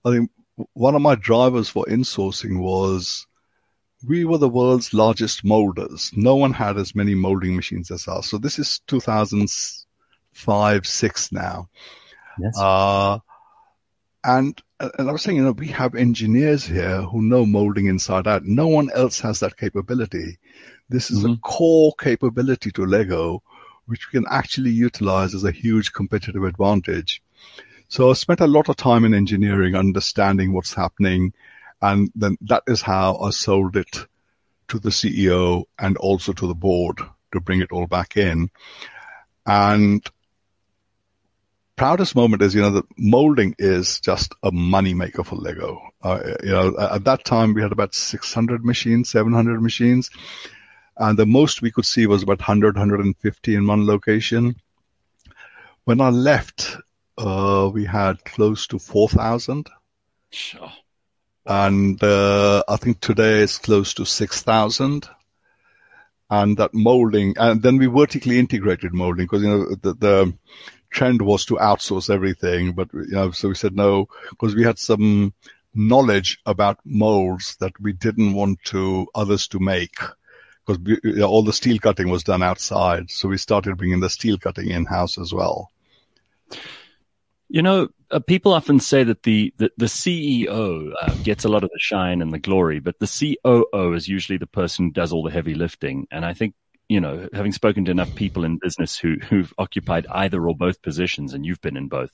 I 0.03 0.11
think 0.11 0.31
one 0.73 0.95
of 0.95 1.01
my 1.01 1.15
drivers 1.15 1.69
for 1.69 1.85
insourcing 1.85 2.59
was 2.59 3.25
we 4.07 4.25
were 4.25 4.37
the 4.37 4.49
world's 4.49 4.93
largest 4.93 5.43
molders. 5.43 6.11
No 6.15 6.35
one 6.35 6.53
had 6.53 6.77
as 6.77 6.95
many 6.95 7.15
molding 7.15 7.55
machines 7.55 7.91
as 7.91 8.07
us. 8.07 8.27
So 8.27 8.37
this 8.37 8.59
is 8.59 8.79
2005, 8.87 10.87
six 10.87 11.31
now. 11.31 11.69
Yes. 12.39 12.59
Uh, 12.59 13.19
and, 14.23 14.61
and 14.79 15.09
I 15.09 15.11
was 15.11 15.21
saying, 15.21 15.37
you 15.37 15.43
know, 15.43 15.51
we 15.51 15.67
have 15.69 15.95
engineers 15.95 16.65
here 16.65 17.01
who 17.01 17.21
know 17.21 17.45
molding 17.45 17.87
inside 17.87 18.27
out. 18.27 18.43
No 18.43 18.67
one 18.67 18.89
else 18.93 19.19
has 19.21 19.41
that 19.41 19.57
capability. 19.57 20.39
This 20.89 21.11
is 21.11 21.23
mm-hmm. 21.23 21.33
a 21.33 21.37
core 21.37 21.93
capability 21.97 22.71
to 22.71 22.85
Lego 22.85 23.43
which 23.85 24.07
we 24.07 24.19
can 24.19 24.27
actually 24.29 24.71
utilize 24.71 25.35
as 25.35 25.43
a 25.43 25.51
huge 25.51 25.93
competitive 25.93 26.43
advantage. 26.43 27.21
So 27.87 28.09
I 28.09 28.13
spent 28.13 28.39
a 28.39 28.47
lot 28.47 28.69
of 28.69 28.75
time 28.75 29.05
in 29.05 29.13
engineering 29.13 29.75
understanding 29.75 30.53
what's 30.53 30.73
happening. 30.73 31.33
And 31.85 32.11
then 32.15 32.37
that 32.41 32.63
is 32.67 32.81
how 32.81 33.17
I 33.17 33.29
sold 33.29 33.75
it 33.75 34.07
to 34.69 34.79
the 34.79 34.89
CEO 34.89 35.65
and 35.77 35.97
also 35.97 36.33
to 36.33 36.47
the 36.47 36.55
board 36.55 36.99
to 37.33 37.39
bring 37.39 37.61
it 37.61 37.71
all 37.71 37.87
back 37.87 38.17
in. 38.17 38.49
And 39.45 40.03
proudest 41.75 42.15
moment 42.15 42.41
is, 42.41 42.55
you 42.55 42.61
know, 42.61 42.71
that 42.71 42.85
molding 42.97 43.55
is 43.59 43.99
just 43.99 44.33
a 44.41 44.51
money 44.51 44.93
maker 44.93 45.23
for 45.23 45.35
Lego. 45.35 45.81
Uh, 46.01 46.19
you 46.43 46.51
know, 46.51 46.75
at 46.79 47.03
that 47.03 47.25
time 47.25 47.53
we 47.53 47.61
had 47.61 47.71
about 47.71 47.93
600 47.93 48.65
machines, 48.65 49.09
700 49.09 49.61
machines 49.61 50.09
and 50.97 51.19
the 51.19 51.25
most 51.25 51.61
we 51.61 51.71
could 51.71 51.85
see 51.85 52.07
was 52.07 52.23
about 52.23 52.39
100, 52.39 52.75
150 52.75 53.55
in 53.55 53.67
one 53.67 53.85
location. 53.85 54.55
When 55.83 56.01
I 56.01 56.09
left, 56.09 56.77
uh, 57.17 57.69
we 57.73 57.85
had 57.85 58.23
close 58.23 58.67
to 58.67 58.79
4,000. 58.79 59.69
Sure. 60.31 60.71
And 61.45 62.01
uh, 62.03 62.63
I 62.67 62.77
think 62.77 62.99
today 62.99 63.41
it's 63.41 63.57
close 63.59 63.93
to 63.95 64.05
6,000. 64.05 65.07
and 66.29 66.57
that 66.57 66.73
molding, 66.73 67.35
and 67.37 67.61
then 67.61 67.77
we 67.77 67.85
vertically 67.87 68.39
integrated 68.39 68.93
molding 68.93 69.25
because 69.25 69.43
you 69.43 69.49
know 69.49 69.75
the, 69.81 69.93
the 69.93 70.33
trend 70.89 71.21
was 71.21 71.45
to 71.45 71.55
outsource 71.55 72.09
everything, 72.09 72.73
but 72.73 72.91
you 72.93 73.07
know, 73.11 73.31
so 73.31 73.49
we 73.49 73.55
said 73.55 73.75
no 73.75 74.07
because 74.31 74.55
we 74.55 74.63
had 74.63 74.79
some 74.79 75.33
knowledge 75.73 76.39
about 76.45 76.79
molds 76.85 77.57
that 77.57 77.73
we 77.79 77.93
didn't 77.93 78.33
want 78.33 78.63
to 78.63 79.07
others 79.13 79.47
to 79.49 79.59
make 79.59 79.97
because 80.65 80.81
you 81.03 81.15
know, 81.17 81.27
all 81.27 81.43
the 81.43 81.53
steel 81.53 81.77
cutting 81.79 82.09
was 82.09 82.23
done 82.23 82.41
outside. 82.41 83.11
So 83.11 83.27
we 83.29 83.37
started 83.37 83.77
bringing 83.77 83.99
the 83.99 84.09
steel 84.09 84.37
cutting 84.37 84.69
in 84.69 84.85
house 84.85 85.17
as 85.19 85.33
well. 85.33 85.71
You 87.55 87.61
know, 87.61 87.87
uh, 88.11 88.19
people 88.19 88.53
often 88.53 88.81
say 88.81 89.05
that 89.05 89.23
the 89.23 89.53
the, 89.55 89.71
the 89.77 89.85
CEO 89.85 90.91
uh, 91.01 91.13
gets 91.23 91.45
a 91.45 91.47
lot 91.47 91.63
of 91.63 91.69
the 91.69 91.79
shine 91.79 92.21
and 92.21 92.33
the 92.33 92.37
glory, 92.37 92.81
but 92.81 92.99
the 92.99 93.07
COO 93.07 93.93
is 93.93 94.09
usually 94.09 94.37
the 94.37 94.45
person 94.45 94.87
who 94.87 94.91
does 94.91 95.13
all 95.13 95.23
the 95.23 95.31
heavy 95.31 95.53
lifting. 95.53 96.05
And 96.11 96.25
I 96.25 96.33
think 96.33 96.53
you 96.89 96.99
know, 96.99 97.29
having 97.31 97.53
spoken 97.53 97.85
to 97.85 97.91
enough 97.91 98.13
people 98.13 98.43
in 98.43 98.59
business 98.61 98.97
who 98.97 99.15
who've 99.29 99.53
occupied 99.57 100.05
either 100.11 100.45
or 100.45 100.53
both 100.53 100.81
positions, 100.81 101.33
and 101.33 101.45
you've 101.45 101.61
been 101.61 101.77
in 101.77 101.87
both. 101.87 102.11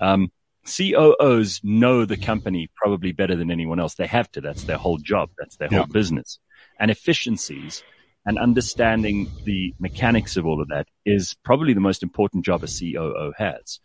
Um, 0.00 0.30
COOs 0.64 1.60
know 1.64 2.04
the 2.04 2.16
company 2.16 2.70
probably 2.76 3.10
better 3.10 3.34
than 3.34 3.50
anyone 3.50 3.80
else. 3.80 3.96
They 3.96 4.06
have 4.06 4.30
to. 4.32 4.40
That's 4.40 4.62
their 4.62 4.78
whole 4.78 4.98
job. 4.98 5.30
That's 5.36 5.56
their 5.56 5.68
yeah. 5.68 5.78
whole 5.78 5.86
business. 5.88 6.38
And 6.78 6.92
efficiencies 6.92 7.82
and 8.24 8.38
understanding 8.38 9.32
the 9.42 9.74
mechanics 9.80 10.36
of 10.36 10.46
all 10.46 10.62
of 10.62 10.68
that 10.68 10.86
is 11.04 11.34
probably 11.44 11.74
the 11.74 11.80
most 11.80 12.04
important 12.04 12.44
job 12.44 12.62
a 12.62 12.68
COO 12.68 13.32
has. 13.36 13.80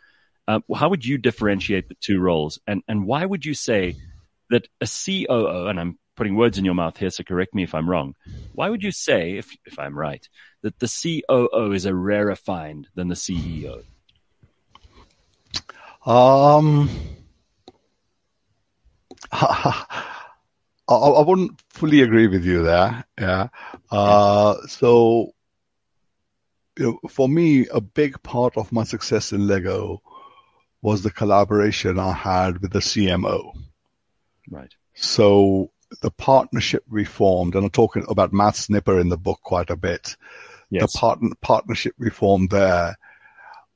Uh, 0.47 0.59
how 0.75 0.89
would 0.89 1.05
you 1.05 1.17
differentiate 1.17 1.87
the 1.87 1.95
two 2.01 2.19
roles? 2.19 2.59
And, 2.67 2.81
and 2.87 3.05
why 3.05 3.25
would 3.25 3.45
you 3.45 3.53
say 3.53 3.95
that 4.49 4.67
a 4.81 4.87
COO, 4.87 5.67
and 5.67 5.79
I'm 5.79 5.99
putting 6.15 6.35
words 6.35 6.57
in 6.57 6.65
your 6.65 6.73
mouth 6.73 6.97
here, 6.97 7.09
so 7.09 7.23
correct 7.23 7.55
me 7.55 7.63
if 7.63 7.73
I'm 7.73 7.89
wrong. 7.89 8.15
Why 8.53 8.69
would 8.69 8.83
you 8.83 8.91
say, 8.91 9.37
if, 9.37 9.55
if 9.65 9.79
I'm 9.79 9.97
right, 9.97 10.27
that 10.61 10.79
the 10.79 10.87
COO 10.87 11.71
is 11.71 11.85
a 11.85 11.95
rarer 11.95 12.35
find 12.35 12.87
than 12.95 13.07
the 13.07 13.15
CEO? 13.15 13.83
Um, 16.05 16.89
I, 19.31 19.85
I, 20.87 21.21
wouldn't 21.21 21.61
fully 21.69 22.01
agree 22.01 22.27
with 22.27 22.43
you 22.43 22.63
there. 22.63 23.05
Yeah. 23.19 23.47
Uh, 23.89 24.55
so, 24.67 25.33
you 26.77 26.99
know, 27.03 27.09
for 27.09 27.29
me, 27.29 27.67
a 27.67 27.79
big 27.79 28.21
part 28.23 28.57
of 28.57 28.71
my 28.71 28.83
success 28.83 29.31
in 29.31 29.47
Lego 29.47 30.01
was 30.81 31.03
the 31.03 31.11
collaboration 31.11 31.99
I 31.99 32.13
had 32.13 32.61
with 32.61 32.71
the 32.71 32.79
CMO. 32.79 33.53
Right. 34.49 34.73
So 34.95 35.71
the 36.01 36.11
partnership 36.11 36.83
we 36.89 37.05
formed, 37.05 37.55
and 37.55 37.65
I'm 37.65 37.71
talking 37.71 38.05
about 38.07 38.33
Mads 38.33 38.69
Nipper 38.69 38.99
in 38.99 39.09
the 39.09 39.17
book 39.17 39.39
quite 39.43 39.69
a 39.69 39.75
bit. 39.75 40.15
Yes. 40.69 40.93
The 40.93 40.97
part- 40.97 41.41
partnership 41.41 41.95
we 41.99 42.09
formed 42.09 42.49
there 42.49 42.97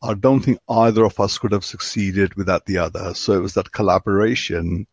I 0.05 0.13
don't 0.13 0.41
think 0.41 0.59
either 0.69 1.03
of 1.03 1.19
us 1.19 1.37
could 1.37 1.51
have 1.51 1.65
succeeded 1.65 2.35
without 2.35 2.65
the 2.65 2.77
other. 2.77 3.13
So 3.13 3.33
it 3.33 3.41
was 3.41 3.55
that 3.55 3.71
collaboration. 3.71 4.87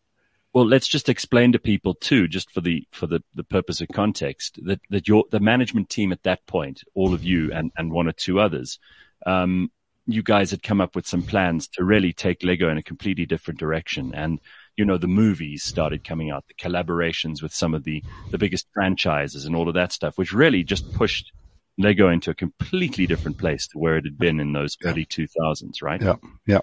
Well, 0.53 0.65
let's 0.65 0.87
just 0.87 1.09
explain 1.09 1.51
to 1.51 1.59
people 1.59 1.93
too, 1.93 2.27
just 2.27 2.51
for 2.51 2.61
the 2.61 2.87
for 2.91 3.07
the, 3.07 3.23
the 3.35 3.43
purpose 3.43 3.81
of 3.81 3.89
context, 3.89 4.59
that 4.63 4.81
that 4.89 5.07
your 5.07 5.25
the 5.31 5.39
management 5.39 5.89
team 5.89 6.11
at 6.11 6.23
that 6.23 6.45
point, 6.45 6.83
all 6.93 7.13
of 7.13 7.23
you 7.23 7.51
and 7.51 7.71
and 7.77 7.91
one 7.91 8.07
or 8.07 8.11
two 8.11 8.39
others, 8.39 8.79
um, 9.25 9.71
you 10.05 10.23
guys 10.23 10.51
had 10.51 10.63
come 10.63 10.81
up 10.81 10.95
with 10.95 11.07
some 11.07 11.23
plans 11.23 11.67
to 11.69 11.83
really 11.83 12.13
take 12.13 12.43
Lego 12.43 12.69
in 12.69 12.77
a 12.77 12.83
completely 12.83 13.25
different 13.25 13.59
direction, 13.59 14.13
and 14.13 14.39
you 14.75 14.85
know 14.85 14.97
the 14.97 15.07
movies 15.07 15.63
started 15.63 16.03
coming 16.03 16.29
out, 16.31 16.45
the 16.47 16.53
collaborations 16.53 17.41
with 17.41 17.53
some 17.53 17.73
of 17.73 17.83
the 17.83 18.03
the 18.31 18.37
biggest 18.37 18.67
franchises 18.73 19.45
and 19.45 19.55
all 19.55 19.67
of 19.67 19.75
that 19.75 19.91
stuff, 19.91 20.17
which 20.17 20.33
really 20.33 20.63
just 20.63 20.93
pushed 20.93 21.31
Lego 21.77 22.09
into 22.09 22.31
a 22.31 22.35
completely 22.35 23.07
different 23.07 23.37
place 23.37 23.67
to 23.67 23.79
where 23.79 23.97
it 23.97 24.05
had 24.05 24.17
been 24.17 24.39
in 24.39 24.53
those 24.53 24.77
early 24.83 25.05
2000s, 25.05 25.81
right? 25.81 26.01
Yeah, 26.01 26.15
yeah. 26.45 26.59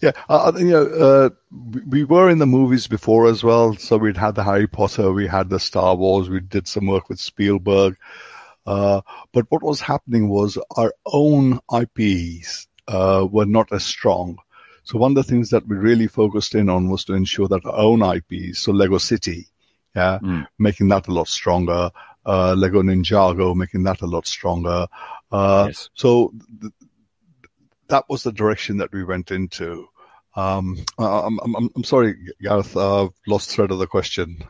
Yeah, 0.00 0.12
uh, 0.28 0.52
you 0.56 0.66
know, 0.66 0.84
uh, 0.84 1.30
we 1.88 2.04
were 2.04 2.30
in 2.30 2.38
the 2.38 2.46
movies 2.46 2.86
before 2.86 3.26
as 3.28 3.42
well. 3.42 3.74
So 3.76 3.96
we'd 3.96 4.16
had 4.16 4.36
the 4.36 4.44
Harry 4.44 4.68
Potter, 4.68 5.12
we 5.12 5.26
had 5.26 5.50
the 5.50 5.58
Star 5.58 5.96
Wars, 5.96 6.30
we 6.30 6.38
did 6.38 6.68
some 6.68 6.86
work 6.86 7.08
with 7.08 7.18
Spielberg. 7.18 7.96
Uh, 8.66 9.00
but 9.32 9.46
what 9.50 9.62
was 9.62 9.80
happening 9.80 10.28
was 10.28 10.58
our 10.76 10.92
own 11.06 11.60
IPs 11.72 12.68
uh, 12.88 13.26
were 13.30 13.46
not 13.46 13.72
as 13.72 13.84
strong. 13.84 14.38
So 14.84 14.98
one 14.98 15.12
of 15.12 15.16
the 15.16 15.22
things 15.22 15.50
that 15.50 15.66
we 15.66 15.76
really 15.76 16.08
focused 16.08 16.54
in 16.54 16.68
on 16.68 16.88
was 16.88 17.04
to 17.04 17.14
ensure 17.14 17.48
that 17.48 17.64
our 17.64 17.76
own 17.76 18.02
IPs, 18.02 18.58
so 18.58 18.72
Lego 18.72 18.98
City, 18.98 19.46
yeah, 19.94 20.18
mm. 20.20 20.46
making 20.58 20.88
that 20.88 21.08
a 21.08 21.12
lot 21.12 21.28
stronger, 21.28 21.90
uh, 22.26 22.54
Lego 22.54 22.82
Ninjago, 22.82 23.54
making 23.54 23.84
that 23.84 24.00
a 24.00 24.06
lot 24.06 24.26
stronger. 24.26 24.86
Uh, 25.30 25.66
yes. 25.68 25.88
So 25.94 26.32
th- 26.60 26.72
that 27.88 28.04
was 28.08 28.22
the 28.22 28.32
direction 28.32 28.78
that 28.78 28.92
we 28.92 29.04
went 29.04 29.30
into. 29.30 29.88
Um, 30.34 30.78
I'm, 30.98 31.38
I'm, 31.40 31.70
I'm 31.76 31.84
sorry, 31.84 32.16
Gareth, 32.40 32.76
I've 32.76 33.10
lost 33.26 33.50
thread 33.50 33.70
of 33.70 33.78
the 33.78 33.86
question. 33.86 34.42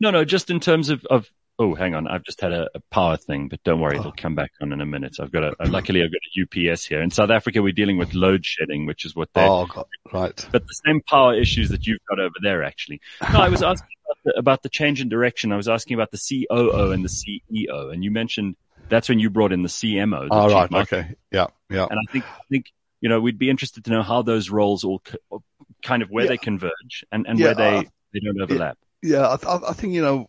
No, 0.00 0.10
no, 0.10 0.24
just 0.24 0.50
in 0.50 0.60
terms 0.60 0.88
of, 0.88 1.04
of 1.06 1.30
oh, 1.58 1.74
hang 1.74 1.94
on, 1.94 2.06
I've 2.06 2.22
just 2.22 2.40
had 2.40 2.52
a, 2.52 2.68
a 2.74 2.80
power 2.90 3.16
thing, 3.16 3.48
but 3.48 3.62
don't 3.64 3.80
worry, 3.80 3.96
oh. 3.96 4.00
it'll 4.00 4.12
come 4.12 4.34
back 4.34 4.52
on 4.60 4.72
in 4.72 4.80
a 4.80 4.86
minute. 4.86 5.16
I've 5.20 5.32
got 5.32 5.42
a, 5.44 5.54
luckily 5.66 6.02
I've 6.02 6.12
got 6.12 6.20
a 6.60 6.70
UPS 6.70 6.84
here. 6.84 7.02
In 7.02 7.10
South 7.10 7.30
Africa, 7.30 7.62
we're 7.62 7.72
dealing 7.72 7.98
with 7.98 8.14
load 8.14 8.46
shedding, 8.46 8.86
which 8.86 9.04
is 9.04 9.16
what 9.16 9.28
they 9.34 9.42
Oh, 9.42 9.66
God, 9.66 9.86
right. 10.12 10.48
But 10.52 10.66
the 10.66 10.74
same 10.86 11.00
power 11.02 11.34
issues 11.34 11.70
that 11.70 11.86
you've 11.86 12.04
got 12.08 12.20
over 12.20 12.34
there, 12.42 12.62
actually. 12.62 13.00
No, 13.32 13.40
I 13.40 13.48
was 13.48 13.62
asking 13.64 13.88
about 14.06 14.18
the, 14.24 14.38
about 14.38 14.62
the 14.62 14.68
change 14.68 15.00
in 15.00 15.08
direction. 15.08 15.52
I 15.52 15.56
was 15.56 15.68
asking 15.68 15.94
about 15.94 16.10
the 16.10 16.46
COO 16.48 16.92
and 16.92 17.04
the 17.04 17.08
CEO, 17.08 17.92
and 17.92 18.04
you 18.04 18.10
mentioned 18.10 18.56
that's 18.88 19.08
when 19.08 19.18
you 19.18 19.30
brought 19.30 19.52
in 19.52 19.62
the 19.62 19.68
CMO. 19.68 20.28
The 20.28 20.34
oh, 20.34 20.52
right. 20.52 20.72
Okay. 20.72 21.14
Yeah. 21.30 21.46
Yeah. 21.70 21.86
And 21.90 21.98
I 21.98 22.12
think, 22.12 22.24
I 22.24 22.42
think, 22.50 22.72
you 23.00 23.08
know, 23.08 23.20
we'd 23.20 23.38
be 23.38 23.50
interested 23.50 23.84
to 23.84 23.90
know 23.90 24.02
how 24.02 24.22
those 24.22 24.50
roles 24.50 24.84
all 24.84 25.02
kind 25.82 26.02
of 26.02 26.10
where 26.10 26.24
yeah. 26.24 26.30
they 26.30 26.36
converge 26.38 27.04
and, 27.12 27.26
and 27.26 27.38
yeah, 27.38 27.46
where 27.46 27.54
they, 27.54 27.76
uh, 27.76 27.82
they 28.12 28.20
don't 28.20 28.40
overlap. 28.40 28.78
Yeah. 29.02 29.26
I, 29.26 29.70
I 29.70 29.72
think, 29.74 29.92
you 29.92 30.02
know, 30.02 30.28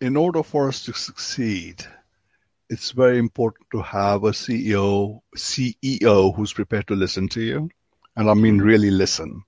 in 0.00 0.16
order 0.16 0.42
for 0.42 0.68
us 0.68 0.84
to 0.84 0.92
succeed, 0.92 1.84
it's 2.70 2.92
very 2.92 3.18
important 3.18 3.66
to 3.72 3.82
have 3.82 4.24
a 4.24 4.30
CEO, 4.30 5.20
CEO 5.36 6.34
who's 6.34 6.52
prepared 6.52 6.86
to 6.88 6.96
listen 6.96 7.28
to 7.30 7.40
you. 7.40 7.70
And 8.16 8.30
I 8.30 8.34
mean, 8.34 8.58
really 8.58 8.90
listen, 8.90 9.42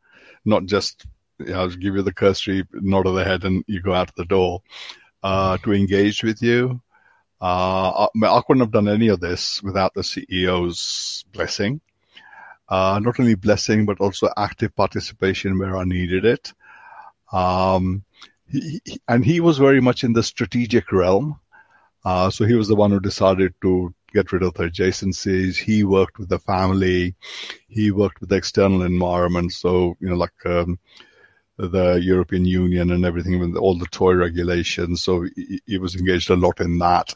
not 0.45 0.67
just, 0.67 1.07
you 1.39 1.47
know, 1.47 1.69
give 1.69 1.95
you 1.95 2.03
the 2.03 2.13
cursory 2.13 2.65
nod 2.73 3.07
of 3.07 3.15
the 3.15 3.25
head 3.25 3.45
and 3.45 3.65
you 3.67 3.81
go 3.81 3.95
out 3.95 4.15
the 4.17 4.25
door, 4.25 4.63
uh, 5.23 5.59
to 5.59 5.73
engage 5.73 6.23
with 6.23 6.43
you. 6.43 6.81
Uh, 7.41 8.07
I, 8.07 8.27
I, 8.27 8.41
couldn't 8.47 8.61
have 8.63 8.73
done 8.73 8.89
any 8.89 9.09
of 9.09 9.21
this 9.21 9.63
without 9.63 9.93
the 9.93 10.01
CEO's 10.01 11.25
blessing. 11.33 11.81
Uh, 12.69 12.99
not 13.03 13.21
only 13.21 13.35
blessing, 13.35 13.85
but 13.85 14.01
also 14.01 14.29
active 14.37 14.75
participation 14.75 15.59
where 15.59 15.77
I 15.77 15.85
needed 15.85 16.25
it. 16.25 16.53
Um, 17.33 18.05
and 19.09 19.25
he 19.25 19.41
was 19.41 19.59
very 19.59 19.81
much 19.81 20.05
in 20.05 20.13
the 20.13 20.23
strategic 20.23 20.93
realm. 20.93 21.39
Uh, 22.05 22.31
so 22.31 22.45
he 22.45 22.55
was 22.55 22.69
the 22.69 22.77
one 22.77 22.91
who 22.91 23.01
decided 23.01 23.53
to 23.63 23.93
get 24.13 24.33
rid 24.33 24.43
of 24.43 24.55
the 24.55 24.65
adjacencies. 24.65 25.57
He 25.57 25.83
worked 25.83 26.19
with 26.19 26.29
the 26.29 26.39
family. 26.39 27.17
He 27.69 27.91
worked 27.91 28.21
with 28.21 28.29
the 28.29 28.37
external 28.37 28.83
environment. 28.83 29.53
So, 29.53 29.97
you 30.01 30.09
know, 30.09 30.15
like, 30.15 30.47
um, 30.47 30.79
the 31.59 31.95
European 31.95 32.45
Union 32.45 32.91
and 32.91 33.05
everything 33.05 33.39
with 33.41 33.57
all 33.57 33.79
the 33.79 33.87
toy 33.87 34.13
regulations. 34.13 35.03
So 35.03 35.23
he, 35.23 35.61
he 35.67 35.79
was 35.79 35.97
engaged 35.97 36.31
a 36.31 36.37
lot 36.37 36.61
in 36.61 36.79
that. 36.79 37.15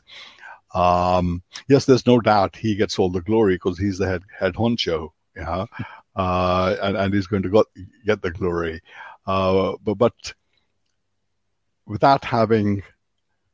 Um, 0.75 1.43
yes, 1.69 1.85
there's 1.85 2.07
no 2.07 2.21
doubt 2.21 2.57
he 2.57 2.77
gets 2.77 2.99
all 2.99 3.11
the 3.11 3.21
glory 3.21 3.55
because 3.55 3.79
he's 3.79 3.99
the 3.99 4.07
head, 4.07 4.23
head 4.39 4.55
honcho, 4.55 5.11
yeah, 5.37 5.67
uh, 6.15 6.77
and, 6.81 6.97
and 6.97 7.15
he's 7.15 7.27
going 7.27 7.43
to 7.43 7.49
got, 7.49 7.67
get 8.07 8.23
the 8.23 8.31
glory. 8.31 8.81
Uh, 9.27 9.75
but, 9.83 9.95
but 9.95 10.35
without 11.91 12.25
having 12.25 12.85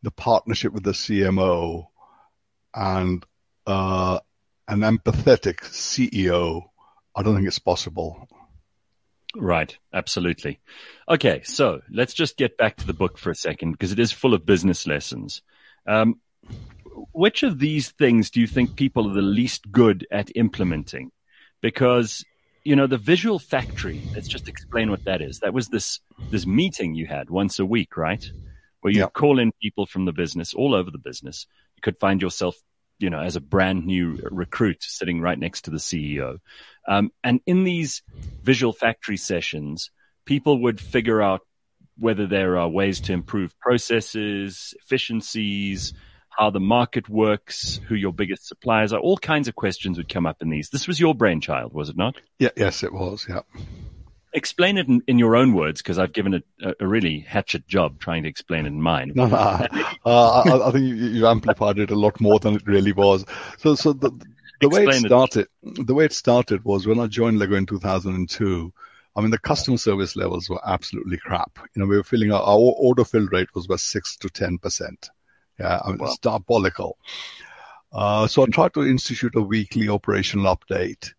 the 0.03 0.11
partnership 0.11 0.71
with 0.71 0.85
the 0.85 0.93
CMO 0.93 1.87
and 2.75 3.25
uh, 3.67 4.21
an 4.69 4.81
empathetic 4.81 5.61
CEO, 5.63 6.63
I 7.17 7.23
don't 7.23 7.35
think 7.35 7.49
it's 7.49 7.59
possible. 7.59 8.29
Right, 9.35 9.75
absolutely. 9.91 10.61
Okay, 11.09 11.41
so 11.45 11.81
let's 11.91 12.13
just 12.13 12.37
get 12.37 12.59
back 12.59 12.77
to 12.77 12.87
the 12.87 12.93
book 12.93 13.17
for 13.17 13.31
a 13.31 13.35
second 13.35 13.73
because 13.73 13.91
it 13.91 13.99
is 13.99 14.13
full 14.13 14.35
of 14.35 14.45
business 14.45 14.87
lessons. 14.87 15.41
Um, 15.87 16.21
which 17.13 17.43
of 17.43 17.59
these 17.59 17.91
things 17.93 18.31
do 18.31 18.41
you 18.43 18.47
think 18.47 18.77
people 18.77 19.11
are 19.11 19.15
the 19.15 19.23
least 19.23 19.73
good 19.73 20.07
at 20.11 20.31
implementing? 20.37 21.11
Because 21.63 22.23
you 22.67 22.75
know, 22.75 22.89
the 22.89 22.99
visual 22.99 23.39
factory, 23.39 24.03
let's 24.13 24.27
just 24.27 24.49
explain 24.49 24.91
what 24.91 25.05
that 25.05 25.23
is. 25.23 25.39
That 25.39 25.55
was 25.55 25.69
this, 25.69 26.01
this 26.31 26.47
meeting 26.49 26.97
you 26.97 27.07
had 27.07 27.31
once 27.31 27.61
a 27.61 27.65
week, 27.65 27.97
right? 27.97 28.29
Where 28.81 28.93
you 28.93 29.07
call 29.07 29.39
in 29.39 29.53
people 29.63 29.87
from 29.87 30.05
the 30.05 30.13
business 30.13 30.53
all 30.53 30.75
over 30.75 30.91
the 30.91 30.99
business. 30.99 31.47
You 31.77 31.83
could 31.83 32.01
find 32.01 32.21
yourself, 32.21 32.57
you 32.99 33.09
know, 33.09 33.21
as 33.21 33.37
a 33.37 33.41
brand 33.41 33.87
new 33.87 34.19
recruit 34.33 34.83
sitting 34.83 35.21
right 35.21 35.39
next 35.39 35.67
to 35.67 35.71
the 35.71 35.77
CEO. 35.77 36.39
Um, 36.89 37.13
and 37.23 37.41
in 37.47 37.63
these 37.63 38.03
visual 38.43 38.73
factory 38.73 39.17
sessions, 39.17 39.93
people 40.25 40.63
would 40.63 40.81
figure 40.81 41.23
out 41.23 41.43
whether 41.97 42.27
there 42.27 42.59
are 42.59 42.69
ways 42.69 42.99
to 43.03 43.13
improve 43.13 43.57
processes, 43.61 44.75
efficiencies, 44.83 45.93
how 46.37 46.51
the 46.51 46.61
market 46.61 47.09
works, 47.09 47.81
who 47.89 47.95
your 47.95 48.13
biggest 48.13 48.47
suppliers 48.47 48.93
are. 48.93 49.01
All 49.01 49.17
kinds 49.17 49.49
of 49.49 49.57
questions 49.57 49.97
would 49.97 50.09
come 50.09 50.27
up 50.27 50.43
in 50.43 50.51
these. 50.51 50.69
This 50.69 50.87
was 50.87 51.01
your 51.01 51.15
brainchild, 51.15 51.73
was 51.73 51.89
it 51.89 51.97
not? 51.97 52.17
Yeah, 52.39 52.51
yes, 52.57 52.83
it 52.83 52.93
was. 52.93 53.27
Yeah. 53.29 53.41
Explain 54.35 54.77
it 54.77 54.87
in, 54.87 55.03
in 55.07 55.19
your 55.19 55.35
own 55.35 55.55
words, 55.55 55.81
because 55.81 55.99
I've 55.99 56.13
given 56.13 56.35
it 56.35 56.45
a, 56.61 56.75
a, 56.81 56.87
really 56.87 57.21
hatchet 57.21 57.67
job 57.67 57.99
trying 57.99 58.25
to 58.25 58.29
explain 58.29 58.67
it 58.67 58.69
in 58.69 58.83
mine. 58.83 59.13
No, 59.15 59.27
no, 59.29 59.37
uh, 59.37 60.43
I, 60.45 60.69
I, 60.69 60.71
think 60.73 60.85
you, 60.85 60.95
you, 60.95 61.27
amplified 61.27 61.79
it 61.79 61.91
a 61.91 61.95
lot 61.95 62.21
more 62.21 62.39
than 62.39 62.57
it 62.57 62.67
really 62.67 62.93
was. 62.93 63.25
So, 63.59 63.75
so 63.75 63.95
the, 63.95 64.11
the 64.61 64.69
way 64.69 64.85
it 64.85 64.95
started, 65.07 65.49
it. 65.63 65.87
the 65.87 65.95
way 65.95 66.05
it 66.05 66.13
started 66.13 66.65
was 66.65 66.87
when 66.87 67.01
I 67.01 67.07
joined 67.07 67.39
Lego 67.39 67.57
in 67.57 67.65
2002. 67.65 68.73
I 69.15 69.21
mean, 69.23 69.31
the 69.31 69.39
customer 69.39 69.79
service 69.79 70.17
levels 70.17 70.51
were 70.51 70.61
absolutely 70.63 71.17
crap. 71.17 71.59
You 71.75 71.81
know, 71.81 71.87
we 71.87 71.97
were 71.97 72.05
filling 72.05 72.33
our, 72.33 72.43
our 72.43 72.59
order 72.59 73.07
fill 73.07 73.27
rate 73.29 73.55
was 73.55 73.65
about 73.65 73.81
six 73.81 74.19
to 74.19 74.29
10%. 74.29 75.09
Yeah. 75.59 75.81
I 75.85 75.89
mean, 75.89 75.99
wow. 75.99 76.07
it's 76.07 76.19
diabolical. 76.19 76.99
Uh, 77.93 78.27
so 78.27 78.43
I 78.43 78.47
tried 78.47 78.75
to 78.75 78.87
institute 78.87 79.37
a 79.37 79.41
weekly 79.41 79.89
operational 79.89 80.55
update 80.55 81.13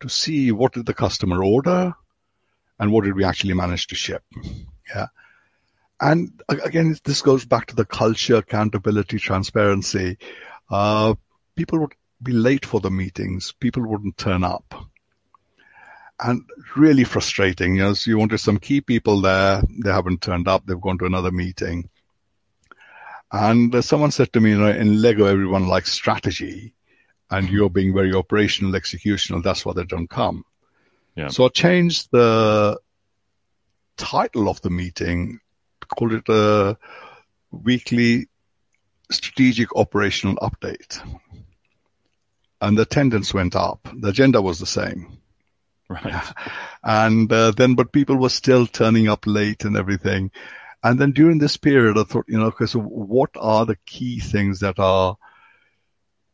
to 0.00 0.08
see 0.08 0.50
what 0.52 0.72
did 0.72 0.86
the 0.86 0.94
customer 0.94 1.42
order 1.42 1.94
and 2.78 2.92
what 2.92 3.04
did 3.04 3.14
we 3.14 3.24
actually 3.24 3.54
manage 3.54 3.88
to 3.88 3.94
ship. 3.94 4.24
Yeah. 4.94 5.06
And 6.00 6.42
again, 6.48 6.96
this 7.04 7.22
goes 7.22 7.44
back 7.44 7.66
to 7.66 7.76
the 7.76 7.84
culture, 7.84 8.36
accountability, 8.36 9.18
transparency. 9.18 10.18
Uh, 10.68 11.14
people 11.54 11.78
would 11.80 11.94
be 12.20 12.32
late 12.32 12.66
for 12.66 12.80
the 12.80 12.90
meetings. 12.90 13.52
People 13.52 13.86
wouldn't 13.86 14.16
turn 14.16 14.42
up 14.42 14.74
and 16.18 16.42
really 16.76 17.04
frustrating. 17.04 17.76
You 17.76 17.82
know, 17.82 17.94
so 17.94 18.10
you 18.10 18.18
wanted 18.18 18.38
some 18.38 18.58
key 18.58 18.80
people 18.80 19.20
there. 19.20 19.62
They 19.84 19.90
haven't 19.90 20.22
turned 20.22 20.48
up. 20.48 20.66
They've 20.66 20.80
gone 20.80 20.98
to 20.98 21.06
another 21.06 21.30
meeting. 21.30 21.88
And 23.32 23.82
someone 23.82 24.10
said 24.10 24.32
to 24.34 24.40
me, 24.40 24.50
you 24.50 24.58
know, 24.58 24.68
in 24.68 25.00
Lego, 25.00 25.24
everyone 25.24 25.66
likes 25.66 25.90
strategy 25.90 26.74
and 27.30 27.48
you're 27.48 27.70
being 27.70 27.94
very 27.94 28.14
operational, 28.14 28.72
executional. 28.72 29.42
That's 29.42 29.64
why 29.64 29.72
they 29.72 29.84
don't 29.84 30.08
come. 30.08 30.44
Yeah. 31.16 31.28
So 31.28 31.46
I 31.46 31.48
changed 31.48 32.08
the 32.12 32.78
title 33.96 34.50
of 34.50 34.60
the 34.60 34.68
meeting, 34.68 35.40
called 35.88 36.12
it 36.12 36.28
a 36.28 36.76
weekly 37.50 38.28
strategic 39.10 39.74
operational 39.76 40.36
update. 40.36 41.00
And 42.60 42.76
the 42.76 42.82
attendance 42.82 43.32
went 43.32 43.56
up. 43.56 43.88
The 43.94 44.08
agenda 44.08 44.42
was 44.42 44.58
the 44.58 44.66
same. 44.66 45.18
Right. 45.88 46.22
And 46.84 47.32
uh, 47.32 47.52
then, 47.52 47.76
but 47.76 47.92
people 47.92 48.16
were 48.16 48.28
still 48.28 48.66
turning 48.66 49.08
up 49.08 49.24
late 49.24 49.64
and 49.64 49.76
everything. 49.76 50.32
And 50.82 50.98
then 50.98 51.12
during 51.12 51.38
this 51.38 51.56
period, 51.56 51.96
I 51.96 52.04
thought, 52.04 52.24
you 52.28 52.38
know, 52.38 52.46
okay, 52.46 52.66
so 52.66 52.80
what 52.80 53.30
are 53.36 53.64
the 53.64 53.76
key 53.86 54.18
things 54.18 54.60
that 54.60 54.78
are 54.78 55.16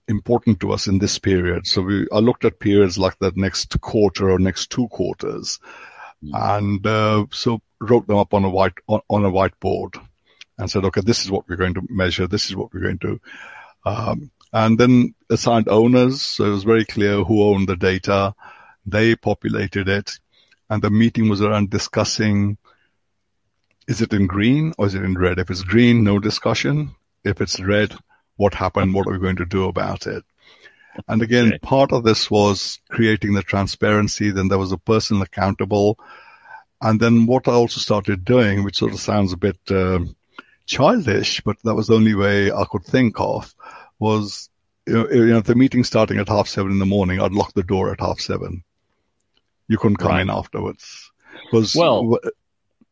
important 0.07 0.61
to 0.61 0.73
us 0.73 0.87
in 0.87 0.99
this 0.99 1.19
period? 1.19 1.67
So 1.67 1.83
we, 1.83 2.07
I 2.11 2.19
looked 2.19 2.45
at 2.45 2.59
periods 2.59 2.99
like 2.99 3.19
the 3.19 3.33
next 3.37 3.79
quarter 3.81 4.31
or 4.31 4.39
next 4.39 4.71
two 4.71 4.89
quarters, 4.89 5.61
mm. 6.25 6.31
and 6.33 6.87
uh, 6.87 7.27
so 7.31 7.61
wrote 7.81 8.07
them 8.07 8.17
up 8.17 8.33
on 8.33 8.45
a 8.45 8.51
white 8.51 8.79
on, 8.87 9.01
on, 9.11 9.25
a 9.25 9.31
whiteboard, 9.31 10.01
and 10.57 10.71
said, 10.71 10.85
okay, 10.87 11.03
this 11.03 11.25
is 11.25 11.31
what 11.31 11.47
we're 11.49 11.57
going 11.57 11.75
to 11.75 11.87
measure. 11.91 12.27
This 12.27 12.49
is 12.49 12.57
what 12.57 12.73
we're 12.73 12.81
going 12.81 12.99
to. 13.01 13.21
Um, 13.85 14.31
and 14.53 14.79
then 14.79 15.15
assigned 15.29 15.69
owners, 15.69 16.23
so 16.23 16.45
it 16.45 16.51
was 16.51 16.65
very 16.65 16.87
clear 16.87 17.23
who 17.23 17.43
owned 17.43 17.69
the 17.69 17.77
data 17.77 18.35
they 18.87 19.15
populated 19.15 19.89
it 19.89 20.19
and 20.71 20.83
the 20.83 20.91
meeting 20.91 21.29
was 21.29 21.43
around 21.43 21.71
discussing 21.71 22.59
is 23.89 24.03
it 24.03 24.13
in 24.13 24.27
green 24.27 24.75
or 24.79 24.87
is 24.87 24.95
it 24.95 25.03
in 25.03 25.15
red? 25.15 25.39
If 25.39 25.51
it's 25.51 25.63
green, 25.63 26.05
no 26.05 26.19
discussion. 26.19 26.95
If 27.25 27.41
it's 27.41 27.59
red, 27.59 27.93
what 28.37 28.55
happened? 28.55 28.95
What 28.95 29.09
are 29.09 29.13
we 29.13 29.19
going 29.19 29.37
to 29.37 29.47
do 29.47 29.65
about 29.65 30.07
it? 30.07 30.23
And 31.09 31.23
again, 31.23 31.49
okay. 31.49 31.59
part 31.59 31.93
of 31.93 32.05
this 32.05 32.31
was 32.31 32.81
creating 32.91 33.33
the 33.33 33.43
transparency. 33.43 34.31
Then 34.31 34.49
there 34.49 34.59
was 34.59 34.73
a 34.73 34.79
person 34.79 35.23
accountable. 35.23 35.99
And 36.83 37.01
then 37.01 37.27
what 37.27 37.49
I 37.49 37.53
also 37.53 37.81
started 37.81 38.25
doing, 38.25 38.63
which 38.63 38.77
sort 38.77 38.93
of 38.93 39.01
sounds 39.01 39.33
a 39.33 39.39
bit 39.39 39.59
uh, 39.71 40.01
childish, 40.67 41.41
but 41.41 41.57
that 41.65 41.75
was 41.75 41.87
the 41.87 41.95
only 41.95 42.15
way 42.15 42.53
I 42.53 42.65
could 42.71 42.85
think 42.85 43.19
of, 43.19 43.55
was 43.99 44.51
you 44.87 45.27
know, 45.27 45.41
the 45.41 45.55
meeting 45.55 45.85
starting 45.85 46.19
at 46.19 46.29
half 46.29 46.49
seven 46.49 46.73
in 46.73 46.79
the 46.79 46.87
morning, 46.87 47.21
I'd 47.21 47.33
lock 47.33 47.55
the 47.55 47.63
door 47.63 47.91
at 47.91 48.01
half 48.01 48.21
seven. 48.21 48.65
You 49.67 49.79
couldn't 49.79 49.97
come 49.97 50.13
right. 50.13 50.23
in 50.23 50.31
afterwards. 50.31 51.11
Was 51.53 51.75
well, 51.75 52.19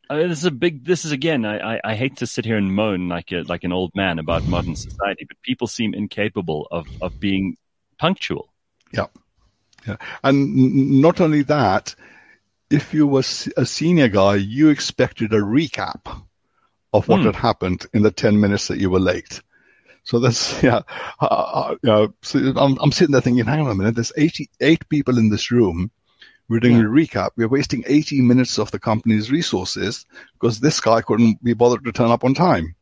uh, 0.08 0.16
this 0.16 0.38
is 0.38 0.44
a 0.44 0.50
big. 0.50 0.84
This 0.84 1.04
is 1.04 1.12
again. 1.12 1.44
I, 1.44 1.74
I, 1.74 1.80
I 1.84 1.94
hate 1.94 2.18
to 2.18 2.26
sit 2.26 2.44
here 2.44 2.56
and 2.56 2.74
moan 2.74 3.08
like 3.08 3.32
a 3.32 3.42
like 3.42 3.64
an 3.64 3.72
old 3.72 3.92
man 3.94 4.18
about 4.18 4.44
modern 4.46 4.76
society, 4.76 5.24
but 5.26 5.40
people 5.42 5.66
seem 5.66 5.94
incapable 5.94 6.68
of 6.70 6.86
of 7.00 7.18
being 7.18 7.56
punctual. 7.98 8.52
Yeah, 8.92 9.06
yeah, 9.86 9.96
and 10.22 11.00
not 11.00 11.20
only 11.20 11.42
that, 11.44 11.94
if 12.70 12.94
you 12.94 13.06
were 13.06 13.24
a 13.56 13.66
senior 13.66 14.08
guy, 14.08 14.36
you 14.36 14.68
expected 14.68 15.32
a 15.32 15.40
recap 15.40 16.22
of 16.92 17.08
what 17.08 17.20
mm. 17.20 17.26
had 17.26 17.36
happened 17.36 17.86
in 17.92 18.02
the 18.02 18.12
ten 18.12 18.40
minutes 18.40 18.68
that 18.68 18.78
you 18.78 18.90
were 18.90 19.00
late. 19.00 19.42
So 20.04 20.20
that's 20.20 20.62
yeah, 20.62 20.82
uh, 21.20 21.26
uh, 21.26 21.76
you 21.82 21.90
know, 21.90 22.14
so 22.22 22.38
I'm, 22.56 22.78
I'm 22.80 22.92
sitting 22.92 23.12
there 23.12 23.20
thinking, 23.20 23.44
hang 23.44 23.60
on 23.60 23.70
a 23.70 23.74
minute, 23.74 23.96
there's 23.96 24.12
88 24.16 24.88
people 24.88 25.18
in 25.18 25.30
this 25.30 25.50
room 25.50 25.90
we're 26.48 26.60
doing 26.60 26.76
yeah. 26.76 26.82
a 26.82 26.86
recap. 26.86 27.30
We're 27.36 27.48
wasting 27.48 27.84
80 27.86 28.22
minutes 28.22 28.58
of 28.58 28.70
the 28.70 28.78
company's 28.78 29.30
resources 29.30 30.06
because 30.34 30.60
this 30.60 30.80
guy 30.80 31.00
couldn't 31.02 31.42
be 31.42 31.54
bothered 31.54 31.84
to 31.84 31.92
turn 31.92 32.10
up 32.10 32.24
on 32.24 32.34
time. 32.34 32.76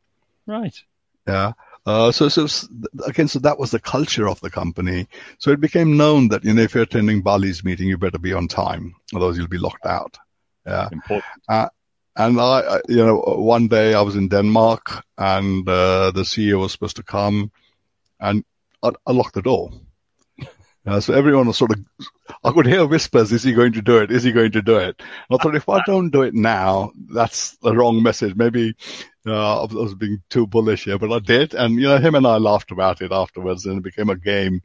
Right. 0.47 0.79
Yeah. 1.27 1.53
Uh, 1.87 2.13
so, 2.13 2.29
so 2.29 2.47
again, 3.07 3.29
so 3.29 3.39
that 3.41 3.59
was 3.59 3.71
the 3.71 3.79
culture 3.79 4.29
of 4.29 4.41
the 4.41 4.51
company. 4.51 5.07
So 5.39 5.51
it 5.51 5.61
became 5.61 5.97
known 5.97 6.29
that, 6.29 6.45
you 6.45 6.55
know, 6.55 6.63
if 6.63 6.75
you're 6.75 6.85
attending 6.85 7.23
Bali's 7.23 7.65
meeting, 7.65 7.89
you 7.89 7.99
better 7.99 8.19
be 8.19 8.33
on 8.33 8.49
time, 8.49 8.95
otherwise 9.15 9.37
you'll 9.37 9.49
be 9.49 9.59
locked 9.59 9.87
out. 9.87 10.19
Yeah. 10.67 10.89
Important. 10.91 11.25
Uh, 11.49 11.69
and 12.17 12.41
I, 12.41 12.81
you 12.89 13.05
know, 13.05 13.19
one 13.19 13.69
day 13.69 13.93
I 13.93 14.03
was 14.03 14.17
in 14.17 14.29
Denmark 14.29 15.05
and, 15.19 15.69
uh, 15.69 16.11
the 16.13 16.23
CEO 16.23 16.61
was 16.61 16.73
supposed 16.73 16.97
to 16.97 17.03
come 17.03 17.51
and 18.21 18.45
I, 18.83 18.93
I 19.07 19.13
locked 19.13 19.35
the 19.35 19.43
door. 19.43 19.71
Uh, 20.87 21.01
so 21.01 21.15
everyone 21.15 21.47
was 21.47 21.57
sort 21.57 21.73
of, 21.73 21.79
I 22.43 22.53
could 22.53 22.67
hear 22.67 22.87
whispers, 22.87 23.33
is 23.33 23.43
he 23.43 23.55
going 23.55 23.73
to 23.73 23.83
do 23.83 23.99
it? 23.99 24.11
Is 24.11 24.23
he 24.23 24.33
going 24.33 24.53
to 24.53 24.61
do 24.61 24.77
it? 24.77 24.97
And 24.99 25.39
I 25.39 25.43
thought, 25.43 25.55
if 25.55 25.69
I 25.69 25.81
don't 25.87 26.11
do 26.11 26.23
it 26.23 26.35
now, 26.35 26.93
that's 27.09 27.57
the 27.59 27.75
wrong 27.75 28.03
message. 28.03 28.35
Maybe 28.37 28.75
uh, 29.27 29.63
I 29.63 29.73
was 29.73 29.95
being 29.95 30.23
too 30.29 30.47
bullish 30.47 30.85
here, 30.85 30.99
but 30.99 31.11
I 31.11 31.21
did. 31.21 31.55
And, 31.55 31.77
you 31.77 31.89
know, 31.89 31.97
him 31.97 32.15
and 32.15 32.27
I 32.27 32.37
laughed 32.37 32.71
about 32.71 33.01
it 33.01 33.13
afterwards 33.13 33.65
and 33.65 33.79
it 33.79 33.85
became 33.85 34.11
a 34.11 34.17
game. 34.17 34.61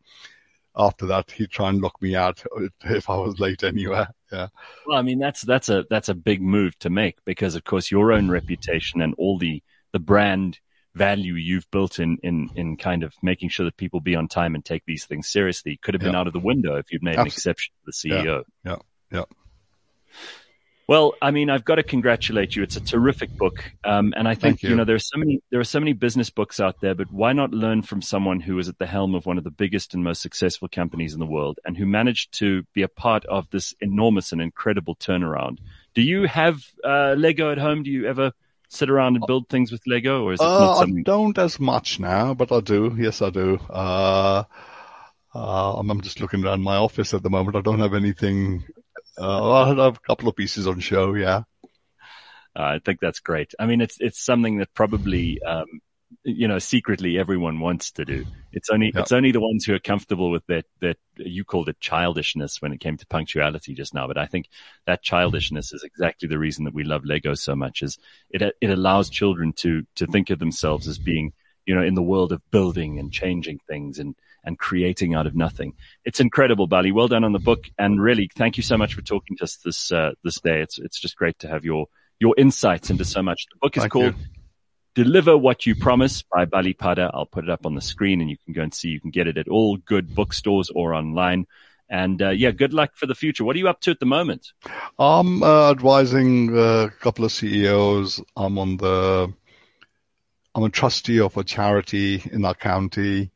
After 0.76 1.06
that, 1.08 1.32
he'd 1.32 1.50
try 1.50 1.70
and 1.70 1.82
lock 1.82 2.02
me 2.02 2.16
out 2.16 2.44
if 2.84 3.10
I 3.10 3.16
was 3.16 3.40
late 3.40 3.64
anywhere. 3.64 4.10
Yeah. 4.32 4.48
Well, 4.86 4.98
I 4.98 5.02
mean, 5.02 5.20
that's, 5.20 5.42
that's 5.42 5.70
a, 5.70 5.86
that's 5.90 6.10
a 6.10 6.14
big 6.14 6.42
move 6.42 6.78
to 6.80 6.90
make 6.90 7.18
because 7.26 7.56
of 7.56 7.64
course 7.64 7.90
your 7.90 8.12
own 8.12 8.30
reputation 8.30 9.02
and 9.02 9.16
all 9.18 9.38
the, 9.38 9.64
the 9.94 10.00
brand 10.00 10.60
value 10.96 11.36
you've 11.36 11.70
built 11.72 12.00
in, 12.00 12.18
in, 12.24 12.50
in 12.56 12.78
kind 12.78 13.04
of 13.04 13.14
making 13.22 13.50
sure 13.50 13.66
that 13.66 13.78
people 13.78 14.00
be 14.00 14.16
on 14.16 14.28
time 14.28 14.56
and 14.56 14.66
take 14.66 14.84
these 14.86 15.06
things 15.06 15.28
seriously 15.28 15.78
could 15.82 15.94
have 15.94 16.02
been 16.02 16.14
yeah. 16.14 16.20
out 16.20 16.28
of 16.28 16.34
the 16.34 16.40
window 16.40 16.76
if 16.76 16.92
you'd 16.92 17.04
made 17.04 17.12
Absolutely. 17.12 17.30
an 17.30 17.34
exception 17.34 17.74
to 17.74 17.86
the 17.86 18.10
CEO. 18.10 18.44
Yeah. 18.66 18.72
yeah. 19.12 19.20
yeah. 19.20 19.26
Well, 20.90 21.14
I 21.22 21.30
mean, 21.30 21.52
I've 21.52 21.66
got 21.66 21.76
to 21.76 21.84
congratulate 21.84 22.56
you. 22.56 22.64
It's 22.64 22.76
a 22.76 22.82
terrific 22.82 23.30
book, 23.38 23.64
um, 23.84 24.12
and 24.18 24.28
I 24.28 24.34
think 24.34 24.64
you. 24.64 24.72
you. 24.72 24.76
know 24.76 24.86
there 24.86 24.96
are 24.96 24.98
so 24.98 25.20
many 25.20 25.40
there 25.52 25.60
are 25.60 25.64
so 25.64 25.80
many 25.80 25.94
business 25.94 26.32
books 26.32 26.60
out 26.60 26.82
there. 26.82 26.96
But 26.96 27.12
why 27.12 27.32
not 27.32 27.52
learn 27.52 27.84
from 27.84 28.02
someone 28.02 28.40
who 28.40 28.58
is 28.58 28.68
at 28.68 28.80
the 28.80 28.88
helm 28.88 29.14
of 29.14 29.28
one 29.28 29.38
of 29.38 29.44
the 29.44 29.52
biggest 29.52 29.94
and 29.94 30.04
most 30.04 30.20
successful 30.20 30.68
companies 30.68 31.14
in 31.14 31.20
the 31.20 31.28
world, 31.28 31.60
and 31.64 31.78
who 31.78 31.86
managed 31.86 32.34
to 32.40 32.64
be 32.74 32.82
a 32.82 32.88
part 32.88 33.24
of 33.26 33.48
this 33.52 33.76
enormous 33.82 34.32
and 34.32 34.42
incredible 34.42 34.96
turnaround? 34.96 35.60
Do 35.94 36.02
you 36.02 36.24
have 36.24 36.64
uh, 36.84 37.14
Lego 37.16 37.52
at 37.52 37.60
home? 37.60 37.84
Do 37.84 37.92
you 37.92 38.08
ever 38.08 38.32
sit 38.70 38.90
around 38.90 39.16
and 39.16 39.26
build 39.28 39.50
things 39.50 39.72
with 39.72 39.82
Lego, 39.86 40.24
or 40.24 40.34
is 40.34 40.40
it 40.40 40.44
uh, 40.44 40.60
not 40.60 40.78
something? 40.78 41.00
I 41.00 41.04
don't 41.04 41.38
as 41.38 41.60
much 41.60 42.00
now, 42.00 42.34
but 42.34 42.52
I 42.52 42.62
do. 42.62 42.96
Yes, 42.98 43.22
I 43.22 43.30
do. 43.30 43.60
Uh, 43.70 44.44
uh, 45.36 45.74
I'm 45.74 46.02
just 46.02 46.22
looking 46.22 46.46
around 46.46 46.62
my 46.62 46.78
office 46.78 47.14
at 47.14 47.24
the 47.24 47.30
moment. 47.30 47.58
I 47.58 47.62
don't 47.62 47.80
have 47.80 47.94
anything. 47.94 48.64
Uh, 49.20 49.52
I 49.52 49.68
have 49.68 49.80
a 49.80 49.92
couple 50.00 50.30
of 50.30 50.36
pieces 50.36 50.68
on 50.68 50.80
show. 50.80 51.14
Yeah. 51.14 51.44
I 52.56 52.80
think 52.80 53.00
that's 53.00 53.20
great. 53.20 53.54
I 53.60 53.66
mean, 53.66 53.82
it's 53.82 53.98
it's 54.00 54.24
something 54.24 54.58
that 54.58 54.74
probably 54.74 55.42
um, 55.44 55.66
you 56.24 56.48
know, 56.48 56.60
secretly 56.60 57.18
everyone 57.18 57.60
wants 57.60 57.92
to 57.92 58.06
do. 58.06 58.26
It's 58.52 58.70
only, 58.70 58.92
it's 58.94 59.12
only 59.12 59.32
the 59.32 59.40
ones 59.40 59.64
who 59.64 59.74
are 59.74 59.80
comfortable 59.80 60.32
with 60.32 60.46
that, 60.48 60.66
that 60.82 60.98
you 61.16 61.46
called 61.46 61.70
it 61.70 61.80
childishness 61.80 62.62
when 62.62 62.74
it 62.74 62.80
came 62.80 62.98
to 62.98 63.08
punctuality 63.08 63.74
just 63.74 63.94
now. 63.94 64.08
But 64.08 64.18
I 64.18 64.26
think 64.26 64.50
that 64.86 65.02
childishness 65.02 65.72
is 65.72 65.84
exactly 65.84 66.28
the 66.28 66.38
reason 66.38 66.66
that 66.66 66.74
we 66.74 66.84
love 66.84 67.06
Lego 67.06 67.36
so 67.36 67.56
much 67.56 67.82
is 67.82 67.98
it, 68.30 68.42
it 68.60 68.70
allows 68.70 69.10
children 69.10 69.54
to, 69.54 69.84
to 69.96 70.08
think 70.08 70.30
of 70.30 70.40
themselves 70.40 70.88
as 70.88 70.98
being, 70.98 71.32
you 71.66 71.74
know, 71.74 71.84
in 71.84 71.96
the 71.96 72.04
world 72.04 72.32
of 72.32 72.42
building 72.52 73.00
and 73.00 73.14
changing 73.14 73.60
things 73.68 73.98
and, 73.98 74.16
and 74.44 74.60
creating 74.60 75.16
out 75.16 75.28
of 75.28 75.36
nothing. 75.36 75.74
It's 76.04 76.20
incredible, 76.20 76.68
Bali. 76.68 76.92
Well 76.92 77.08
done 77.08 77.24
on 77.24 77.34
the 77.34 77.40
book. 77.40 77.70
And 77.78 78.02
really, 78.02 78.30
thank 78.36 78.58
you 78.58 78.64
so 78.64 78.78
much 78.78 78.94
for 78.94 79.02
talking 79.02 79.38
to 79.38 79.44
us 79.44 79.58
this, 79.58 79.92
uh, 79.92 80.12
this 80.24 80.42
day. 80.42 80.62
It's, 80.62 80.80
it's 80.80 81.00
just 81.00 81.16
great 81.16 81.40
to 81.40 81.48
have 81.48 81.64
your, 81.64 81.88
your 82.20 82.36
insights 82.38 82.90
into 82.90 83.06
so 83.06 83.22
much. 83.22 83.46
The 83.52 83.60
book 83.62 83.78
is 83.78 83.84
thank 83.84 83.94
called 83.94 84.16
you 84.18 84.26
Deliver 85.00 85.38
What 85.38 85.66
You 85.66 85.76
Promise 85.76 86.24
by 86.24 86.44
Bali 86.44 86.74
Padda. 86.74 87.10
I'll 87.14 87.26
put 87.26 87.46
it 87.46 87.50
up 87.50 87.66
on 87.66 87.74
the 87.74 87.80
screen 87.80 88.20
and 88.20 88.30
you 88.30 88.36
can 88.44 88.54
go 88.54 88.64
and 88.64 88.74
see. 88.74 88.90
You 88.90 89.00
can 89.00 89.12
get 89.12 89.28
it 89.28 89.38
at 89.38 89.48
all 89.48 89.78
good 89.78 90.14
bookstores 90.14 90.70
or 90.76 90.94
online. 90.94 91.48
And 91.90 92.22
uh, 92.22 92.32
yeah, 92.32 92.52
good 92.52 92.74
luck 92.74 92.96
for 92.96 93.06
the 93.06 93.16
future. 93.16 93.46
What 93.46 93.56
are 93.56 93.60
you 93.60 93.70
up 93.70 93.80
to 93.84 93.92
at 93.92 94.02
the 94.02 94.06
moment? 94.06 94.52
I'm 95.00 95.42
uh, 95.42 95.72
advising 95.72 96.50
a 96.54 96.90
couple 97.00 97.24
of 97.24 97.32
CEOs. 97.32 98.22
I'm 98.36 98.60
on 98.60 98.76
the 98.76 99.34
I'm 100.54 100.64
a 100.64 100.70
trustee 100.70 101.22
of 101.22 101.38
a 101.38 101.46
charity 101.46 102.22
in 102.30 102.44
our 102.44 102.54
county. 102.54 103.32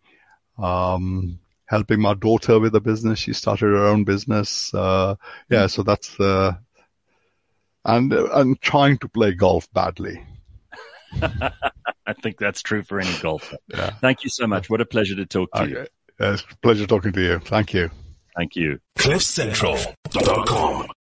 Um, 0.57 1.39
helping 1.67 2.01
my 2.01 2.13
daughter 2.13 2.59
with 2.59 2.75
a 2.75 2.81
business. 2.81 3.19
She 3.19 3.31
started 3.31 3.67
her 3.67 3.85
own 3.85 4.03
business. 4.03 4.73
Uh, 4.73 5.15
yeah, 5.49 5.67
so 5.67 5.83
that's 5.83 6.19
uh, 6.19 6.55
and 7.85 8.11
and 8.11 8.59
trying 8.59 8.97
to 8.97 9.07
play 9.07 9.31
golf 9.31 9.71
badly. 9.71 10.21
I 12.05 12.13
think 12.21 12.37
that's 12.37 12.61
true 12.61 12.83
for 12.83 12.99
any 12.99 13.13
golfer. 13.19 13.57
Yeah. 13.67 13.91
Thank 14.01 14.23
you 14.23 14.29
so 14.29 14.47
much. 14.47 14.69
What 14.69 14.81
a 14.81 14.85
pleasure 14.85 15.15
to 15.15 15.25
talk 15.25 15.51
to 15.53 15.61
okay. 15.61 15.71
you. 15.71 15.85
it's 16.19 16.43
a 16.43 16.57
pleasure 16.57 16.85
talking 16.85 17.11
to 17.13 17.21
you. 17.21 17.39
Thank 17.39 17.73
you. 17.73 17.89
Thank 18.35 18.55
you. 18.55 18.79
CliffCentral.com 18.97 20.92